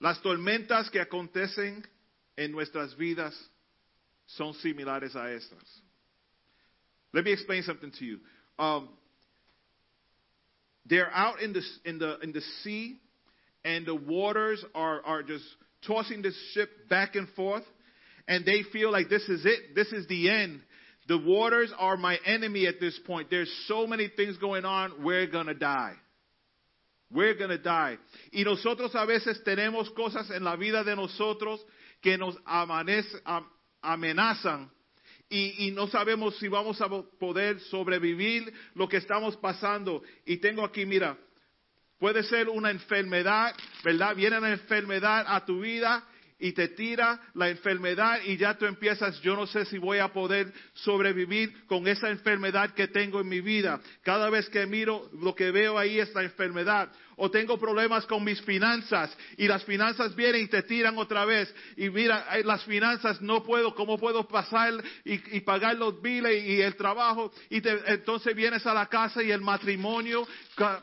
Las 0.00 0.20
tormentas 0.22 0.90
que 0.90 1.00
acontecen 1.00 1.86
en 2.36 2.52
nuestras 2.52 2.96
vidas 2.96 3.34
son 4.26 4.54
similares 4.54 5.14
a 5.16 5.30
estas. 5.30 5.82
Let 7.12 7.24
me 7.24 7.32
explain 7.32 7.62
something 7.62 7.92
to 7.92 8.04
you. 8.04 8.18
Um, 8.58 8.88
they're 10.84 11.10
out 11.12 11.40
in 11.40 11.52
the, 11.52 11.62
in, 11.84 11.98
the, 11.98 12.18
in 12.20 12.32
the 12.32 12.42
sea, 12.62 12.98
and 13.64 13.86
the 13.86 13.94
waters 13.94 14.64
are, 14.74 15.00
are 15.04 15.22
just 15.22 15.44
tossing 15.86 16.22
the 16.22 16.32
ship 16.52 16.68
back 16.88 17.14
and 17.14 17.28
forth, 17.30 17.64
and 18.28 18.44
they 18.44 18.62
feel 18.72 18.92
like 18.92 19.08
this 19.08 19.22
is 19.28 19.44
it, 19.44 19.74
this 19.74 19.88
is 19.88 20.06
the 20.08 20.30
end. 20.30 20.60
The 21.08 21.18
waters 21.18 21.72
are 21.78 21.96
my 21.96 22.18
enemy 22.26 22.66
at 22.66 22.80
this 22.80 22.98
point. 23.06 23.30
There's 23.30 23.52
so 23.66 23.86
many 23.86 24.08
things 24.14 24.36
going 24.38 24.64
on, 24.64 25.04
we're 25.04 25.26
going 25.26 25.46
to 25.46 25.54
die. 25.54 25.94
We're 27.10 27.34
going 27.34 27.50
to 27.50 27.58
die. 27.58 27.98
Y 28.32 28.42
nosotros 28.44 28.94
a 28.96 29.04
veces 29.04 29.42
tenemos 29.44 29.90
cosas 29.92 30.30
en 30.30 30.42
la 30.44 30.56
vida 30.56 30.82
de 30.82 30.96
nosotros 30.96 31.64
que 32.00 32.18
nos 32.18 32.36
amanece- 32.44 33.20
am- 33.24 33.48
amenazan 33.82 34.70
y, 35.28 35.66
y 35.66 35.70
no 35.70 35.86
sabemos 35.88 36.36
si 36.38 36.48
vamos 36.48 36.80
a 36.80 36.88
poder 36.88 37.60
sobrevivir 37.60 38.52
lo 38.74 38.88
que 38.88 38.96
estamos 38.98 39.36
pasando. 39.36 40.02
Y 40.24 40.38
tengo 40.38 40.64
aquí, 40.64 40.84
mira, 40.84 41.16
puede 41.98 42.22
ser 42.24 42.48
una 42.48 42.70
enfermedad, 42.70 43.54
¿verdad? 43.84 44.14
Viene 44.16 44.38
una 44.38 44.50
enfermedad 44.52 45.24
a 45.28 45.44
tu 45.44 45.60
vida 45.60 46.04
y 46.38 46.52
te 46.52 46.68
tira 46.68 47.20
la 47.34 47.48
enfermedad 47.48 48.20
y 48.24 48.36
ya 48.36 48.58
tú 48.58 48.66
empiezas, 48.66 49.20
yo 49.22 49.34
no 49.36 49.46
sé 49.46 49.64
si 49.64 49.78
voy 49.78 49.98
a 49.98 50.12
poder 50.12 50.52
sobrevivir 50.74 51.66
con 51.66 51.88
esa 51.88 52.10
enfermedad 52.10 52.74
que 52.74 52.88
tengo 52.88 53.20
en 53.20 53.28
mi 53.28 53.40
vida. 53.40 53.80
Cada 54.02 54.28
vez 54.30 54.48
que 54.50 54.66
miro 54.66 55.08
lo 55.20 55.34
que 55.34 55.50
veo 55.50 55.78
ahí 55.78 55.98
es 55.98 56.14
la 56.14 56.22
enfermedad. 56.22 56.90
O 57.18 57.30
tengo 57.30 57.58
problemas 57.58 58.04
con 58.04 58.22
mis 58.22 58.42
finanzas 58.42 59.16
y 59.38 59.48
las 59.48 59.64
finanzas 59.64 60.14
vienen 60.14 60.44
y 60.44 60.48
te 60.48 60.62
tiran 60.64 60.98
otra 60.98 61.24
vez. 61.24 61.52
Y 61.78 61.88
mira, 61.88 62.26
las 62.44 62.62
finanzas 62.64 63.22
no 63.22 63.42
puedo, 63.42 63.74
¿cómo 63.74 63.96
puedo 63.96 64.28
pasar 64.28 64.74
y, 65.02 65.36
y 65.36 65.40
pagar 65.40 65.76
los 65.76 66.02
biles 66.02 66.44
y, 66.44 66.60
el 66.60 66.76
trabajo? 66.76 67.32
Y 67.48 67.62
te- 67.62 67.80
entonces 67.86 68.36
vienes 68.36 68.66
a 68.66 68.74
la 68.74 68.86
casa 68.86 69.22
y 69.22 69.30
el 69.30 69.40
matrimonio, 69.40 70.28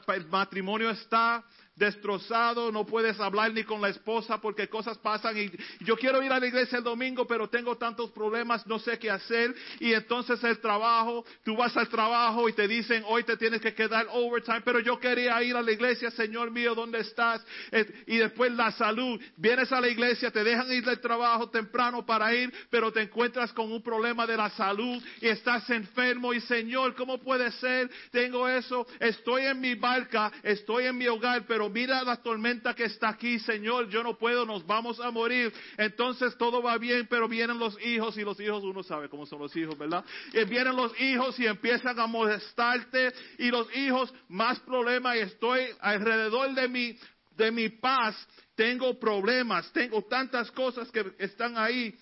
el 0.07 0.25
matrimonio 0.25 0.89
está 0.89 1.43
destrozado, 1.76 2.71
no 2.71 2.86
puedes 2.86 3.19
hablar 3.19 3.51
ni 3.53 3.63
con 3.63 3.82
la 3.82 3.89
esposa 3.89 4.39
porque 4.39 4.67
cosas 4.67 4.97
pasan 4.99 5.38
y 5.38 5.51
yo 5.84 5.95
quiero 5.97 6.21
ir 6.21 6.32
a 6.32 6.39
la 6.39 6.47
iglesia 6.47 6.78
el 6.78 6.84
domingo, 6.84 7.26
pero 7.26 7.49
tengo 7.49 7.78
tantos 7.78 8.11
problemas, 8.11 8.65
no 8.67 8.80
sé 8.80 8.99
qué 8.99 9.09
hacer 9.09 9.53
y 9.80 9.93
entonces 9.93 10.43
el 10.43 10.59
trabajo, 10.59 11.26
tú 11.43 11.55
vas 11.55 11.76
al 11.76 11.89
trabajo 11.89 12.47
y 12.47 12.53
te 12.53 12.67
dicen, 12.67 13.03
hoy 13.07 13.24
te 13.24 13.38
tienes 13.38 13.61
que 13.61 13.74
quedar 13.74 14.07
overtime, 14.11 14.61
pero 14.61 14.80
yo 14.80 14.99
quería 14.99 15.41
ir 15.43 15.55
a 15.55 15.61
la 15.61 15.71
iglesia, 15.71 16.11
Señor 16.11 16.51
mío, 16.51 16.76
¿dónde 16.76 16.99
estás? 16.99 17.43
Eh, 17.71 18.03
Y 18.07 18.17
después 18.17 18.51
la 18.51 18.71
salud, 18.71 19.19
vienes 19.38 19.71
a 19.71 19.82
la 19.82 19.88
iglesia, 19.88 20.32
te 20.32 20.43
dejan 20.43 20.71
ir 20.71 20.86
del 20.86 20.99
trabajo 20.99 21.49
temprano 21.49 22.05
para 22.05 22.34
ir, 22.34 22.53
pero 22.69 22.91
te 22.91 23.01
encuentras 23.01 23.51
con 23.53 23.71
un 23.71 23.82
problema 23.82 24.28
de 24.28 24.38
la 24.38 24.49
salud 24.51 25.01
y 25.21 25.28
estás 25.28 25.69
enfermo 25.69 26.34
y 26.34 26.41
Señor, 26.41 26.95
¿cómo 26.95 27.17
puede 27.19 27.51
ser? 27.53 27.89
Tengo 28.11 28.47
eso, 28.47 28.86
estoy 28.99 29.45
en 29.45 29.59
mi 29.59 29.76
barca, 29.76 30.32
estoy 30.43 30.86
en 30.86 30.97
mi 30.97 31.07
hogar, 31.07 31.45
mira 31.70 32.03
la 32.03 32.18
tormenta 32.18 32.74
que 32.74 32.86
está 32.86 33.09
aquí, 33.09 33.39
Señor, 33.39 33.89
yo 33.89 34.03
no 34.03 34.18
puedo, 34.18 34.45
nos 34.45 34.66
vamos 34.66 34.99
a 34.99 35.11
morir. 35.11 35.53
Entonces 35.78 36.38
todo 36.38 36.61
va 36.61 36.78
bien, 36.78 37.07
pero 37.09 37.28
vienen 37.28 37.59
los 37.59 37.80
hijos 37.86 38.18
y 38.18 38.22
los 38.22 38.39
hijos, 38.39 38.64
uno 38.64 38.84
sabe 38.84 39.09
cómo 39.09 39.26
son 39.26 39.39
los 39.39 39.55
hijos, 39.55 39.78
¿verdad? 39.78 40.03
Y 40.34 40.43
vienen 40.45 40.76
los 40.76 40.99
hijos 40.99 41.39
y 41.39 41.45
empiezan 41.45 41.99
a 41.99 42.07
molestarte 42.07 43.14
y 43.38 43.49
los 43.49 43.74
hijos 43.76 44.14
más 44.30 44.59
problemas 44.61 45.16
y 45.16 45.20
estoy 45.20 45.61
alrededor 45.80 46.53
de 46.53 46.68
mi, 46.68 46.97
de 47.36 47.51
mi 47.51 47.70
paz, 47.70 48.16
tengo 48.55 48.99
problemas, 48.99 49.72
tengo 49.72 50.01
tantas 50.03 50.51
cosas 50.51 50.91
que 50.91 51.14
están 51.20 51.57
ahí. 51.57 51.95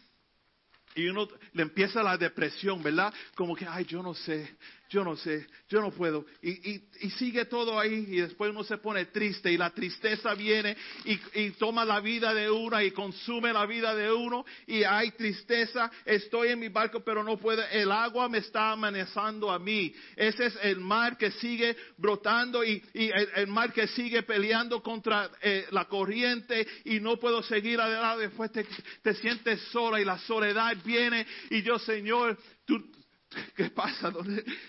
Y 0.94 1.08
uno 1.08 1.28
le 1.54 1.64
empieza 1.64 2.04
la 2.04 2.18
depresión, 2.18 2.84
¿verdad? 2.84 3.14
Como 3.36 3.56
que, 3.56 3.66
ay, 3.66 3.86
yo 3.86 4.04
no 4.04 4.14
sé, 4.14 4.58
yo 4.92 5.06
no 5.06 5.16
sé, 5.16 5.48
yo 5.70 5.80
no 5.80 5.90
puedo. 5.92 6.26
Y, 6.42 6.50
y, 6.50 7.10
sigue 7.12 7.46
todo 7.46 7.80
ahí 7.80 8.06
y 8.10 8.18
después 8.18 8.52
uno 8.52 8.64
se 8.66 8.78
pone 8.78 9.06
triste 9.06 9.50
y 9.50 9.58
la 9.58 9.70
tristeza 9.70 10.34
viene 10.36 10.76
y, 11.06 11.52
toma 11.52 11.86
la 11.86 12.02
vida 12.02 12.34
de 12.34 12.52
uno 12.52 12.82
y 12.82 12.92
consume 12.92 13.54
la 13.54 13.66
vida 13.66 13.96
de 13.96 14.12
uno 14.12 14.46
y 14.68 14.84
hay 14.84 15.12
tristeza. 15.12 15.90
Estoy 16.04 16.50
en 16.50 16.60
mi 16.60 16.68
barco 16.68 17.00
pero 17.00 17.24
no 17.24 17.38
puedo. 17.38 17.64
El 17.72 17.90
agua 17.90 18.28
me 18.28 18.40
está 18.40 18.72
amenazando 18.72 19.50
a 19.50 19.60
mí. 19.60 19.94
Ese 20.18 20.48
es 20.48 20.60
el 20.62 20.82
mar 20.82 21.18
que 21.18 21.32
sigue 21.32 21.78
brotando 21.98 22.62
y, 22.62 22.84
el 22.94 23.48
mar 23.48 23.72
que 23.72 23.88
sigue 23.88 24.24
peleando 24.24 24.84
contra 24.84 25.32
eh, 25.42 25.68
la 25.72 25.86
corriente 25.86 26.68
y 26.84 27.00
no 27.00 27.18
puedo 27.18 27.42
seguir 27.44 27.80
adelante. 27.80 28.28
Después 28.28 28.52
te, 28.52 28.66
te 29.02 29.14
sientes 29.16 29.62
sola 29.72 30.02
y 30.02 30.06
la 30.06 30.20
soledad 30.20 30.76
viene 30.84 31.26
y 31.50 31.62
yo, 31.62 31.80
Señor, 31.80 32.38
tú, 32.66 32.92
¿Qué 33.56 33.70
pasa? 33.70 34.12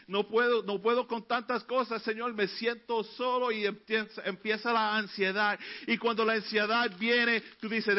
No 0.07 0.29
puedo, 0.29 0.63
no 0.63 0.81
puedo 0.81 1.07
con 1.07 1.27
tantas 1.27 1.65
cosas, 1.65 2.03
Señor. 2.03 2.35
Me 2.35 2.49
siento 2.49 3.03
solo 3.05 3.51
y 3.51 3.67
empieza, 3.67 4.73
la 4.73 4.97
ansiedad. 4.97 5.59
Y 5.87 5.99
cuando 5.99 6.25
la 6.25 6.35
ansiedad 6.35 6.91
viene, 6.99 7.41
tú 7.61 7.69
dices, 7.69 7.97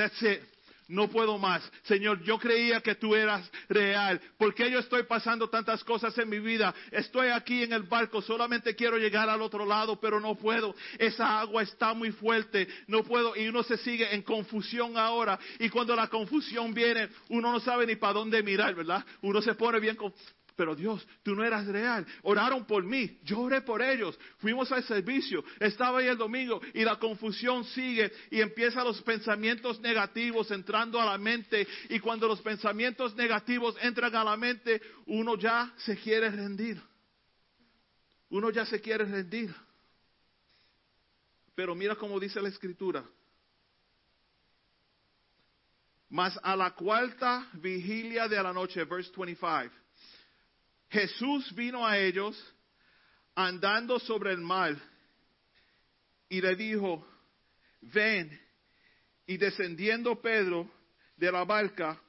no 0.88 1.10
puedo 1.10 1.38
más. 1.38 1.64
Señor, 1.84 2.22
yo 2.24 2.38
creía 2.38 2.82
que 2.82 2.96
tú 2.96 3.16
eras 3.16 3.50
real. 3.70 4.22
¿Por 4.38 4.54
qué 4.54 4.70
yo 4.70 4.80
estoy 4.80 5.04
pasando 5.04 5.50
tantas 5.50 5.84
cosas 5.84 6.18
en 6.18 6.30
mi 6.30 6.40
vida? 6.40 6.74
Estoy 6.92 7.30
aquí 7.30 7.64
en 7.64 7.74
el 7.74 7.84
barco, 7.84 8.22
solamente 8.22 8.76
quiero 8.76 8.98
llegar 8.98 9.30
al 9.30 9.42
otro 9.42 9.66
lado, 9.66 10.00
pero 10.00 10.20
no 10.20 10.36
puedo. 10.36 10.76
Esa 10.98 11.40
agua 11.40 11.64
está 11.64 11.94
muy 11.94 12.12
fuerte, 12.12 12.68
no 12.88 13.04
puedo. 13.04 13.36
Y 13.36 13.48
uno 13.48 13.64
se 13.64 13.78
sigue 13.78 14.14
en 14.14 14.22
confusión 14.22 14.98
ahora. 14.98 15.40
Y 15.60 15.70
cuando 15.70 15.96
la 15.96 16.08
confusión 16.08 16.74
viene, 16.74 17.10
uno 17.30 17.52
no 17.52 17.60
sabe 17.60 17.86
ni 17.86 17.96
para 17.96 18.14
dónde 18.14 18.44
mirar, 18.44 18.76
¿verdad? 18.76 19.06
Uno 19.22 19.42
se 19.42 19.56
pone 19.56 19.80
bien. 19.80 19.98
Pero 20.56 20.76
Dios, 20.76 21.06
tú 21.24 21.36
no 21.36 21.44
eras 21.44 21.66
real. 21.66 22.06
Oraron 22.22 22.66
por 22.66 22.84
mí, 22.84 23.20
yo 23.24 23.40
oré 23.40 23.62
por 23.62 23.82
ellos. 23.82 24.18
Fuimos 24.38 24.72
al 24.72 24.84
servicio, 24.84 25.44
estaba 25.60 26.00
ahí 26.00 26.08
el 26.08 26.18
domingo 26.18 26.62
y 26.74 26.84
la 26.84 26.98
confusión 27.00 27.64
sigue 27.66 28.12
y 28.30 28.40
empiezan 28.40 28.84
los 28.84 29.02
pensamientos 29.02 29.80
negativos 29.80 30.52
entrando 30.52 31.02
a 31.02 31.06
la 31.06 31.18
mente. 31.18 31.68
Y 31.90 32.00
cuando 32.00 32.28
los 32.28 32.42
pensamientos 32.42 33.16
negativos 33.16 33.76
entran 33.82 34.16
a 34.16 34.24
la 34.24 34.38
mente, 34.38 34.82
uno 35.08 35.36
ya 35.38 35.74
se 35.78 35.98
quiere 35.98 36.30
rendir. 36.30 36.82
Uno 38.30 38.52
ya 38.52 38.66
se 38.66 38.80
quiere 38.80 39.06
rendir. 39.06 39.54
Pero 41.56 41.74
mira 41.76 41.96
cómo 41.96 42.20
dice 42.20 42.42
la 42.42 42.50
escritura. 42.50 43.04
Mas 46.10 46.40
a 46.44 46.56
la 46.56 46.76
cuarta 46.76 47.50
vigilia 47.54 48.28
de 48.28 48.42
la 48.42 48.54
noche, 48.54 48.84
verse 48.86 49.12
25. 49.18 49.83
Jesús 50.94 51.52
vino 51.56 51.86
a 51.86 51.98
ellos 51.98 52.38
andando 53.34 54.00
sobre 54.00 54.32
el 54.32 54.42
mar 54.42 54.76
y 56.30 56.40
le 56.40 56.56
dijo, 56.56 57.04
ven. 57.82 58.40
Y 59.26 59.38
descendiendo 59.38 60.22
Pedro 60.22 60.70
de 61.16 61.32
la 61.32 61.46
barca, 61.46 62.00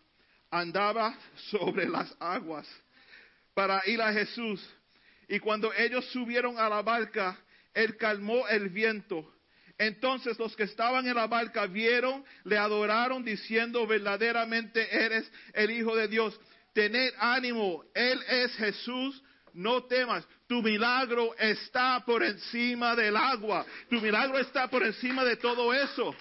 andaba 0.50 1.16
sobre 1.50 1.88
las 1.88 2.14
aguas 2.20 2.68
para 3.54 3.80
ir 3.86 4.02
a 4.02 4.12
Jesús. 4.12 4.62
Y 5.28 5.38
cuando 5.38 5.72
ellos 5.72 6.04
subieron 6.10 6.58
a 6.58 6.68
la 6.68 6.82
barca, 6.82 7.38
él 7.72 7.96
calmó 7.96 8.46
el 8.48 8.68
viento. 8.68 9.32
Entonces 9.78 10.38
los 10.38 10.54
que 10.56 10.64
estaban 10.64 11.06
en 11.06 11.14
la 11.14 11.26
barca 11.26 11.66
vieron, 11.66 12.22
le 12.44 12.58
adoraron 12.58 13.24
diciendo, 13.24 13.86
verdaderamente 13.86 14.94
eres 14.94 15.30
el 15.54 15.70
Hijo 15.70 15.96
de 15.96 16.06
Dios. 16.08 16.38
Tened 16.74 17.14
ánimo, 17.18 17.84
Él 17.94 18.20
es 18.28 18.54
Jesús, 18.56 19.22
no 19.54 19.84
temas. 19.84 20.26
Tu 20.46 20.60
milagro 20.60 21.34
está 21.38 22.04
por 22.04 22.22
encima 22.22 22.94
del 22.94 23.16
agua. 23.16 23.64
Tu 23.88 24.00
milagro 24.00 24.38
está 24.38 24.68
por 24.68 24.82
encima 24.82 25.24
de 25.24 25.36
todo 25.36 25.72
eso. 25.72 26.14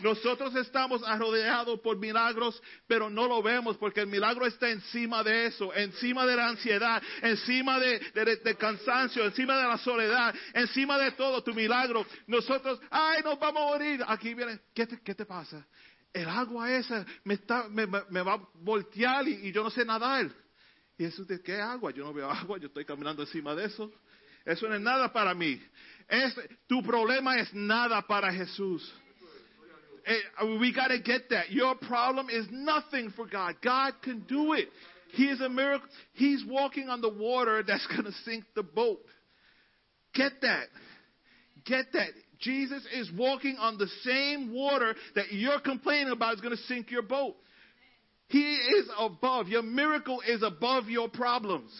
Nosotros 0.00 0.54
estamos 0.56 1.02
rodeados 1.18 1.80
por 1.80 1.98
milagros, 1.98 2.60
pero 2.86 3.10
no 3.10 3.26
lo 3.26 3.42
vemos 3.42 3.76
porque 3.76 4.00
el 4.00 4.06
milagro 4.06 4.46
está 4.46 4.70
encima 4.70 5.22
de 5.22 5.46
eso, 5.46 5.74
encima 5.74 6.26
de 6.26 6.36
la 6.36 6.48
ansiedad, 6.48 7.02
encima 7.22 7.78
de, 7.78 7.98
de, 8.14 8.36
de 8.36 8.54
cansancio, 8.56 9.24
encima 9.24 9.56
de 9.56 9.68
la 9.68 9.78
soledad, 9.78 10.34
encima 10.54 10.98
de 10.98 11.12
todo 11.12 11.42
tu 11.42 11.54
milagro. 11.54 12.06
Nosotros, 12.26 12.80
ay, 12.90 13.22
nos 13.22 13.38
vamos 13.38 13.62
a 13.62 13.66
morir. 13.66 14.04
Aquí 14.06 14.34
viene, 14.34 14.60
¿qué 14.74 14.86
te, 14.86 15.00
qué 15.02 15.14
te 15.14 15.26
pasa? 15.26 15.66
El 16.12 16.28
agua 16.28 16.72
esa 16.76 17.06
me, 17.24 17.34
está, 17.34 17.68
me, 17.68 17.86
me 17.86 18.22
va 18.22 18.34
a 18.34 18.48
voltear 18.54 19.28
y, 19.28 19.48
y, 19.48 19.52
yo 19.52 19.62
no 19.62 19.70
sé 19.70 19.84
nadar. 19.84 20.30
Y 20.98 21.04
Jesús 21.04 21.26
de 21.26 21.40
qué 21.40 21.60
agua? 21.60 21.92
Yo 21.92 22.04
no 22.04 22.12
veo 22.12 22.28
agua, 22.30 22.58
yo 22.58 22.66
estoy 22.66 22.84
caminando 22.84 23.22
encima 23.22 23.54
de 23.54 23.66
eso. 23.66 23.92
Eso 24.44 24.68
no 24.68 24.74
es 24.74 24.80
nada 24.80 25.12
para 25.12 25.34
mí. 25.34 25.60
Es, 26.08 26.34
tu 26.66 26.82
problema 26.82 27.38
es 27.38 27.52
nada 27.54 28.02
para 28.02 28.32
Jesús. 28.32 28.92
Eh, 30.04 30.56
we 30.58 30.72
got 30.72 30.88
to 30.88 30.98
get 30.98 31.28
that. 31.28 31.50
Your 31.50 31.76
problem 31.76 32.28
is 32.30 32.46
nothing 32.50 33.10
for 33.10 33.26
God. 33.26 33.56
God 33.62 33.94
can 34.02 34.24
do 34.28 34.54
it. 34.54 34.68
He 35.12 35.24
is 35.28 35.40
a 35.40 35.48
miracle. 35.48 35.88
He's 36.14 36.44
walking 36.46 36.88
on 36.88 37.00
the 37.00 37.10
water 37.10 37.62
that's 37.62 37.86
going 37.86 38.04
to 38.04 38.12
sink 38.24 38.44
the 38.54 38.62
boat. 38.62 39.00
Get 40.14 40.32
that. 40.42 40.66
Get 41.64 41.86
that. 41.92 42.08
Jesus 42.40 42.82
is 42.94 43.10
walking 43.16 43.56
on 43.58 43.76
the 43.76 43.88
same 44.02 44.52
water 44.52 44.94
that 45.14 45.32
you're 45.32 45.60
complaining 45.60 46.12
about 46.12 46.34
is 46.34 46.40
going 46.40 46.56
to 46.56 46.62
sink 46.64 46.90
your 46.90 47.02
boat. 47.02 47.36
He 48.28 48.54
is 48.54 48.88
above. 48.98 49.48
Your 49.48 49.62
miracle 49.62 50.22
is 50.26 50.42
above 50.42 50.88
your 50.88 51.08
problems. 51.08 51.70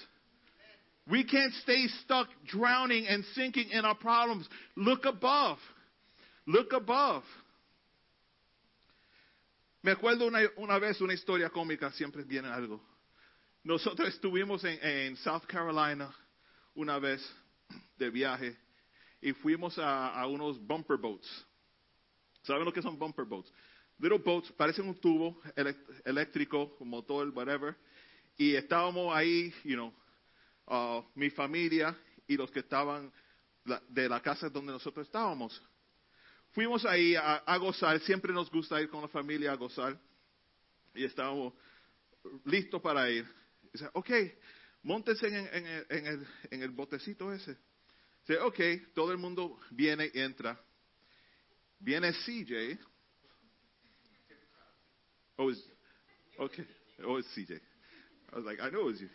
We 1.11 1.24
can't 1.24 1.52
stay 1.62 1.86
stuck 2.04 2.28
drowning 2.46 3.06
and 3.06 3.24
sinking 3.34 3.70
in 3.70 3.84
our 3.84 3.94
problems. 3.94 4.48
Look 4.76 5.06
above. 5.06 5.58
Look 6.46 6.72
above. 6.72 7.22
Me 9.82 9.92
acuerdo 9.92 10.26
una, 10.26 10.46
una 10.58 10.78
vez 10.78 11.00
una 11.00 11.14
historia 11.14 11.48
cómica, 11.48 11.90
siempre 11.92 12.22
viene 12.24 12.48
algo. 12.48 12.80
Nosotros 13.64 14.08
estuvimos 14.08 14.62
en, 14.64 14.78
en 14.82 15.16
South 15.16 15.46
Carolina 15.46 16.12
una 16.74 16.98
vez 16.98 17.20
de 17.98 18.11
viaje 18.11 18.56
y 19.21 19.33
fuimos 19.33 19.79
a, 19.79 20.27
unos 20.27 20.59
bumper 20.59 20.97
boats. 20.97 21.47
¿Saben 22.43 22.64
lo 22.64 22.73
que 22.73 22.83
son 22.83 22.99
bumper 22.99 23.25
boats? 23.25 23.53
Little 23.99 24.18
boats, 24.18 24.51
parecen 24.53 24.89
un 24.89 24.99
tubo 24.99 25.41
eléctrico, 26.05 26.75
motor, 26.81 27.29
whatever. 27.31 27.77
Y 28.37 28.55
estábamos 28.55 29.14
ahí, 29.14 29.53
you 29.64 29.75
know, 29.75 29.93
uh, 30.66 31.05
mi 31.14 31.29
familia 31.29 31.95
y 32.27 32.37
los 32.37 32.51
que 32.51 32.61
estaban 32.61 33.12
de 33.89 34.09
la 34.09 34.23
casa 34.23 34.49
donde 34.49 34.73
nosotros 34.73 35.07
estábamos. 35.07 35.62
Fuimos 36.53 36.85
ahí 36.87 37.14
a, 37.14 37.37
a, 37.37 37.57
gozar, 37.59 38.01
siempre 38.01 38.33
nos 38.33 38.51
gusta 38.51 38.81
ir 38.81 38.89
con 38.89 39.03
la 39.03 39.09
familia 39.09 39.53
a 39.53 39.57
gozar. 39.57 40.01
Y 40.95 41.05
estábamos 41.05 41.53
listos 42.45 42.81
para 42.81 43.09
ir. 43.11 43.27
Dice, 43.73 43.89
ok, 43.93 44.11
montense 44.83 45.29
en, 45.29 45.35
en, 45.37 45.87
en, 45.89 46.07
el, 46.07 46.27
en 46.51 46.62
el 46.62 46.71
botecito 46.71 47.33
ese. 47.33 47.57
Ok, 48.39 48.61
todo 48.95 49.12
el 49.12 49.18
mundo 49.18 49.59
viene 49.70 50.11
entra. 50.14 50.61
Viene 51.79 52.13
CJ. 52.13 52.79
Oh, 55.37 55.53
okay. 56.38 56.67
Oh, 57.04 57.17
it's 57.18 57.29
CJ. 57.34 57.61
I 58.33 58.37
was 58.37 58.45
like, 58.45 58.61
I 58.61 58.71
know 58.71 58.88
it 58.88 59.00
you. 59.00 59.09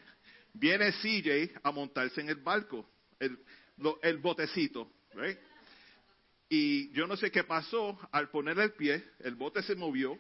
Viene 0.54 0.92
CJ 0.92 1.60
a 1.64 1.72
montarse 1.72 2.22
en 2.22 2.30
el 2.30 2.36
barco, 2.36 2.86
el, 3.20 3.38
lo, 3.78 4.00
el 4.02 4.18
botecito, 4.18 4.90
right? 5.14 5.38
Y 6.50 6.92
yo 6.92 7.08
no 7.08 7.16
sé 7.18 7.32
qué 7.32 7.44
pasó, 7.44 7.98
al 8.12 8.30
poner 8.30 8.58
el 8.60 8.74
pie, 8.74 9.04
el 9.20 9.36
bote 9.36 9.62
se 9.64 9.76
movió 9.76 10.18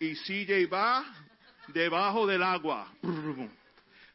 y 0.00 0.14
CJ 0.14 0.66
va 0.72 1.04
debajo 1.68 2.26
del 2.26 2.42
agua. 2.42 2.92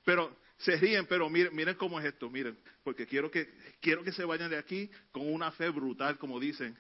Pero 0.06 0.36
se 0.64 0.77
ríen, 0.77 1.06
pero 1.06 1.30
miren, 1.30 1.53
miren 1.53 1.76
cómo 1.76 1.99
es 1.99 2.06
esto, 2.06 2.30
miren, 2.30 2.57
porque 2.84 3.06
quiero 3.06 3.30
que, 3.30 3.53
quiero 3.81 4.03
que 4.03 4.14
se 4.14 4.23
vayan 4.23 4.49
de 4.49 4.57
aquí 4.57 4.90
con 5.11 5.31
una 5.31 5.52
fe 5.52 5.69
brutal, 5.69 6.18
como 6.18 6.40
dicen. 6.40 6.77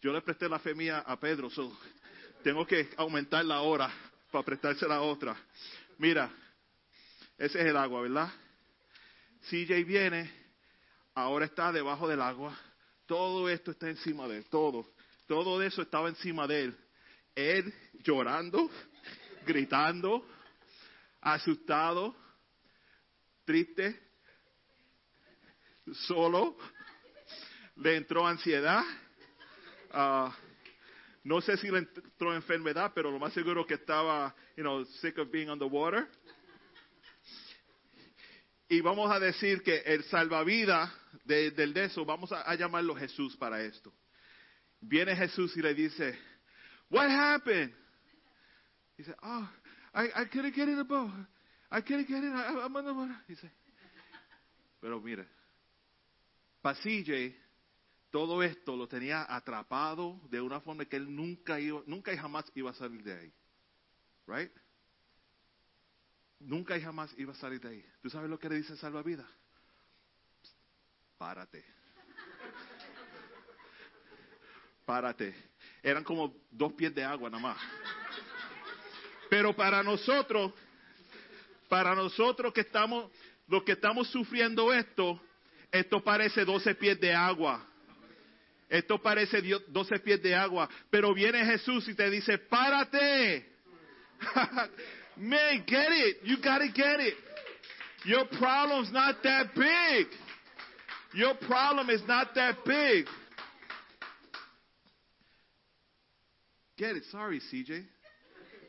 Yo 0.00 0.12
le 0.12 0.22
presté 0.22 0.48
la 0.48 0.58
fe 0.58 0.74
mía 0.74 1.00
a 1.00 1.20
Pedro, 1.20 1.50
so 1.50 1.78
tengo 2.42 2.66
que 2.66 2.88
aumentar 2.96 3.44
la 3.44 3.60
hora 3.60 3.92
para 4.32 4.44
prestársela 4.44 4.96
a 4.96 5.02
otra. 5.02 5.36
Mira, 5.98 6.30
ese 7.36 7.60
es 7.60 7.66
el 7.66 7.76
agua, 7.76 8.00
¿verdad? 8.00 8.32
CJ 9.50 9.84
viene, 9.84 10.30
ahora 11.14 11.44
está 11.44 11.70
debajo 11.72 12.08
del 12.08 12.22
agua, 12.22 12.58
todo 13.04 13.50
esto 13.50 13.72
está 13.72 13.90
encima 13.90 14.26
de 14.26 14.38
él, 14.38 14.46
todo, 14.48 14.90
todo 15.26 15.62
eso 15.62 15.82
estaba 15.82 16.08
encima 16.08 16.46
de 16.46 16.64
él. 16.64 16.76
Él 17.34 17.74
llorando, 18.02 18.70
gritando, 19.46 20.26
asustado, 21.20 22.14
triste, 23.50 23.98
solo, 26.06 26.56
le 27.74 27.96
entró 27.96 28.24
ansiedad. 28.24 28.84
Uh, 29.92 30.30
no 31.24 31.40
sé 31.40 31.56
si 31.56 31.68
le 31.68 31.78
entró 31.78 32.32
enfermedad, 32.32 32.92
pero 32.94 33.10
lo 33.10 33.18
más 33.18 33.32
seguro 33.32 33.66
que 33.66 33.74
estaba, 33.74 34.32
you 34.56 34.62
know, 34.62 34.84
sick 35.00 35.18
of 35.18 35.32
being 35.32 35.48
on 35.48 35.58
the 35.58 35.64
water. 35.64 36.06
Y 38.68 38.82
vamos 38.82 39.10
a 39.10 39.18
decir 39.18 39.64
que 39.64 39.78
el 39.78 40.04
salvavidas 40.04 40.88
de, 41.24 41.50
del 41.50 41.74
de 41.74 41.86
eso, 41.86 42.04
vamos 42.04 42.30
a, 42.30 42.48
a 42.48 42.54
llamarlo 42.54 42.94
Jesús 42.94 43.36
para 43.36 43.60
esto. 43.64 43.92
Viene 44.80 45.16
Jesús 45.16 45.56
y 45.56 45.60
le 45.60 45.74
dice, 45.74 46.16
What 46.88 47.10
happened? 47.10 47.72
He 48.96 49.02
said, 49.02 49.16
Oh, 49.24 49.48
I, 49.92 50.08
I 50.14 50.24
couldn't 50.26 50.54
get 50.54 50.68
in 50.68 50.76
the 50.76 50.84
boat. 50.84 51.10
I 51.72 51.82
get 51.82 52.06
I'm 52.10 53.20
pero 54.80 55.02
para 56.62 56.78
CJ, 56.80 57.36
todo 58.10 58.42
esto 58.42 58.76
lo 58.76 58.88
tenía 58.88 59.26
atrapado 59.34 60.20
de 60.30 60.40
una 60.40 60.60
forma 60.60 60.84
que 60.84 60.96
él 60.96 61.14
nunca 61.14 61.60
iba, 61.60 61.82
nunca 61.86 62.12
y 62.12 62.16
jamás 62.16 62.44
iba 62.54 62.70
a 62.70 62.74
salir 62.74 63.02
de 63.02 63.12
ahí. 63.12 63.32
Right? 64.26 64.52
Nunca 66.40 66.76
y 66.76 66.82
jamás 66.82 67.14
iba 67.18 67.32
a 67.32 67.36
salir 67.36 67.60
de 67.60 67.68
ahí. 67.68 67.86
¿Tú 68.02 68.10
sabes 68.10 68.28
lo 68.28 68.38
que 68.38 68.48
le 68.48 68.56
dice 68.56 68.76
salvavidas? 68.76 69.26
Párate. 71.18 71.64
Párate. 74.86 75.34
eran 75.82 76.02
como 76.02 76.34
dos 76.50 76.72
pies 76.72 76.94
de 76.94 77.04
agua 77.04 77.30
nada 77.30 77.42
más. 77.42 77.58
Pero 79.28 79.54
para 79.54 79.82
nosotros, 79.82 80.52
para 81.70 81.94
nosotros 81.94 82.52
que 82.52 82.62
estamos, 82.62 83.10
los 83.46 83.62
que 83.62 83.72
estamos 83.72 84.10
sufriendo 84.10 84.74
esto, 84.74 85.18
esto 85.70 86.02
parece 86.02 86.44
12 86.44 86.74
pies 86.74 87.00
de 87.00 87.14
agua. 87.14 87.64
Esto 88.68 89.00
parece 89.00 89.40
12 89.40 89.98
pies 90.00 90.20
de 90.20 90.34
agua. 90.34 90.68
Pero 90.90 91.14
viene 91.14 91.44
Jesús 91.46 91.88
y 91.88 91.94
te 91.94 92.10
dice, 92.10 92.38
párate. 92.38 93.48
Man, 95.16 95.64
get 95.66 95.92
it. 95.92 96.18
You 96.24 96.36
gotta 96.38 96.68
get 96.74 97.00
it. 97.00 97.14
Your 98.04 98.26
problem's 98.26 98.92
not 98.92 99.22
that 99.22 99.54
big. 99.54 100.08
Your 101.14 101.34
problem 101.34 101.88
is 101.90 102.02
not 102.06 102.34
that 102.34 102.64
big. 102.64 103.06
Get 106.76 106.96
it. 106.96 107.04
Sorry, 107.12 107.40
CJ. 107.52 107.84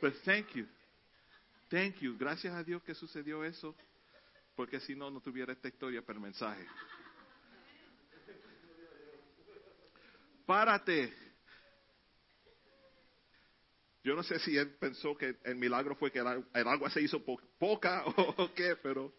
But 0.02 0.14
thank 0.26 0.56
you. 0.56 0.66
Thank 1.72 2.02
you. 2.02 2.18
Gracias 2.18 2.54
a 2.54 2.64
Dios 2.66 2.84
que 2.84 2.94
sucedió 2.94 3.46
eso. 3.46 3.74
Porque 4.58 4.82
si 4.82 4.94
no, 4.94 5.10
no 5.10 5.22
tuviera 5.22 5.54
esta 5.54 5.70
historia 5.70 6.02
para 6.02 6.18
el 6.18 6.24
mensaje. 6.24 6.68
Párate. 10.46 11.14
Yo 14.04 14.16
no 14.16 14.24
sé 14.24 14.38
si 14.40 14.58
él 14.58 14.76
pensó 14.76 15.16
que 15.16 15.38
el 15.46 15.56
milagro 15.56 15.96
fue 15.96 16.12
que 16.12 16.20
el 16.20 16.68
agua 16.68 16.90
se 16.90 17.02
hizo 17.02 17.24
poca 17.24 18.04
o 18.06 18.54
qué, 18.54 18.76
pero 18.76 19.14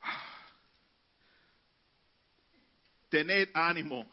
tened 3.10 3.50
ánimo. 3.52 4.10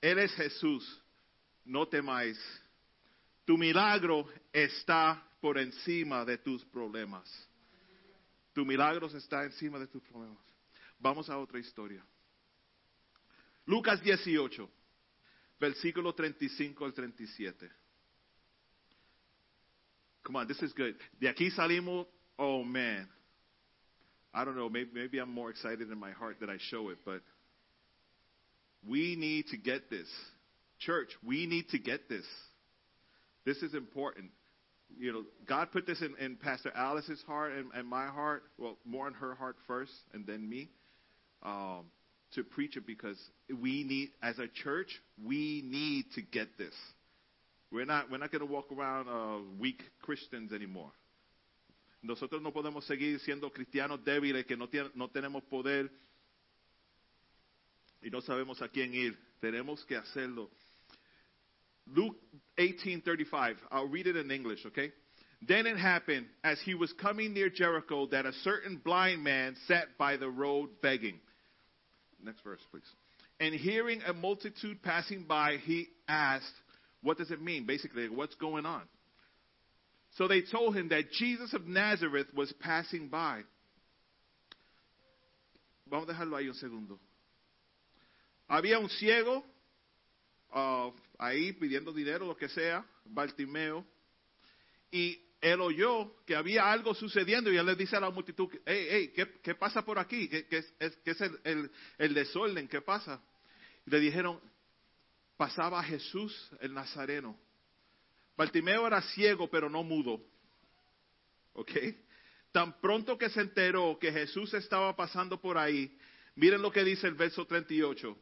Él 0.00 0.20
es 0.20 0.32
Jesús. 0.32 1.04
No 1.66 1.86
temáis. 1.86 2.38
Tu 3.48 3.56
milagro 3.56 4.28
está 4.52 5.26
por 5.40 5.56
encima 5.56 6.22
de 6.22 6.36
tus 6.36 6.62
problemas. 6.66 7.48
Tu 8.52 8.62
milagro 8.62 9.06
está 9.06 9.42
encima 9.44 9.78
de 9.78 9.86
tus 9.86 10.02
problemas. 10.02 10.36
Vamos 10.98 11.30
a 11.30 11.38
otra 11.38 11.58
historia. 11.58 12.04
Lucas 13.64 14.02
18, 14.02 14.68
versículo 15.58 16.14
35 16.14 16.84
al 16.84 16.92
37. 16.92 17.70
Come 20.24 20.40
on, 20.40 20.46
this 20.46 20.62
is 20.62 20.74
good. 20.74 20.94
De 21.18 21.26
aquí 21.26 21.50
salimos, 21.50 22.06
oh 22.36 22.62
man. 22.62 23.08
I 24.34 24.44
don't 24.44 24.56
know, 24.56 24.68
maybe, 24.68 24.90
maybe 24.92 25.18
I'm 25.20 25.32
more 25.32 25.48
excited 25.48 25.90
in 25.90 25.98
my 25.98 26.10
heart 26.10 26.38
that 26.40 26.50
I 26.50 26.58
show 26.58 26.90
it, 26.90 26.98
but 27.02 27.22
we 28.86 29.16
need 29.16 29.46
to 29.52 29.56
get 29.56 29.88
this. 29.88 30.08
Church, 30.80 31.16
we 31.24 31.46
need 31.46 31.70
to 31.70 31.78
get 31.78 32.10
this. 32.10 32.26
This 33.48 33.62
is 33.62 33.72
important. 33.72 34.30
You 34.98 35.10
know, 35.10 35.22
God 35.48 35.72
put 35.72 35.86
this 35.86 36.02
in, 36.02 36.14
in 36.22 36.36
Pastor 36.36 36.70
Alice's 36.76 37.22
heart 37.26 37.52
and, 37.52 37.68
and, 37.74 37.88
my 37.88 38.06
heart, 38.08 38.42
well, 38.58 38.76
more 38.84 39.08
in 39.08 39.14
her 39.14 39.34
heart 39.34 39.56
first 39.66 39.92
and 40.12 40.26
then 40.26 40.46
me, 40.46 40.68
um, 41.42 41.86
to 42.34 42.44
preach 42.44 42.76
it 42.76 42.86
because 42.86 43.16
we 43.48 43.84
need, 43.84 44.10
as 44.22 44.38
a 44.38 44.48
church, 44.48 44.88
we 45.24 45.62
need 45.64 46.04
to 46.14 46.20
get 46.20 46.58
this. 46.58 46.74
We're 47.72 47.86
not, 47.86 48.10
we're 48.10 48.18
not 48.18 48.30
going 48.30 48.46
to 48.46 48.52
walk 48.52 48.66
around 48.70 49.08
uh, 49.08 49.40
weak 49.58 49.80
Christians 50.02 50.52
anymore. 50.52 50.92
Nosotros 52.02 52.42
no 52.42 52.52
podemos 52.52 52.86
seguir 52.86 53.18
siendo 53.20 53.50
cristianos 53.50 54.00
débiles 54.04 54.46
que 54.46 54.58
no, 54.58 54.68
no 54.94 55.08
tenemos 55.08 55.42
poder 55.48 55.90
y 58.02 58.10
no 58.10 58.20
sabemos 58.20 58.60
a 58.60 58.68
quién 58.68 58.92
ir. 58.92 59.16
Tenemos 59.40 59.86
que 59.86 59.96
hacerlo. 59.96 60.50
Luke 61.94 62.16
18:35. 62.58 63.56
I'll 63.70 63.88
read 63.88 64.06
it 64.06 64.16
in 64.16 64.30
English, 64.30 64.64
okay? 64.66 64.92
Then 65.40 65.66
it 65.66 65.76
happened 65.76 66.26
as 66.42 66.60
he 66.60 66.74
was 66.74 66.92
coming 66.94 67.32
near 67.32 67.48
Jericho 67.48 68.06
that 68.06 68.26
a 68.26 68.32
certain 68.32 68.76
blind 68.76 69.22
man 69.22 69.56
sat 69.66 69.96
by 69.96 70.16
the 70.16 70.28
road 70.28 70.70
begging. 70.82 71.20
Next 72.22 72.42
verse, 72.42 72.60
please. 72.70 72.82
And 73.38 73.54
hearing 73.54 74.02
a 74.04 74.12
multitude 74.12 74.82
passing 74.82 75.24
by, 75.24 75.58
he 75.58 75.86
asked, 76.08 76.52
What 77.02 77.18
does 77.18 77.30
it 77.30 77.40
mean? 77.40 77.66
Basically, 77.66 78.08
what's 78.08 78.34
going 78.34 78.66
on? 78.66 78.82
So 80.16 80.26
they 80.26 80.42
told 80.42 80.76
him 80.76 80.88
that 80.88 81.12
Jesus 81.12 81.54
of 81.54 81.66
Nazareth 81.66 82.26
was 82.34 82.52
passing 82.60 83.08
by. 83.08 83.42
Vamos 85.88 86.08
a 86.08 86.12
dejarlo 86.12 86.36
ahí 86.36 86.48
un 86.48 86.54
segundo. 86.54 86.98
Había 88.50 88.78
un 88.80 88.88
ciego 88.88 89.44
uh, 90.52 90.90
ahí 91.18 91.52
pidiendo 91.52 91.92
dinero, 91.92 92.26
lo 92.26 92.36
que 92.36 92.48
sea, 92.48 92.86
Bartimeo, 93.04 93.84
y 94.90 95.20
él 95.40 95.60
oyó 95.60 96.24
que 96.24 96.34
había 96.34 96.70
algo 96.70 96.94
sucediendo 96.94 97.52
y 97.52 97.56
él 97.56 97.66
le 97.66 97.76
dice 97.76 97.96
a 97.96 98.00
la 98.00 98.10
multitud, 98.10 98.48
hey, 98.64 98.86
hey, 98.90 99.26
¿qué, 99.42 99.54
pasa 99.54 99.84
por 99.84 99.98
aquí? 99.98 100.28
¿Qué, 100.28 100.46
es, 100.50 100.72
el, 101.98 102.14
desorden? 102.14 102.66
¿Qué 102.68 102.80
pasa? 102.80 103.20
Y 103.86 103.90
le 103.90 104.00
dijeron, 104.00 104.40
pasaba 105.36 105.82
Jesús 105.82 106.50
el 106.60 106.72
Nazareno. 106.74 107.38
Bartimeo 108.36 108.86
era 108.86 109.02
ciego, 109.02 109.48
pero 109.50 109.68
no 109.68 109.82
mudo. 109.82 110.20
¿Ok? 111.52 111.72
Tan 112.52 112.80
pronto 112.80 113.18
que 113.18 113.28
se 113.30 113.40
enteró 113.40 113.98
que 114.00 114.12
Jesús 114.12 114.54
estaba 114.54 114.96
pasando 114.96 115.40
por 115.40 115.58
ahí, 115.58 115.96
miren 116.34 116.62
lo 116.62 116.72
que 116.72 116.84
dice 116.84 117.06
el 117.06 117.14
verso 117.14 117.46
38. 117.46 118.16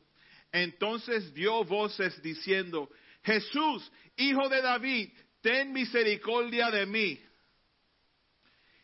Entonces 0.52 1.32
dio 1.34 1.64
voces 1.64 2.20
diciendo, 2.22 2.88
Jesús, 3.22 3.90
hijo 4.16 4.48
de 4.48 4.62
David, 4.62 5.10
ten 5.40 5.72
misericordia 5.72 6.70
de 6.70 6.86
mí. 6.86 7.20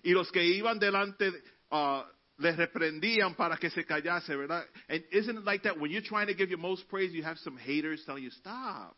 Y 0.03 0.11
los 0.13 0.31
que 0.33 0.45
iban 0.45 0.79
delante 0.79 1.33
uh, 1.71 2.03
reprendían 2.39 3.35
para 3.35 3.57
que 3.57 3.71
se 3.71 3.85
callase, 3.85 4.37
¿verdad? 4.37 4.67
And 4.89 5.05
isn't 5.13 5.39
it 5.39 5.45
like 5.45 5.63
that 5.63 5.79
when 5.79 5.91
you're 5.91 6.07
trying 6.07 6.27
to 6.27 6.35
give 6.35 6.51
your 6.51 6.59
most 6.59 6.89
praise, 6.89 7.13
you 7.13 7.23
have 7.23 7.39
some 7.39 7.57
haters 7.57 8.05
telling 8.05 8.25
you, 8.25 8.31
stop, 8.31 8.97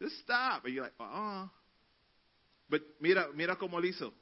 just 0.00 0.18
stop. 0.20 0.64
And 0.64 0.74
you're 0.74 0.84
like, 0.84 0.94
uh-uh. 0.98 1.48
But 2.70 2.82
mira, 3.00 3.28
mira 3.34 3.56
cómo 3.56 3.80
lo 3.80 3.86
hizo. 3.86 4.12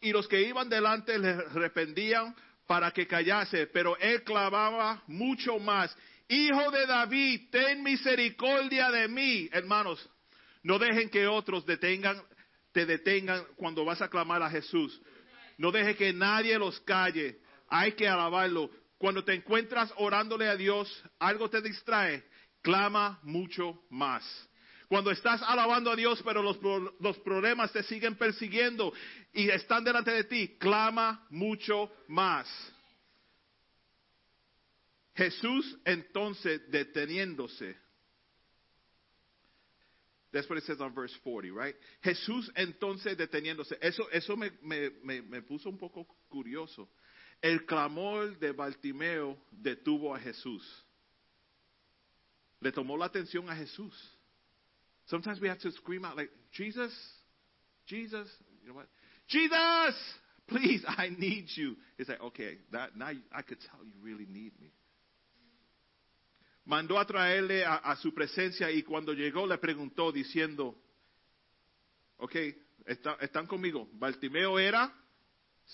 Y 0.00 0.12
los 0.12 0.26
que 0.26 0.40
iban 0.40 0.68
delante 0.68 1.18
les 1.18 1.52
reprendían 1.52 2.34
para 2.66 2.90
que 2.92 3.06
callase, 3.06 3.66
pero 3.66 3.96
él 3.98 4.22
clamaba 4.22 5.02
mucho 5.08 5.58
más 5.58 5.94
Hijo 6.30 6.70
de 6.70 6.86
David, 6.86 7.50
ten 7.50 7.82
misericordia 7.82 8.88
de 8.92 9.08
mí. 9.08 9.48
Hermanos, 9.50 10.08
no 10.62 10.78
dejen 10.78 11.10
que 11.10 11.26
otros 11.26 11.66
detengan, 11.66 12.22
te 12.70 12.86
detengan 12.86 13.44
cuando 13.56 13.84
vas 13.84 14.00
a 14.00 14.08
clamar 14.08 14.40
a 14.40 14.48
Jesús. 14.48 15.02
No 15.58 15.72
deje 15.72 15.96
que 15.96 16.12
nadie 16.12 16.56
los 16.56 16.78
calle. 16.82 17.40
Hay 17.66 17.92
que 17.92 18.06
alabarlo. 18.06 18.70
Cuando 18.96 19.24
te 19.24 19.34
encuentras 19.34 19.92
orándole 19.96 20.48
a 20.48 20.54
Dios, 20.54 21.02
algo 21.18 21.50
te 21.50 21.60
distrae, 21.60 22.22
clama 22.62 23.18
mucho 23.24 23.82
más. 23.90 24.22
Cuando 24.86 25.10
estás 25.10 25.42
alabando 25.42 25.90
a 25.90 25.96
Dios, 25.96 26.22
pero 26.24 26.44
los, 26.44 26.58
los, 27.00 27.18
problemas 27.18 27.72
te 27.72 27.82
siguen 27.82 28.14
persiguiendo 28.14 28.92
y 29.32 29.48
están 29.48 29.82
delante 29.82 30.12
de 30.12 30.24
ti, 30.24 30.56
clama 30.60 31.26
mucho 31.30 31.90
más. 32.06 32.46
Jesús 35.14 35.76
entonces 35.84 36.60
deteniéndose. 36.70 37.74
That's 40.32 40.48
what 40.48 40.58
it 40.58 40.64
says 40.64 40.80
on 40.80 40.94
verse 40.94 41.12
40, 41.24 41.50
right? 41.50 41.74
Jesús 42.04 42.48
entonces 42.56 43.16
deteniéndose. 43.16 43.76
Eso, 43.82 44.04
eso 44.12 44.36
me, 44.36 44.50
me, 44.62 44.90
me, 45.02 45.20
me 45.22 45.40
puso 45.42 45.68
un 45.68 45.78
poco 45.78 46.06
curioso. 46.28 46.88
El 47.42 47.64
clamor 47.66 48.38
de 48.38 48.52
Bartimeo 48.52 49.36
detuvo 49.50 50.14
a 50.14 50.20
Jesús. 50.20 50.62
Le 52.60 52.70
tomó 52.70 52.96
la 52.96 53.06
atención 53.06 53.48
a 53.48 53.56
Jesús. 53.56 53.94
Sometimes 55.06 55.40
we 55.40 55.48
have 55.48 55.58
to 55.58 55.72
scream 55.72 56.04
out 56.04 56.16
like, 56.16 56.30
Jesus, 56.52 56.92
Jesus, 57.86 58.28
you 58.62 58.68
know 58.68 58.74
what? 58.74 58.86
Jesus, 59.26 59.96
please, 60.46 60.84
I 60.86 61.08
need 61.08 61.46
you. 61.56 61.74
It's 61.98 62.08
like, 62.08 62.20
okay, 62.20 62.58
that, 62.70 62.96
now 62.96 63.10
I 63.32 63.42
could 63.42 63.58
tell 63.60 63.84
you 63.84 63.94
really 64.00 64.26
need 64.26 64.52
me 64.60 64.70
mandó 66.64 66.98
a 66.98 67.06
traerle 67.06 67.64
a, 67.64 67.96
su 67.96 68.12
presencia 68.14 68.70
y 68.70 68.82
cuando 68.82 69.12
llegó 69.12 69.46
le 69.46 69.58
preguntó 69.58 70.12
diciendo, 70.12 70.76
ok, 72.18 72.36
están 73.20 73.46
conmigo. 73.46 73.88
Bartimeo 73.92 74.58
era 74.58 74.92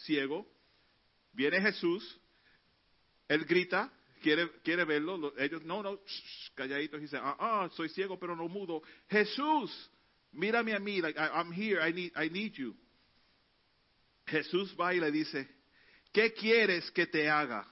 ciego, 0.04 0.46
viene 1.32 1.60
Jesús, 1.60 2.18
él 3.28 3.44
grita, 3.44 3.92
quiere, 4.22 4.50
quiere 4.62 4.84
verlo, 4.84 5.32
ellos, 5.38 5.62
no, 5.64 5.82
no, 5.82 6.00
calladitos, 6.54 7.00
dice, 7.00 7.16
ah, 7.16 7.36
ah, 7.38 7.70
soy 7.74 7.88
ciego 7.88 8.18
pero 8.18 8.36
no 8.36 8.48
mudo. 8.48 8.82
Jesús, 9.08 9.90
mírame 10.32 10.74
a 10.74 10.78
mí, 10.78 11.00
I'm 11.00 11.52
here, 11.52 11.80
I 11.88 11.92
need, 11.92 12.12
I 12.16 12.30
need 12.30 12.52
you. 12.54 12.74
Jesús 14.26 14.74
va 14.78 14.92
y 14.94 15.00
le 15.00 15.10
dice, 15.10 15.48
¿qué 16.12 16.32
quieres 16.32 16.90
que 16.90 17.06
te 17.06 17.28
haga? 17.28 17.66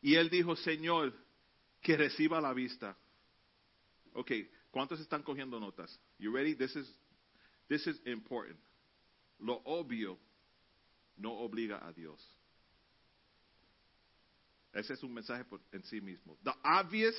Y 0.00 0.14
él 0.14 0.30
dijo, 0.30 0.56
Señor, 0.56 1.14
que 1.80 1.96
reciba 1.96 2.40
la 2.40 2.52
vista. 2.52 2.96
Ok, 4.14 4.32
¿cuántos 4.70 5.00
están 5.00 5.22
cogiendo 5.22 5.58
notas? 5.60 5.98
You 6.18 6.32
ready? 6.32 6.54
This 6.54 6.74
is, 6.76 6.86
this 7.68 7.86
is 7.86 7.96
important. 8.06 8.58
Lo 9.38 9.62
obvio 9.64 10.18
no 11.16 11.32
obliga 11.32 11.78
a 11.86 11.92
Dios. 11.92 12.20
Ese 14.72 14.92
es 14.92 15.02
un 15.02 15.12
mensaje 15.12 15.44
por, 15.44 15.60
en 15.72 15.82
sí 15.84 16.00
mismo. 16.00 16.36
The 16.44 16.54
obvious, 16.64 17.14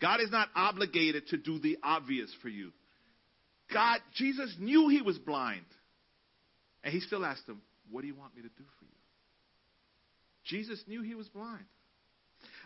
God 0.00 0.20
is 0.20 0.30
not 0.30 0.48
obligated 0.54 1.26
to 1.28 1.36
do 1.36 1.58
the 1.58 1.78
obvious 1.82 2.32
for 2.40 2.48
you. 2.48 2.72
God, 3.72 4.00
Jesus 4.14 4.56
knew 4.58 4.88
he 4.88 5.02
was 5.02 5.18
blind. 5.18 5.66
And 6.82 6.92
he 6.92 7.00
still 7.00 7.24
asked 7.24 7.46
him, 7.46 7.60
What 7.90 8.02
do 8.02 8.06
you 8.06 8.14
want 8.14 8.34
me 8.34 8.42
to 8.42 8.48
do 8.48 8.64
for 8.78 8.84
you? 8.84 8.90
Jesus 10.44 10.82
knew 10.86 11.02
he 11.02 11.14
was 11.14 11.28
blind. 11.28 11.64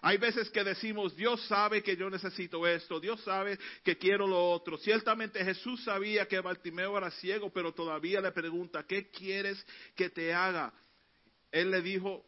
Hay 0.06 0.18
veces 0.18 0.51
que 0.51 0.62
decimos, 0.62 1.16
Dios 1.16 1.40
sabe 1.47 1.82
que 1.82 1.97
yo 1.97 2.10
necesito 2.10 2.66
esto, 2.66 3.01
Dios 3.01 3.22
sabe 3.22 3.59
que 3.82 3.97
quiero 3.97 4.26
lo 4.26 4.51
otro. 4.51 4.76
Ciertamente 4.76 5.43
Jesús 5.43 5.82
sabía 5.82 6.28
que 6.28 6.39
Bartimeo 6.40 6.98
era 6.98 7.10
ciego, 7.10 7.51
pero 7.51 7.72
todavía 7.72 8.20
le 8.20 8.31
pregunta, 8.31 8.86
¿qué 8.86 9.09
quieres 9.09 9.64
que 9.97 10.10
te 10.10 10.35
haga? 10.35 10.74
Él 11.51 11.70
le 11.70 11.81
dijo 11.81 12.22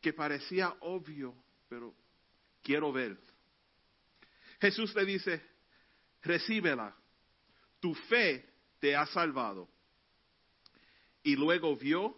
que 0.00 0.12
parecía 0.12 0.76
obvio, 0.78 1.34
pero 1.68 1.92
quiero 2.62 2.92
ver. 2.92 3.18
Jesús 4.60 4.94
le 4.94 5.04
dice, 5.04 5.42
recíbela, 6.22 6.94
tu 7.80 7.96
fe 7.96 8.48
te 8.78 8.94
ha 8.94 9.06
salvado. 9.06 9.68
Y 11.24 11.34
luego 11.34 11.74
vio 11.76 12.16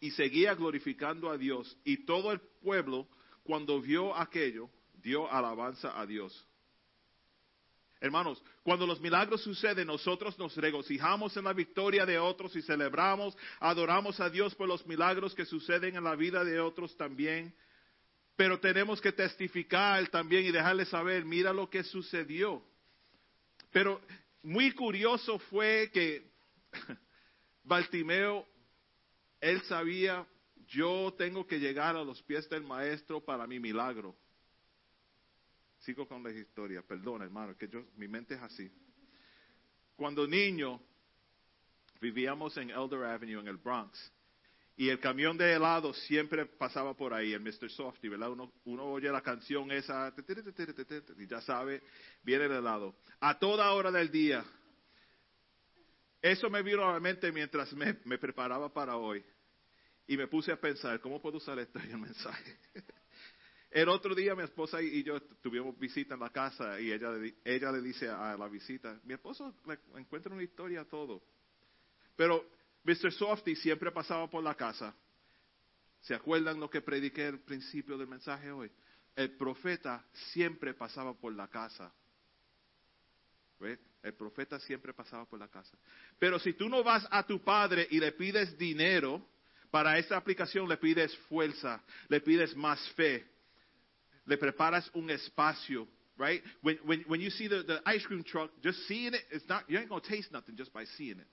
y 0.00 0.10
seguía 0.12 0.54
glorificando 0.54 1.28
a 1.28 1.36
Dios. 1.36 1.76
Y 1.84 2.06
todo 2.06 2.32
el 2.32 2.40
pueblo, 2.40 3.06
cuando 3.50 3.80
vio 3.80 4.14
aquello, 4.14 4.70
dio 5.02 5.28
alabanza 5.28 6.00
a 6.00 6.06
Dios. 6.06 6.46
Hermanos, 8.00 8.40
cuando 8.62 8.86
los 8.86 9.00
milagros 9.00 9.42
suceden, 9.42 9.88
nosotros 9.88 10.38
nos 10.38 10.56
regocijamos 10.56 11.36
en 11.36 11.42
la 11.42 11.52
victoria 11.52 12.06
de 12.06 12.16
otros 12.16 12.54
y 12.54 12.62
celebramos, 12.62 13.36
adoramos 13.58 14.20
a 14.20 14.30
Dios 14.30 14.54
por 14.54 14.68
los 14.68 14.86
milagros 14.86 15.34
que 15.34 15.44
suceden 15.44 15.96
en 15.96 16.04
la 16.04 16.14
vida 16.14 16.44
de 16.44 16.60
otros 16.60 16.96
también. 16.96 17.52
Pero 18.36 18.60
tenemos 18.60 19.00
que 19.00 19.10
testificar 19.10 20.06
también 20.10 20.46
y 20.46 20.52
dejarles 20.52 20.88
saber, 20.88 21.24
mira 21.24 21.52
lo 21.52 21.68
que 21.68 21.82
sucedió. 21.82 22.62
Pero 23.72 24.00
muy 24.44 24.70
curioso 24.70 25.40
fue 25.40 25.90
que 25.92 26.22
Bartimeo, 27.64 28.46
él 29.40 29.60
sabía, 29.62 30.24
yo 30.70 31.12
tengo 31.18 31.46
que 31.46 31.58
llegar 31.58 31.96
a 31.96 32.04
los 32.04 32.22
pies 32.22 32.48
del 32.48 32.62
maestro 32.62 33.20
para 33.20 33.46
mi 33.46 33.58
milagro. 33.58 34.16
Sigo 35.80 36.06
con 36.06 36.22
la 36.22 36.30
historia, 36.30 36.82
perdón 36.82 37.22
hermano, 37.22 37.56
que 37.56 37.68
yo, 37.68 37.84
mi 37.96 38.06
mente 38.06 38.34
es 38.34 38.40
así. 38.40 38.70
Cuando 39.96 40.26
niño, 40.26 40.80
vivíamos 42.00 42.56
en 42.56 42.70
Elder 42.70 43.04
Avenue, 43.04 43.40
en 43.40 43.48
el 43.48 43.56
Bronx, 43.56 44.12
y 44.76 44.88
el 44.88 45.00
camión 45.00 45.36
de 45.36 45.52
helado 45.52 45.92
siempre 45.92 46.46
pasaba 46.46 46.94
por 46.94 47.12
ahí, 47.12 47.32
el 47.32 47.40
Mr. 47.40 47.68
Softy, 47.70 48.08
¿verdad? 48.08 48.30
Uno, 48.30 48.84
oye 48.84 49.10
la 49.10 49.20
canción 49.20 49.70
esa, 49.72 50.14
y 51.18 51.26
ya 51.26 51.40
sabe, 51.40 51.82
viene 52.22 52.44
el 52.46 52.52
helado. 52.52 52.94
A 53.18 53.38
toda 53.38 53.72
hora 53.72 53.90
del 53.90 54.10
día. 54.10 54.44
Eso 56.22 56.48
me 56.48 56.62
vino 56.62 56.88
a 56.88 56.92
la 56.92 57.00
mente 57.00 57.32
mientras 57.32 57.72
me 57.74 58.18
preparaba 58.18 58.72
para 58.72 58.96
hoy. 58.96 59.24
Y 60.10 60.16
me 60.16 60.26
puse 60.26 60.50
a 60.50 60.60
pensar, 60.60 61.00
¿cómo 61.00 61.22
puedo 61.22 61.36
usar 61.36 61.56
esto 61.60 61.78
en 61.78 61.92
el 61.92 61.98
mensaje? 61.98 62.58
El 63.70 63.88
otro 63.88 64.12
día 64.12 64.34
mi 64.34 64.42
esposa 64.42 64.82
y 64.82 65.04
yo 65.04 65.22
tuvimos 65.40 65.78
visita 65.78 66.14
en 66.14 66.20
la 66.20 66.30
casa 66.30 66.80
y 66.80 66.90
ella, 66.90 67.12
ella 67.44 67.70
le 67.70 67.80
dice 67.80 68.08
a 68.08 68.36
la 68.36 68.48
visita, 68.48 68.98
mi 69.04 69.14
esposo 69.14 69.54
encuentra 69.94 70.34
una 70.34 70.42
historia 70.42 70.80
a 70.80 70.84
todo. 70.84 71.22
Pero 72.16 72.44
Mr. 72.82 73.12
Softy 73.12 73.54
siempre 73.54 73.92
pasaba 73.92 74.28
por 74.28 74.42
la 74.42 74.56
casa. 74.56 74.92
¿Se 76.00 76.12
acuerdan 76.12 76.58
lo 76.58 76.68
que 76.68 76.80
prediqué 76.80 77.26
al 77.26 77.38
principio 77.38 77.96
del 77.96 78.08
mensaje 78.08 78.50
hoy? 78.50 78.68
El 79.14 79.36
profeta 79.36 80.04
siempre 80.32 80.74
pasaba 80.74 81.14
por 81.14 81.32
la 81.32 81.46
casa. 81.46 81.94
¿Ve? 83.60 83.78
El 84.02 84.14
profeta 84.14 84.58
siempre 84.58 84.92
pasaba 84.92 85.24
por 85.24 85.38
la 85.38 85.46
casa. 85.46 85.78
Pero 86.18 86.40
si 86.40 86.54
tú 86.54 86.68
no 86.68 86.82
vas 86.82 87.06
a 87.12 87.24
tu 87.24 87.40
padre 87.44 87.86
y 87.92 88.00
le 88.00 88.10
pides 88.10 88.58
dinero, 88.58 89.24
para 89.70 89.98
esta 89.98 90.16
aplicación 90.16 90.68
le 90.68 90.76
pides 90.76 91.14
fuerza, 91.28 91.82
le 92.08 92.20
pides 92.20 92.56
más 92.56 92.80
fe, 92.96 93.24
le 94.26 94.36
preparas 94.36 94.90
un 94.94 95.10
espacio, 95.10 95.86
right? 96.18 96.42
When, 96.62 96.78
when, 96.84 97.04
when 97.06 97.20
you 97.20 97.30
see 97.30 97.48
the, 97.48 97.62
the 97.62 97.80
ice 97.86 98.04
cream 98.06 98.24
truck, 98.24 98.50
just 98.62 98.78
seeing 98.86 99.14
it, 99.14 99.22
it's 99.30 99.48
not, 99.48 99.64
you 99.68 99.78
ain't 99.78 99.88
going 99.88 100.02
to 100.02 100.08
taste 100.08 100.32
nothing 100.32 100.56
just 100.56 100.72
by 100.72 100.84
seeing 100.96 101.18
it. 101.18 101.26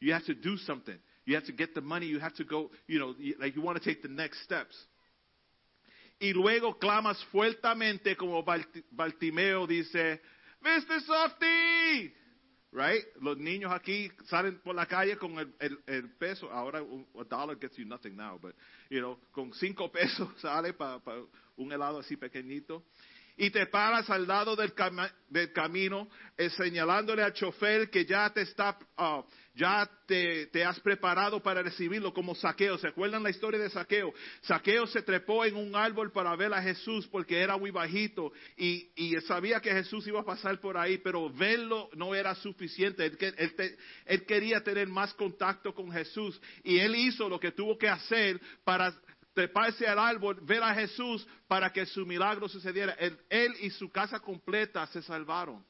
You 0.00 0.12
have 0.12 0.24
to 0.26 0.34
do 0.34 0.56
something. 0.58 0.96
You 1.24 1.36
have 1.36 1.44
to 1.46 1.52
get 1.52 1.74
the 1.74 1.80
money. 1.80 2.06
You 2.06 2.18
have 2.18 2.34
to 2.34 2.44
go, 2.44 2.70
you 2.86 2.98
know, 2.98 3.14
like 3.40 3.56
you 3.56 3.62
want 3.62 3.82
to 3.82 3.84
take 3.84 4.02
the 4.02 4.08
next 4.08 4.42
steps. 4.44 4.74
Y 6.20 6.32
luego 6.34 6.74
clamas 6.78 7.22
fuertemente 7.32 8.16
como 8.16 8.42
Bartimeo 8.42 9.66
dice, 9.66 10.20
Mr. 10.64 11.00
Softy, 11.00 12.12
right? 12.74 13.04
Los 13.20 13.38
niños 13.38 13.72
aquí 13.72 14.10
salen 14.24 14.58
por 14.58 14.74
la 14.74 14.86
calle 14.86 15.16
con 15.16 15.38
el, 15.38 15.54
el, 15.60 15.78
el 15.86 16.10
peso. 16.10 16.50
Ahora 16.50 16.82
un 16.82 17.06
a 17.18 17.24
dollar 17.24 17.56
gets 17.56 17.76
you 17.76 17.86
nothing 17.86 18.16
now, 18.16 18.38
but 18.38 18.54
you 18.90 19.00
know, 19.00 19.18
con 19.32 19.52
cinco 19.54 19.88
pesos 19.92 20.28
sale 20.40 20.74
para 20.74 21.00
un 21.56 21.72
helado 21.72 22.00
así 22.00 22.16
pequeñito. 22.16 22.82
Y 23.36 23.50
te 23.50 23.66
paras 23.66 24.08
al 24.10 24.26
lado 24.26 24.54
del, 24.54 24.74
cama- 24.74 25.12
del 25.28 25.52
camino, 25.52 26.08
eh, 26.36 26.50
señalándole 26.50 27.22
al 27.22 27.32
chofer 27.32 27.90
que 27.90 28.04
ya 28.04 28.30
te 28.32 28.42
está, 28.42 28.78
ah, 28.96 29.24
ya 29.56 29.88
te, 30.06 30.46
te 30.46 30.64
has 30.64 30.78
preparado 30.80 31.42
para 31.42 31.62
recibirlo 31.62 32.12
como 32.12 32.34
saqueo. 32.36 32.78
¿Se 32.78 32.88
acuerdan 32.88 33.22
la 33.24 33.30
historia 33.30 33.58
de 33.60 33.70
saqueo? 33.70 34.12
Saqueo 34.42 34.86
se 34.86 35.02
trepó 35.02 35.44
en 35.44 35.56
un 35.56 35.74
árbol 35.74 36.12
para 36.12 36.34
ver 36.36 36.52
a 36.54 36.62
Jesús 36.62 37.08
porque 37.08 37.40
era 37.40 37.56
muy 37.56 37.70
bajito 37.72 38.32
y, 38.56 38.90
y 38.94 39.20
sabía 39.22 39.60
que 39.60 39.72
Jesús 39.72 40.06
iba 40.06 40.20
a 40.20 40.24
pasar 40.24 40.60
por 40.60 40.76
ahí, 40.76 40.98
pero 40.98 41.28
verlo 41.28 41.88
no 41.94 42.14
era 42.14 42.34
suficiente. 42.36 43.04
Él 44.06 44.24
quería 44.26 44.60
tener 44.62 44.86
más 44.88 45.12
contacto 45.14 45.74
con 45.74 45.90
Jesús 45.90 46.40
y 46.62 46.78
él 46.78 46.94
hizo 46.94 47.28
lo 47.28 47.40
que 47.40 47.50
tuvo 47.52 47.76
que 47.78 47.88
hacer 47.88 48.40
para 48.64 48.94
treparse 49.34 49.86
al 49.86 49.98
árbol, 49.98 50.38
ver 50.42 50.62
a 50.62 50.74
Jesús 50.74 51.26
para 51.48 51.72
que 51.72 51.84
su 51.84 52.06
milagro 52.06 52.48
sucediera. 52.48 52.92
Él, 52.94 53.18
él 53.28 53.52
y 53.60 53.70
su 53.70 53.90
casa 53.90 54.20
completa 54.20 54.86
se 54.86 55.02
salvaron. 55.02 55.64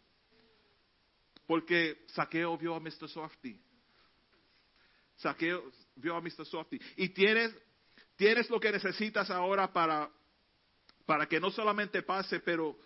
Porque 1.47 2.05
Saqueo 2.09 2.57
vio 2.57 2.75
a 2.75 2.81
Mr. 2.81 3.09
Softy. 3.09 3.61
Saqueo 5.17 5.73
vio 5.97 6.15
a 6.15 6.21
Mr. 6.21 6.45
Softy. 6.45 6.79
Y 6.97 7.09
tienes, 7.09 7.55
tienes 8.17 8.49
lo 8.51 8.61
que 8.61 8.71
necesitas 8.71 9.31
ahora 9.31 9.73
para, 9.73 10.11
para 11.07 11.27
que 11.27 11.41
no 11.41 11.51
solamente 11.51 12.03
pase, 12.03 12.41
pero 12.41 12.79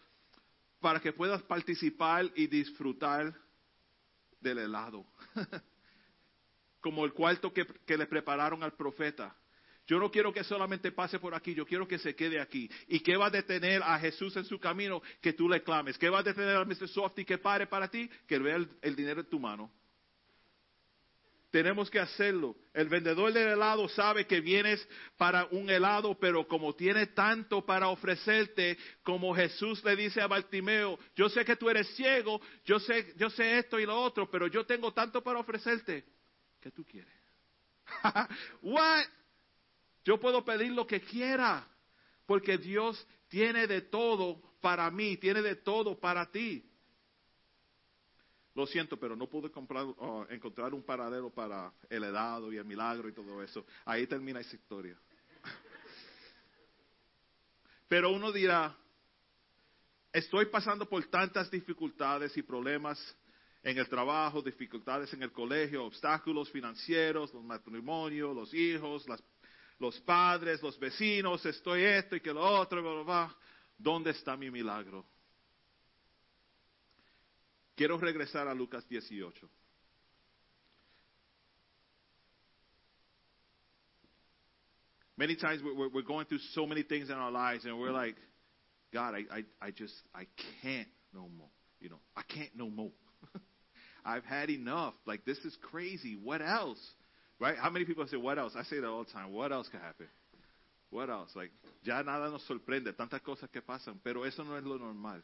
para 0.80 1.00
que 1.00 1.12
puedas 1.12 1.42
participar 1.42 2.30
y 2.36 2.46
disfrutar 2.46 3.34
del 4.40 4.58
helado. 4.58 5.04
Como 6.80 7.04
el 7.04 7.12
cuarto 7.12 7.52
que, 7.52 7.66
que 7.66 7.96
le 7.96 8.06
prepararon 8.06 8.62
al 8.62 8.74
profeta. 8.74 9.36
Yo 9.88 9.98
no 9.98 10.10
quiero 10.10 10.34
que 10.34 10.44
solamente 10.44 10.92
pase 10.92 11.18
por 11.18 11.34
aquí, 11.34 11.54
yo 11.54 11.64
quiero 11.64 11.88
que 11.88 11.98
se 11.98 12.14
quede 12.14 12.38
aquí. 12.38 12.70
¿Y 12.88 13.00
qué 13.00 13.16
va 13.16 13.28
a 13.28 13.30
detener 13.30 13.82
a 13.82 13.98
Jesús 13.98 14.36
en 14.36 14.44
su 14.44 14.60
camino? 14.60 15.00
Que 15.22 15.32
tú 15.32 15.48
le 15.48 15.62
clames. 15.62 15.96
¿Qué 15.96 16.10
va 16.10 16.18
a 16.18 16.22
detener 16.22 16.56
a 16.56 16.64
Mr. 16.66 16.88
Softy 16.88 17.24
que 17.24 17.38
pare 17.38 17.66
para 17.66 17.88
ti? 17.88 18.08
Que 18.26 18.38
vea 18.38 18.56
el, 18.56 18.68
el 18.82 18.94
dinero 18.94 19.22
en 19.22 19.30
tu 19.30 19.40
mano. 19.40 19.72
Tenemos 21.50 21.88
que 21.90 21.98
hacerlo. 21.98 22.54
El 22.74 22.90
vendedor 22.90 23.32
del 23.32 23.48
helado 23.48 23.88
sabe 23.88 24.26
que 24.26 24.42
vienes 24.42 24.86
para 25.16 25.46
un 25.46 25.70
helado, 25.70 26.18
pero 26.18 26.46
como 26.46 26.74
tiene 26.74 27.06
tanto 27.06 27.64
para 27.64 27.88
ofrecerte, 27.88 28.76
como 29.02 29.34
Jesús 29.34 29.82
le 29.84 29.96
dice 29.96 30.20
a 30.20 30.26
Bartimeo, 30.26 30.98
yo 31.16 31.30
sé 31.30 31.46
que 31.46 31.56
tú 31.56 31.70
eres 31.70 31.88
ciego, 31.96 32.42
yo 32.66 32.78
sé, 32.78 33.14
yo 33.16 33.30
sé 33.30 33.60
esto 33.60 33.80
y 33.80 33.86
lo 33.86 33.98
otro, 33.98 34.30
pero 34.30 34.48
yo 34.48 34.66
tengo 34.66 34.92
tanto 34.92 35.22
para 35.22 35.38
ofrecerte. 35.38 36.04
¿Qué 36.60 36.70
tú 36.72 36.84
quieres? 36.84 37.14
What? 38.60 39.06
Yo 40.08 40.18
puedo 40.18 40.42
pedir 40.42 40.72
lo 40.72 40.86
que 40.86 41.02
quiera, 41.02 41.68
porque 42.24 42.56
Dios 42.56 43.06
tiene 43.28 43.66
de 43.66 43.82
todo 43.82 44.40
para 44.58 44.90
mí, 44.90 45.18
tiene 45.18 45.42
de 45.42 45.56
todo 45.56 46.00
para 46.00 46.24
ti. 46.30 46.64
Lo 48.54 48.66
siento, 48.66 48.98
pero 48.98 49.14
no 49.14 49.28
pude 49.28 49.50
comprar, 49.50 49.84
oh, 49.84 50.24
encontrar 50.30 50.72
un 50.72 50.82
paradero 50.82 51.28
para 51.28 51.70
el 51.90 52.04
helado 52.04 52.50
y 52.50 52.56
el 52.56 52.64
milagro 52.64 53.10
y 53.10 53.12
todo 53.12 53.42
eso. 53.42 53.66
Ahí 53.84 54.06
termina 54.06 54.40
esa 54.40 54.56
historia. 54.56 54.98
Pero 57.86 58.10
uno 58.10 58.32
dirá, 58.32 58.74
estoy 60.10 60.46
pasando 60.46 60.88
por 60.88 61.04
tantas 61.08 61.50
dificultades 61.50 62.34
y 62.34 62.42
problemas 62.42 62.98
en 63.62 63.76
el 63.76 63.86
trabajo, 63.90 64.40
dificultades 64.40 65.12
en 65.12 65.22
el 65.22 65.32
colegio, 65.32 65.84
obstáculos 65.84 66.50
financieros, 66.50 67.34
los 67.34 67.44
matrimonios, 67.44 68.34
los 68.34 68.54
hijos, 68.54 69.06
las- 69.06 69.22
los 69.78 69.98
padres, 70.00 70.62
los 70.62 70.78
vecinos, 70.78 71.44
estoy 71.46 71.84
esto 71.84 72.16
y 72.16 72.20
que 72.20 72.32
lo 72.32 72.42
otro, 72.42 72.82
bla, 72.82 72.92
bla, 72.94 73.02
bla. 73.02 73.36
¿Dónde 73.76 74.10
está 74.10 74.36
mi 74.36 74.50
milagro? 74.50 75.06
Quiero 77.76 77.96
regresar 77.96 78.48
a 78.48 78.54
Lucas 78.54 78.88
18. 78.88 79.48
Many 85.16 85.36
times 85.36 85.62
we're, 85.62 85.88
we're 85.88 86.02
going 86.02 86.26
through 86.26 86.40
so 86.54 86.66
many 86.66 86.82
things 86.82 87.08
in 87.08 87.14
our 87.14 87.30
lives 87.30 87.64
and 87.64 87.78
we're 87.78 87.92
like, 87.92 88.16
God, 88.92 89.14
I, 89.14 89.38
I, 89.38 89.44
I 89.60 89.70
just, 89.70 89.94
I 90.14 90.26
can't 90.62 90.88
no 91.12 91.28
more. 91.36 91.50
You 91.80 91.90
know, 91.90 92.00
I 92.16 92.22
can't 92.22 92.54
no 92.56 92.68
more. 92.68 92.92
I've 94.04 94.24
had 94.24 94.50
enough. 94.50 94.94
Like, 95.06 95.24
this 95.24 95.38
is 95.38 95.56
crazy. 95.70 96.16
What 96.16 96.40
else? 96.40 96.78
Right? 97.40 97.56
How 97.56 97.70
many 97.70 97.84
people 97.84 98.06
say, 98.08 98.16
what 98.16 98.38
else? 98.38 98.54
I 98.56 98.64
say 98.64 98.80
that 98.80 98.88
all 98.88 99.04
the 99.04 99.12
time. 99.12 99.32
What 99.32 99.52
else 99.52 99.68
can 99.68 99.80
happen? 99.80 100.08
What 100.90 101.08
else? 101.10 101.30
Like, 101.36 101.52
ya 101.84 102.02
nada 102.02 102.30
nos 102.30 102.42
sorprende, 102.46 102.92
tantas 102.94 103.20
cosas 103.22 103.50
que 103.50 103.60
pasan, 103.60 104.00
pero 104.02 104.24
eso 104.24 104.42
no 104.42 104.56
es 104.56 104.64
lo 104.64 104.78
normal. 104.78 105.22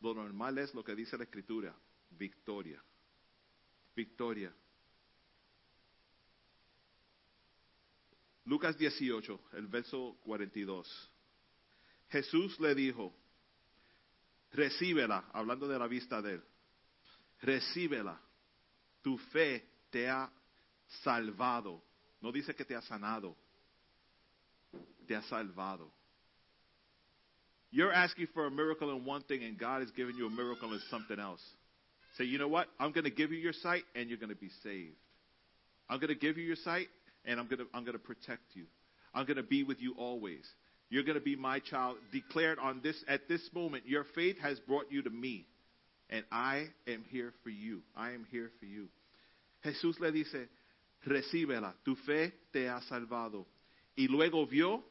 Lo 0.00 0.14
normal 0.14 0.58
es 0.58 0.74
lo 0.74 0.82
que 0.82 0.94
dice 0.94 1.16
la 1.16 1.24
Escritura, 1.24 1.74
victoria. 2.10 2.82
Victoria. 3.94 4.52
Lucas 8.46 8.76
18, 8.76 9.40
el 9.54 9.66
verso 9.66 10.16
42. 10.24 11.10
Jesús 12.08 12.58
le 12.60 12.74
dijo, 12.74 13.14
recíbela, 14.52 15.28
hablando 15.32 15.68
de 15.68 15.78
la 15.78 15.86
vista 15.86 16.20
de 16.20 16.34
él, 16.34 16.44
recíbela, 17.40 18.20
tu 19.02 19.16
fe 19.18 19.68
te 19.90 20.08
ha 20.08 20.30
salvado. 21.04 21.80
No 22.20 22.32
dice 22.32 22.54
que 22.54 22.64
te 22.64 22.74
ha 22.74 22.82
sanado, 22.82 23.34
te 25.08 25.14
ha 25.14 25.22
salvado. 25.30 25.90
You're 27.70 27.92
asking 27.92 28.28
for 28.34 28.46
a 28.46 28.50
miracle 28.50 28.90
in 28.90 29.04
one 29.04 29.22
thing, 29.22 29.42
and 29.42 29.58
God 29.58 29.82
is 29.82 29.90
giving 29.96 30.16
you 30.16 30.26
a 30.26 30.30
miracle 30.30 30.72
in 30.74 30.80
something 30.90 31.18
else. 31.18 31.40
Say, 32.18 32.24
you 32.24 32.38
know 32.38 32.48
what? 32.48 32.68
I'm 32.78 32.92
going 32.92 33.04
to 33.04 33.10
give 33.10 33.32
you 33.32 33.38
your 33.38 33.54
sight, 33.54 33.84
and 33.94 34.10
you're 34.10 34.18
going 34.18 34.28
to 34.28 34.36
be 34.36 34.50
saved. 34.62 34.94
I'm 35.88 35.98
going 35.98 36.08
to 36.08 36.14
give 36.14 36.36
you 36.36 36.44
your 36.44 36.56
sight, 36.56 36.88
and 37.24 37.40
I'm 37.40 37.46
going 37.46 37.60
to, 37.60 37.66
I'm 37.72 37.84
going 37.84 37.96
to 37.96 38.02
protect 38.02 38.42
you. 38.52 38.64
I'm 39.14 39.24
going 39.24 39.38
to 39.38 39.42
be 39.42 39.62
with 39.62 39.80
you 39.80 39.94
always. 39.96 40.46
You're 40.90 41.02
going 41.02 41.18
to 41.18 41.24
be 41.24 41.34
my 41.34 41.60
child. 41.60 41.96
Declared 42.12 42.58
on 42.58 42.80
this 42.82 43.02
at 43.08 43.26
this 43.26 43.40
moment, 43.54 43.84
your 43.86 44.04
faith 44.14 44.36
has 44.42 44.60
brought 44.60 44.92
you 44.92 45.02
to 45.02 45.10
me, 45.10 45.46
and 46.10 46.24
I 46.30 46.66
am 46.86 47.04
here 47.08 47.32
for 47.42 47.48
you. 47.48 47.80
I 47.96 48.10
am 48.10 48.26
here 48.30 48.50
for 48.60 48.66
you. 48.66 48.88
Jesús 49.64 49.98
le 49.98 50.12
dice, 50.12 50.48
recíbela, 51.04 51.74
tu 51.84 51.96
fe 51.96 52.32
te 52.52 52.68
ha 52.68 52.80
salvado. 52.82 53.46
Y 53.96 54.08
luego 54.08 54.46
vio 54.46 54.84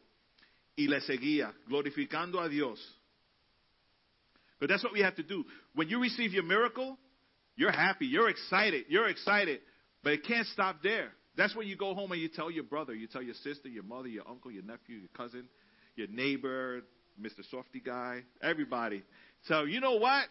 y 0.75 0.87
le 0.87 1.01
seguía, 1.01 1.53
glorificando 1.67 2.39
a 2.39 2.47
Dios. 2.47 2.79
But 4.59 4.69
that's 4.69 4.83
what 4.83 4.93
we 4.93 5.01
have 5.01 5.15
to 5.15 5.23
do. 5.23 5.43
When 5.73 5.89
you 5.89 5.99
receive 5.99 6.33
your 6.33 6.43
miracle, 6.43 6.97
you're 7.55 7.71
happy, 7.71 8.05
you're 8.05 8.29
excited, 8.29 8.85
you're 8.89 9.09
excited, 9.09 9.61
but 10.03 10.13
it 10.13 10.23
can't 10.23 10.47
stop 10.47 10.77
there. 10.83 11.11
That's 11.35 11.55
when 11.55 11.67
you 11.67 11.75
go 11.75 11.93
home 11.95 12.11
and 12.11 12.21
you 12.21 12.27
tell 12.27 12.51
your 12.51 12.63
brother, 12.63 12.93
you 12.93 13.07
tell 13.07 13.21
your 13.21 13.35
sister, 13.35 13.69
your 13.69 13.83
mother, 13.83 14.07
your 14.07 14.27
uncle, 14.27 14.51
your 14.51 14.63
nephew, 14.63 14.97
your 14.97 15.09
cousin, 15.15 15.45
your 15.95 16.07
neighbor, 16.07 16.81
Mr. 17.19 17.43
Softy 17.49 17.79
guy, 17.79 18.21
everybody. 18.41 19.03
So, 19.45 19.63
you 19.63 19.79
know 19.79 19.95
what? 19.95 20.25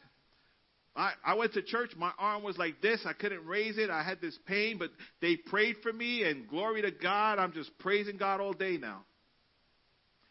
I, 0.97 1.13
I 1.25 1.35
went 1.35 1.53
to 1.55 1.63
church. 1.63 1.91
My 1.97 2.13
arm 2.19 2.43
was 2.43 2.59
like 2.59 2.81
this. 2.83 3.01
I 3.07 3.13
couldn't 3.13 3.47
raise 3.47 3.79
it. 3.79 3.91
I 3.91 4.03
had 4.03 4.21
this 4.21 4.37
pain, 4.47 4.79
but 4.79 4.91
they 5.21 5.37
prayed 5.37 5.77
for 5.83 5.93
me, 5.93 6.25
and 6.25 6.49
glory 6.49 6.83
to 6.83 6.91
God. 6.91 7.39
I'm 7.39 7.53
just 7.53 7.77
praising 7.79 8.17
God 8.17 8.41
all 8.41 8.53
day 8.53 8.77
now. 8.77 9.05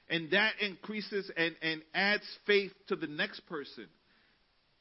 And 0.09 0.31
that 0.31 0.53
increases 0.59 1.31
and, 1.37 1.55
and 1.61 1.81
adds 1.93 2.23
faith 2.45 2.71
to 2.87 2.95
the 2.95 3.07
next 3.07 3.41
person. 3.47 3.87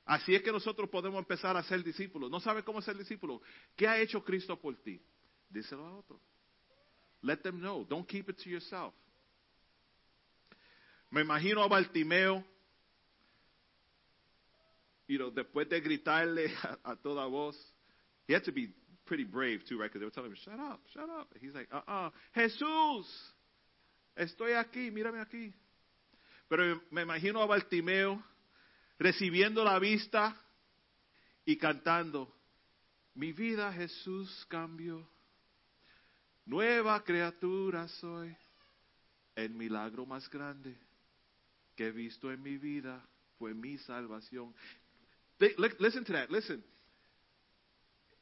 Así 0.09 0.34
es 0.34 0.42
que 0.42 0.50
nosotros 0.50 0.88
podemos 0.88 1.18
empezar 1.18 1.55
a 1.56 1.62
ser 1.64 1.82
discípulos. 1.82 2.30
¿No 2.30 2.40
sabe 2.40 2.62
cómo 2.62 2.80
ser 2.82 2.96
discípulo? 2.96 3.42
¿Qué 3.76 3.86
ha 3.86 3.98
hecho 3.98 4.24
Cristo 4.24 4.56
por 4.56 4.74
ti? 4.82 4.98
Díselo 5.50 5.86
a 5.86 5.98
otro. 5.98 6.18
Let 7.22 7.42
them 7.42 7.60
know. 7.60 7.84
Don't 7.88 8.09
keep 8.09 8.28
it 8.30 8.38
to 8.38 8.48
yourself. 8.48 8.94
Me 11.10 11.20
imagino 11.20 11.62
a 11.62 11.68
Bartimeo, 11.68 12.42
you 15.09 15.18
know, 15.18 15.30
después 15.30 15.68
de 15.68 15.80
gritarle 15.80 16.52
a, 16.85 16.93
a 16.93 16.97
toda 16.97 17.26
voz. 17.26 17.56
He 18.26 18.35
had 18.35 18.44
to 18.44 18.52
be 18.52 18.68
pretty 19.06 19.24
brave 19.24 19.64
too, 19.66 19.78
right? 19.78 19.90
Because 19.90 20.01
they 20.01 20.05
were 20.05 20.10
telling 20.10 20.30
him, 20.30 20.36
shut 20.44 20.60
up, 20.60 20.80
shut 20.93 21.09
up. 21.09 21.28
He's 21.40 21.55
like, 21.55 21.68
uh-uh, 21.72 22.10
Jesús, 22.36 23.06
estoy 24.16 24.52
aquí, 24.52 24.90
mírame 24.90 25.20
aquí. 25.20 25.52
Pero 26.48 26.80
me 26.90 27.02
imagino 27.02 27.43
a 27.43 27.47
Bartimeo 27.47 28.22
recibiendo 28.98 29.64
la 29.64 29.78
vista 29.78 30.36
y 31.44 31.56
cantando, 31.56 32.30
mi 33.14 33.32
vida 33.32 33.72
Jesús 33.72 34.47
cambió, 34.48 35.09
nueva 36.44 37.02
criatura 37.02 37.89
soy, 37.89 38.36
el 39.35 39.55
milagro 39.55 40.05
más 40.05 40.28
grande 40.28 40.76
que 41.76 41.86
he 41.86 41.93
visto 41.93 42.30
en 42.32 42.43
mi 42.43 42.59
vida 42.59 43.06
fue 43.39 43.55
mi 43.55 43.78
salvación. 43.78 44.55
They, 45.40 45.51
li- 45.56 45.70
listen 45.78 46.05
to 46.06 46.12
that, 46.12 46.31
listen. 46.31 46.62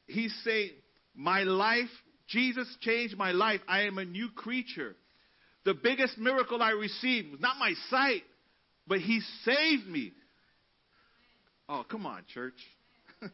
He's 0.07 0.33
saying, 0.43 0.71
my 1.15 1.43
life, 1.43 1.89
Jesus 2.27 2.67
changed 2.81 3.17
my 3.17 3.31
life. 3.31 3.61
I 3.67 3.81
am 3.83 3.97
a 3.97 4.05
new 4.05 4.29
creature. 4.29 4.95
The 5.65 5.73
biggest 5.73 6.17
miracle 6.17 6.61
I 6.61 6.71
received 6.71 7.31
was 7.31 7.41
not 7.41 7.57
my 7.57 7.73
sight, 7.89 8.23
but 8.87 8.99
He 8.99 9.21
saved 9.43 9.87
me. 9.87 10.13
Oh, 11.69 11.83
come 11.89 12.05
on, 12.05 12.23
church. 12.33 12.53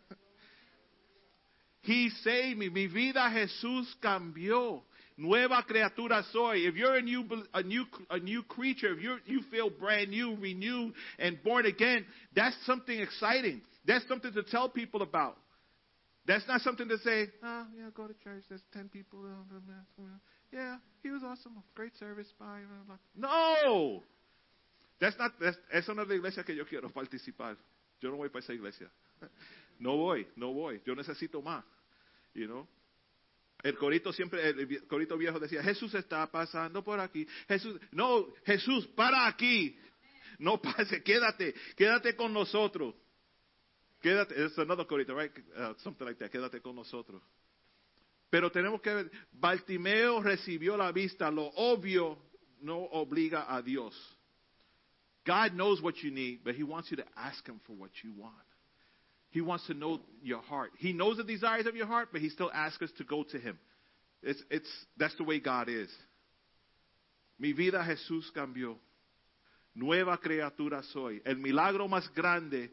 he 1.81 2.09
saved 2.23 2.57
me. 2.57 2.69
Mi 2.69 2.87
vida 2.87 3.29
Jesús 3.31 3.85
cambió. 4.01 4.81
Nueva 5.15 5.63
criatura 5.69 6.23
soy. 6.31 6.57
If 6.67 6.75
you're 6.75 6.95
a 6.95 7.01
new, 7.01 7.23
a 7.53 7.61
new, 7.61 7.85
a 8.09 8.17
new 8.17 8.41
creature, 8.43 8.93
if 8.93 9.03
you 9.03 9.17
you 9.27 9.41
feel 9.51 9.69
brand 9.69 10.09
new, 10.09 10.35
renewed, 10.35 10.93
and 11.19 11.41
born 11.43 11.67
again, 11.67 12.03
that's 12.35 12.55
something 12.65 12.99
exciting. 12.99 13.61
That's 13.85 14.07
something 14.07 14.33
to 14.33 14.43
tell 14.43 14.69
people 14.69 15.01
about. 15.01 15.37
That's 16.25 16.47
not 16.47 16.61
something 16.61 16.87
to 16.87 16.97
say, 16.99 17.27
oh, 17.43 17.65
yeah, 17.77 17.89
go 17.93 18.07
to 18.07 18.13
church. 18.23 18.43
There's 18.47 18.61
10 18.71 18.89
people. 18.89 19.25
Yeah, 20.51 20.77
he 21.01 21.09
was 21.09 21.21
awesome. 21.23 21.61
Great 21.75 21.95
service. 21.97 22.27
Bye. 22.39 22.61
No. 23.15 24.03
That's 25.01 25.17
not, 25.17 25.33
that's, 25.39 25.57
esa 25.73 25.93
no 25.93 26.03
es 26.03 26.07
la 26.07 26.15
iglesia 26.15 26.43
que 26.43 26.55
yo 26.55 26.65
quiero 26.65 26.89
participar. 26.89 27.57
Yo 27.99 28.09
no 28.09 28.17
voy 28.17 28.29
para 28.29 28.39
esa 28.39 28.53
iglesia. 28.53 28.89
No 29.79 29.97
voy, 29.97 30.25
no 30.37 30.53
voy. 30.53 30.81
Yo 30.85 30.95
necesito 30.95 31.41
más. 31.41 31.63
You 32.33 32.47
know? 32.47 32.67
El 33.63 33.77
corito 33.77 34.13
siempre, 34.13 34.47
el 34.47 34.87
corito 34.87 35.17
viejo 35.17 35.39
decía, 35.39 35.63
Jesús 35.63 35.93
está 35.93 36.29
pasando 36.29 36.83
por 36.83 36.99
aquí. 36.99 37.25
Jesús, 37.47 37.79
no, 37.91 38.27
Jesús, 38.45 38.87
para 38.87 39.27
aquí. 39.27 39.77
No 40.39 40.61
pase, 40.61 41.01
quédate, 41.01 41.53
quédate 41.75 42.15
con 42.15 42.33
nosotros. 42.33 42.93
Quédate, 44.03 44.33
it's 44.35 44.57
another 44.57 44.83
corito, 44.83 45.15
right? 45.15 45.31
Uh, 45.57 45.73
something 45.83 46.05
like 46.05 46.19
that, 46.19 46.31
quédate 46.31 46.61
con 46.61 46.75
nosotros. 46.75 47.21
Pero 48.29 48.49
tenemos 48.49 48.81
que 48.81 48.93
ver, 48.93 49.11
Bartimeo 49.31 50.21
recibió 50.21 50.75
la 50.75 50.91
vista, 50.91 51.29
lo 51.31 51.51
obvio 51.55 52.17
no 52.61 52.89
obliga 52.91 53.45
a 53.47 53.61
Dios. 53.61 53.93
God 55.25 55.53
knows 55.53 55.81
what 55.81 56.03
you 56.03 56.11
need, 56.11 56.43
but 56.43 56.55
He 56.55 56.63
wants 56.63 56.91
you 56.91 56.97
to 56.97 57.05
ask 57.15 57.47
Him 57.47 57.61
for 57.65 57.73
what 57.73 57.91
you 58.03 58.11
want. 58.17 58.33
He 59.29 59.39
wants 59.39 59.65
to 59.67 59.73
know 59.73 60.01
your 60.21 60.41
heart. 60.41 60.71
He 60.79 60.93
knows 60.93 61.17
the 61.17 61.23
desires 61.23 61.65
of 61.65 61.75
your 61.75 61.87
heart, 61.87 62.09
but 62.11 62.21
He 62.21 62.29
still 62.29 62.51
asks 62.53 62.81
us 62.81 62.91
to 62.97 63.03
go 63.03 63.23
to 63.23 63.39
Him. 63.39 63.57
It's, 64.21 64.41
it's, 64.49 64.69
that's 64.97 65.15
the 65.15 65.23
way 65.23 65.39
God 65.39 65.69
is. 65.69 65.89
Mi 67.39 67.53
vida 67.53 67.83
Jesús 67.83 68.31
cambió. 68.35 68.75
Nueva 69.75 70.17
criatura 70.17 70.83
soy. 70.91 71.21
El 71.25 71.35
milagro 71.35 71.87
más 71.87 72.13
grande 72.13 72.71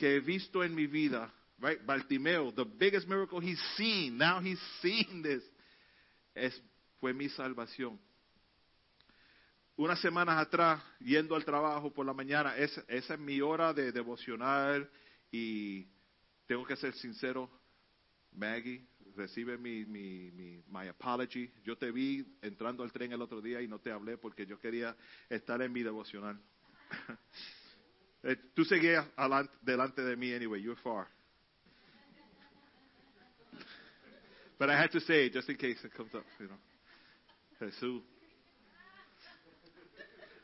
que 0.00 0.16
he 0.16 0.20
visto 0.20 0.64
en 0.64 0.74
mi 0.74 0.86
vida, 0.86 1.30
right? 1.58 1.84
Bartimeo, 1.84 2.52
the 2.54 2.64
biggest 2.64 3.06
miracle 3.06 3.38
he's 3.38 3.60
seen. 3.76 4.16
Now 4.16 4.40
he's 4.40 4.58
seen 4.80 5.22
this. 5.22 5.42
Es, 6.34 6.58
fue 6.98 7.12
mi 7.12 7.28
salvación. 7.28 8.00
Unas 9.76 10.00
semanas 10.00 10.38
atrás, 10.38 10.82
yendo 11.00 11.36
al 11.36 11.44
trabajo 11.44 11.92
por 11.92 12.06
la 12.06 12.14
mañana, 12.14 12.56
es, 12.56 12.82
esa 12.88 13.14
es 13.14 13.20
mi 13.20 13.42
hora 13.42 13.74
de 13.74 13.92
devocional 13.92 14.90
y 15.30 15.86
tengo 16.46 16.64
que 16.64 16.76
ser 16.76 16.94
sincero, 16.94 17.50
Maggie, 18.32 18.86
recibe 19.16 19.58
mi, 19.58 19.84
mi, 19.84 20.30
mi 20.30 20.62
my 20.68 20.88
apology. 20.88 21.52
Yo 21.62 21.76
te 21.76 21.90
vi 21.90 22.24
entrando 22.40 22.82
al 22.82 22.92
tren 22.92 23.12
el 23.12 23.20
otro 23.20 23.42
día 23.42 23.60
y 23.60 23.68
no 23.68 23.78
te 23.78 23.92
hablé 23.92 24.16
porque 24.16 24.46
yo 24.46 24.58
quería 24.58 24.96
estar 25.28 25.60
en 25.60 25.72
mi 25.72 25.82
devocional. 25.82 26.40
Eh, 28.22 28.36
Tú 28.54 28.64
seguías 28.64 29.06
delante 29.62 30.02
de 30.02 30.16
mí 30.16 30.32
anyway, 30.32 30.60
you're 30.62 30.80
far. 30.82 31.06
But 34.58 34.68
I 34.68 34.76
had 34.76 34.90
to 34.92 35.00
say 35.00 35.26
it 35.26 35.32
just 35.32 35.48
in 35.48 35.56
case 35.56 35.82
it 35.84 35.94
comes 35.94 36.14
up, 36.14 36.24
you 36.38 36.46
know. 36.46 36.58
Jesús. 37.58 38.02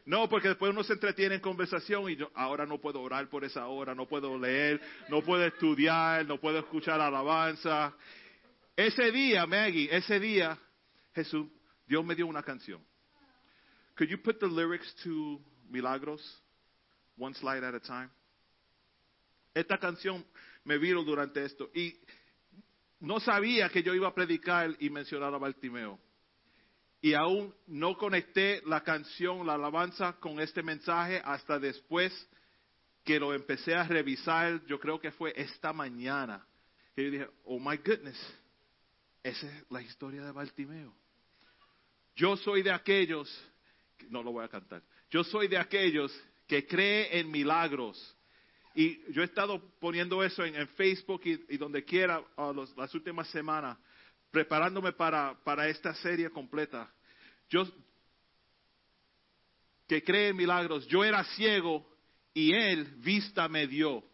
No, 0.07 0.29
porque 0.29 0.49
después 0.49 0.71
uno 0.71 0.85
se 0.85 0.93
entretiene 0.93 1.35
en 1.35 1.41
conversación 1.41 2.09
y 2.09 2.17
yo 2.17 2.31
ahora 2.35 2.65
no 2.65 2.79
puedo 2.79 3.03
orar 3.03 3.29
por 3.29 3.45
esa 3.45 3.67
hora, 3.67 3.95
no 3.95 4.07
puedo 4.07 4.39
leer, 4.39 4.81
no 5.09 5.21
puedo 5.21 5.45
estudiar, 5.45 6.25
no 6.25 6.39
puedo 6.39 6.61
escuchar 6.61 7.01
alabanza. 7.01 7.93
Ese 8.77 9.11
día, 9.11 9.47
Maggie, 9.47 9.89
ese 9.91 10.21
día, 10.21 10.57
Jesús, 11.15 11.49
Dios 11.87 12.05
me 12.05 12.15
dio 12.15 12.27
una 12.27 12.43
canción. 12.43 12.81
Could 13.97 14.09
you 14.09 14.19
put 14.19 14.39
the 14.39 14.47
lyrics 14.47 14.95
to 15.03 15.41
Milagros, 15.69 16.23
one 17.19 17.35
slide 17.35 17.65
at 17.65 17.75
a 17.75 17.81
time? 17.81 18.11
Esta 19.55 19.79
canción 19.79 20.25
me 20.65 20.79
vino 20.79 21.03
durante 21.03 21.45
esto 21.45 21.71
y 21.75 21.99
no 23.01 23.21
sabía 23.21 23.69
que 23.69 23.83
yo 23.83 23.95
iba 23.95 24.09
a 24.09 24.15
predicar 24.15 24.77
y 24.81 24.91
mencionar 24.91 25.33
a 25.35 25.39
Bartimeo 25.39 25.99
y 27.01 27.15
aún 27.15 27.55
no 27.67 27.97
conecté 27.97 28.63
la 28.67 28.83
canción, 28.83 29.47
la 29.47 29.55
alabanza 29.55 30.15
con 30.15 30.41
este 30.41 30.63
mensaje 30.63 31.21
hasta 31.25 31.59
después 31.59 32.13
que 33.05 33.21
lo 33.21 33.33
empecé 33.33 33.75
a 33.75 33.85
revisar, 33.85 34.65
yo 34.67 34.81
creo 34.81 34.99
que 34.99 35.13
fue 35.13 35.33
esta 35.37 35.73
mañana, 35.73 36.45
que 36.95 37.05
yo 37.05 37.11
dije, 37.13 37.29
oh 37.45 37.61
my 37.61 37.77
goodness, 37.77 38.19
esa 39.23 39.47
es 39.47 39.71
la 39.71 39.81
historia 39.81 40.25
de 40.25 40.33
Bartimeo. 40.33 40.93
Yo 42.17 42.37
soy 42.37 42.63
de 42.63 42.73
aquellos, 42.73 43.31
no 44.09 44.25
lo 44.25 44.33
voy 44.33 44.45
a 44.45 44.49
cantar, 44.49 44.83
yo 45.09 45.23
soy 45.23 45.47
de 45.47 45.59
aquellos 45.59 46.13
que 46.47 46.67
cree 46.67 47.19
en 47.19 47.31
milagros. 47.31 48.17
Y 48.75 49.01
yo 49.13 49.23
he 49.23 49.25
estado 49.25 49.61
poniendo 49.81 50.23
eso 50.23 50.45
en, 50.45 50.69
Facebook 50.69 51.23
y, 51.25 51.57
donde 51.57 51.85
quiera 51.85 52.23
las 52.77 52.95
últimas 52.95 53.29
semanas, 53.31 53.79
preparándome 54.31 54.93
para, 54.93 55.35
para 55.45 55.69
esta 55.69 55.95
serie 55.95 56.29
completa. 56.31 56.93
Yo, 57.49 57.67
que 59.89 60.03
cree 60.03 60.29
en 60.29 60.37
milagros, 60.37 60.87
yo 60.89 61.05
era 61.05 61.25
ciego 61.25 61.89
y 62.35 62.53
él 62.53 62.85
vista 62.99 63.49
me 63.49 63.67
dio. 63.67 64.05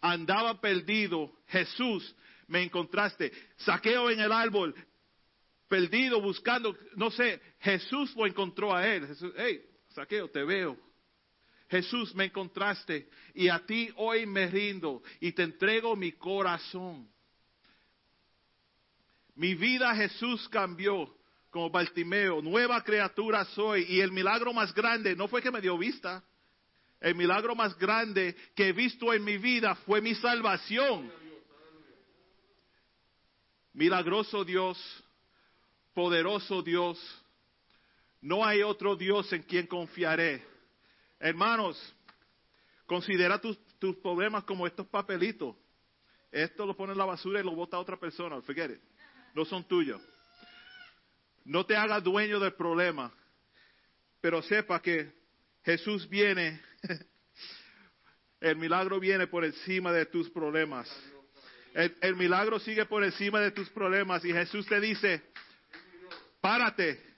Andaba 0.00 0.60
perdido, 0.60 1.30
Jesús 1.48 2.16
me 2.46 2.62
encontraste. 2.62 3.32
Saqueo 3.56 4.10
en 4.10 4.20
el 4.20 4.32
árbol, 4.32 4.74
perdido, 5.68 6.22
buscando, 6.22 6.74
no 6.96 7.10
sé, 7.10 7.40
Jesús 7.60 8.14
lo 8.16 8.26
encontró 8.26 8.74
a 8.74 8.86
él. 8.86 9.06
Jesús, 9.06 9.32
hey, 9.36 9.62
saqueo, 9.94 10.28
te 10.28 10.44
veo. 10.44 10.76
Jesús 11.68 12.14
me 12.14 12.26
encontraste 12.26 13.08
y 13.34 13.48
a 13.48 13.64
ti 13.64 13.90
hoy 13.96 14.26
me 14.26 14.46
rindo 14.46 15.02
y 15.20 15.32
te 15.32 15.42
entrego 15.42 15.96
mi 15.96 16.12
corazón. 16.12 17.08
Mi 19.34 19.54
vida 19.54 19.94
Jesús 19.94 20.48
cambió 20.48 21.16
como 21.50 21.70
Bartimeo, 21.70 22.42
nueva 22.42 22.82
criatura 22.82 23.44
soy 23.46 23.86
y 23.88 24.00
el 24.00 24.12
milagro 24.12 24.52
más 24.52 24.74
grande 24.74 25.16
no 25.16 25.28
fue 25.28 25.40
que 25.40 25.50
me 25.50 25.60
dio 25.60 25.78
vista. 25.78 26.22
El 27.00 27.14
milagro 27.14 27.54
más 27.54 27.76
grande 27.78 28.34
que 28.54 28.68
he 28.68 28.72
visto 28.72 29.12
en 29.12 29.24
mi 29.24 29.38
vida 29.38 29.74
fue 29.86 30.00
mi 30.00 30.14
salvación. 30.14 31.12
Milagroso 33.72 34.44
Dios, 34.44 34.78
poderoso 35.92 36.62
Dios, 36.62 37.23
no 38.24 38.42
hay 38.42 38.62
otro 38.62 38.96
Dios 38.96 39.30
en 39.34 39.42
quien 39.42 39.66
confiaré. 39.66 40.42
Hermanos, 41.20 41.78
considera 42.86 43.38
tus, 43.38 43.58
tus 43.78 43.96
problemas 43.96 44.44
como 44.44 44.66
estos 44.66 44.86
papelitos. 44.86 45.54
Esto 46.32 46.64
lo 46.64 46.74
pone 46.74 46.92
en 46.92 46.98
la 46.98 47.04
basura 47.04 47.40
y 47.40 47.44
lo 47.44 47.54
bota 47.54 47.76
a 47.76 47.80
otra 47.80 47.98
persona. 48.00 48.40
Forget 48.40 48.80
no 49.34 49.44
son 49.44 49.62
tuyos. 49.64 50.00
No 51.44 51.66
te 51.66 51.76
hagas 51.76 52.02
dueño 52.02 52.40
del 52.40 52.54
problema, 52.54 53.12
pero 54.22 54.40
sepa 54.40 54.80
que 54.80 55.12
Jesús 55.62 56.08
viene, 56.08 56.62
el 58.40 58.56
milagro 58.56 59.00
viene 59.00 59.26
por 59.26 59.44
encima 59.44 59.92
de 59.92 60.06
tus 60.06 60.30
problemas. 60.30 60.90
El, 61.74 61.94
el, 62.00 62.16
milagro 62.16 62.58
sigue 62.58 62.86
por 62.86 63.04
encima 63.04 63.40
de 63.40 63.50
tus 63.50 63.68
problemas 63.68 64.24
y 64.24 64.32
Jesús 64.32 64.64
te 64.64 64.80
dice, 64.80 65.22
párate, 66.40 67.13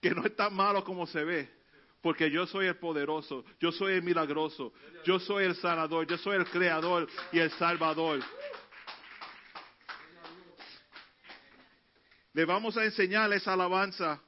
que 0.00 0.10
no 0.10 0.24
es 0.24 0.34
tan 0.34 0.54
malo 0.54 0.82
como 0.82 1.06
se 1.06 1.24
ve, 1.24 1.48
porque 2.00 2.30
yo 2.30 2.46
soy 2.46 2.66
el 2.66 2.76
poderoso, 2.76 3.44
yo 3.58 3.70
soy 3.72 3.94
el 3.94 4.02
milagroso, 4.02 4.72
yo 5.04 5.18
soy 5.20 5.44
el 5.44 5.54
sanador, 5.56 6.06
yo 6.06 6.16
soy 6.18 6.36
el 6.36 6.46
creador 6.46 7.08
y 7.32 7.38
el 7.38 7.50
salvador. 7.52 8.20
Le 12.32 12.44
vamos 12.44 12.76
a 12.76 12.84
enseñar 12.84 13.32
esa 13.32 13.52
alabanza 13.52 14.22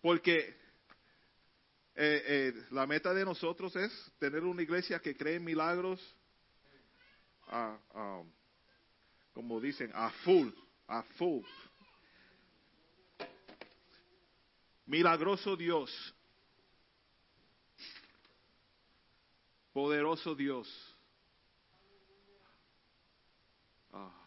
porque 0.00 0.56
eh, 1.94 2.22
eh, 2.26 2.52
la 2.70 2.86
meta 2.86 3.14
de 3.14 3.24
nosotros 3.24 3.74
es 3.74 4.12
tener 4.18 4.44
una 4.44 4.62
iglesia 4.62 5.00
que 5.00 5.16
cree 5.16 5.36
en 5.36 5.44
milagros, 5.44 6.14
como 9.32 9.60
dicen, 9.60 9.90
a 9.94 10.10
full, 10.10 10.50
a 10.88 11.02
full. 11.16 11.44
Milagroso 14.86 15.56
Dios, 15.56 16.14
poderoso 19.72 20.34
Dios. 20.34 20.96
Ah. 23.92 24.25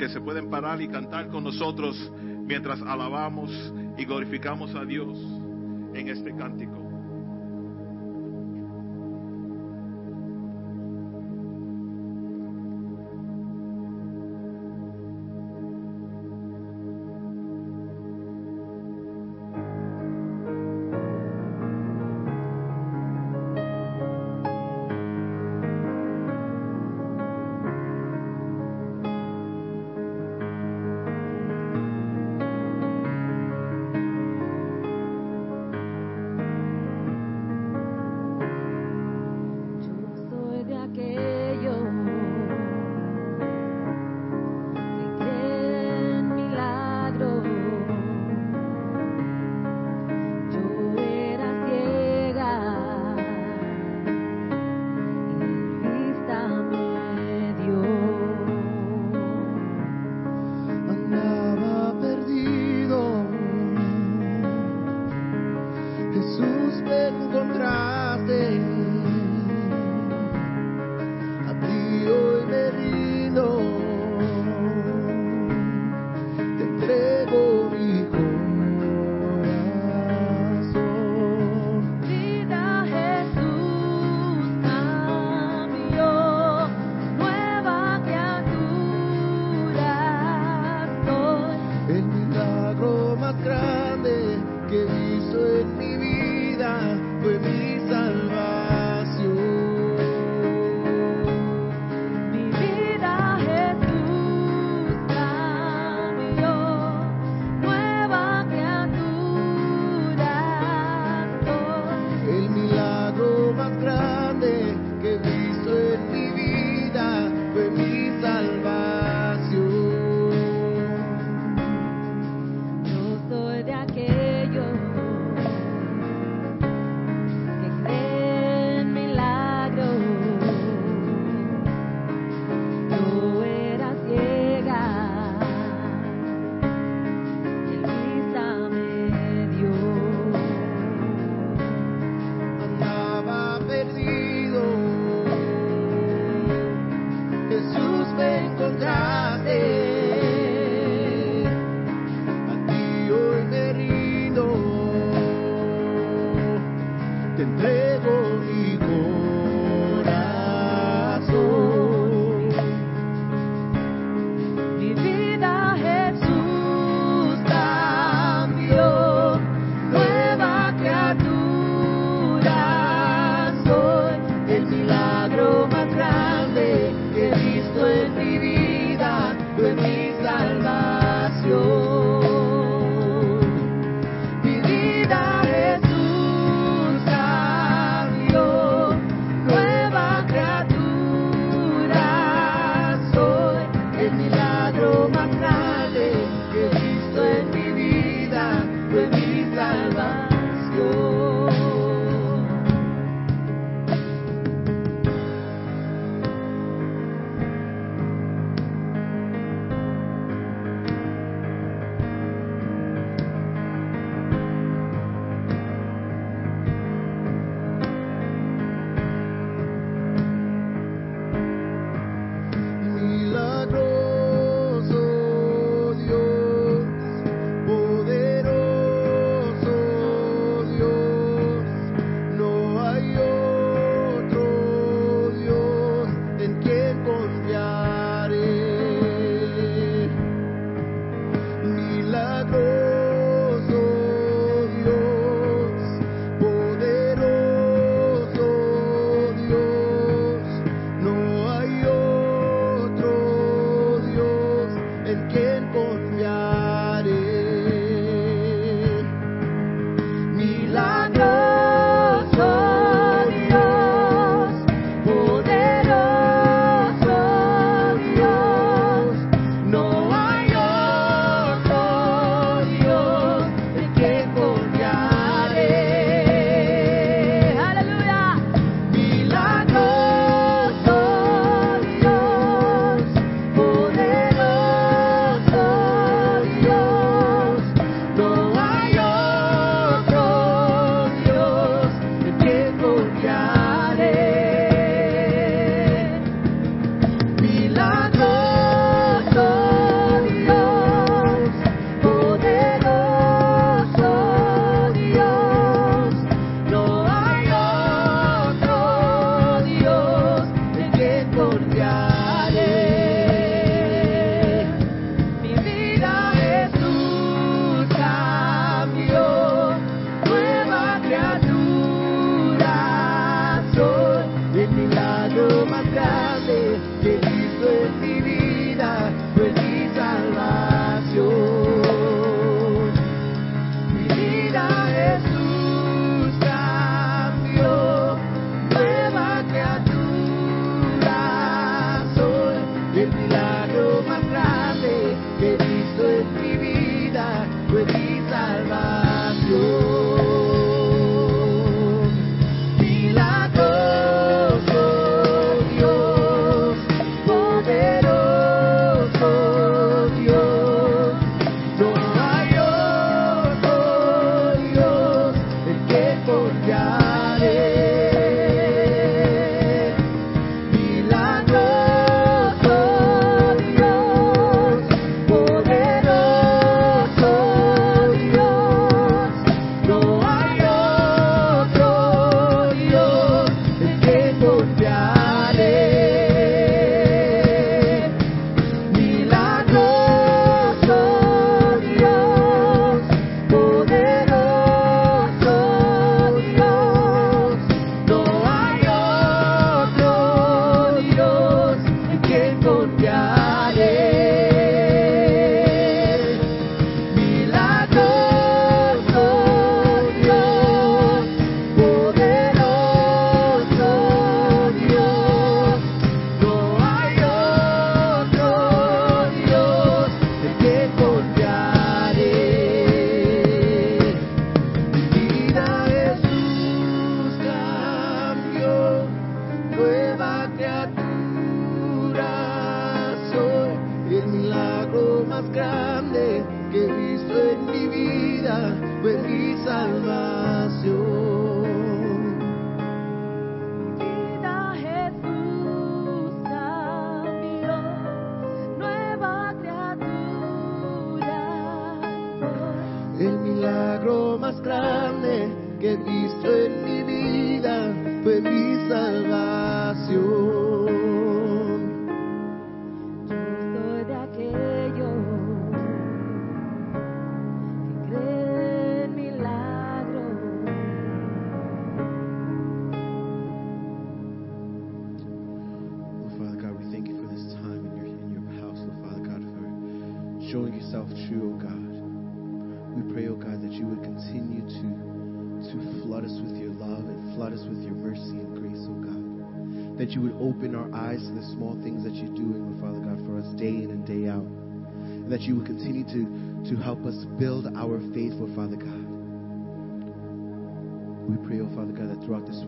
Que 0.00 0.08
se 0.08 0.18
pueden 0.18 0.48
parar 0.48 0.80
y 0.80 0.88
cantar 0.88 1.28
con 1.28 1.44
nosotros 1.44 2.10
mientras 2.46 2.80
alabamos 2.80 3.50
y 3.98 4.06
glorificamos 4.06 4.74
a 4.74 4.82
Dios 4.86 5.18
en 5.92 6.08
este 6.08 6.34
cántico. 6.34 6.89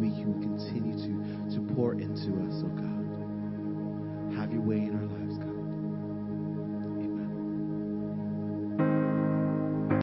God, 0.02 0.10
that 0.10 0.18
throughout 0.18 0.26
this 0.26 0.26
week 0.26 0.41
you 0.41 0.41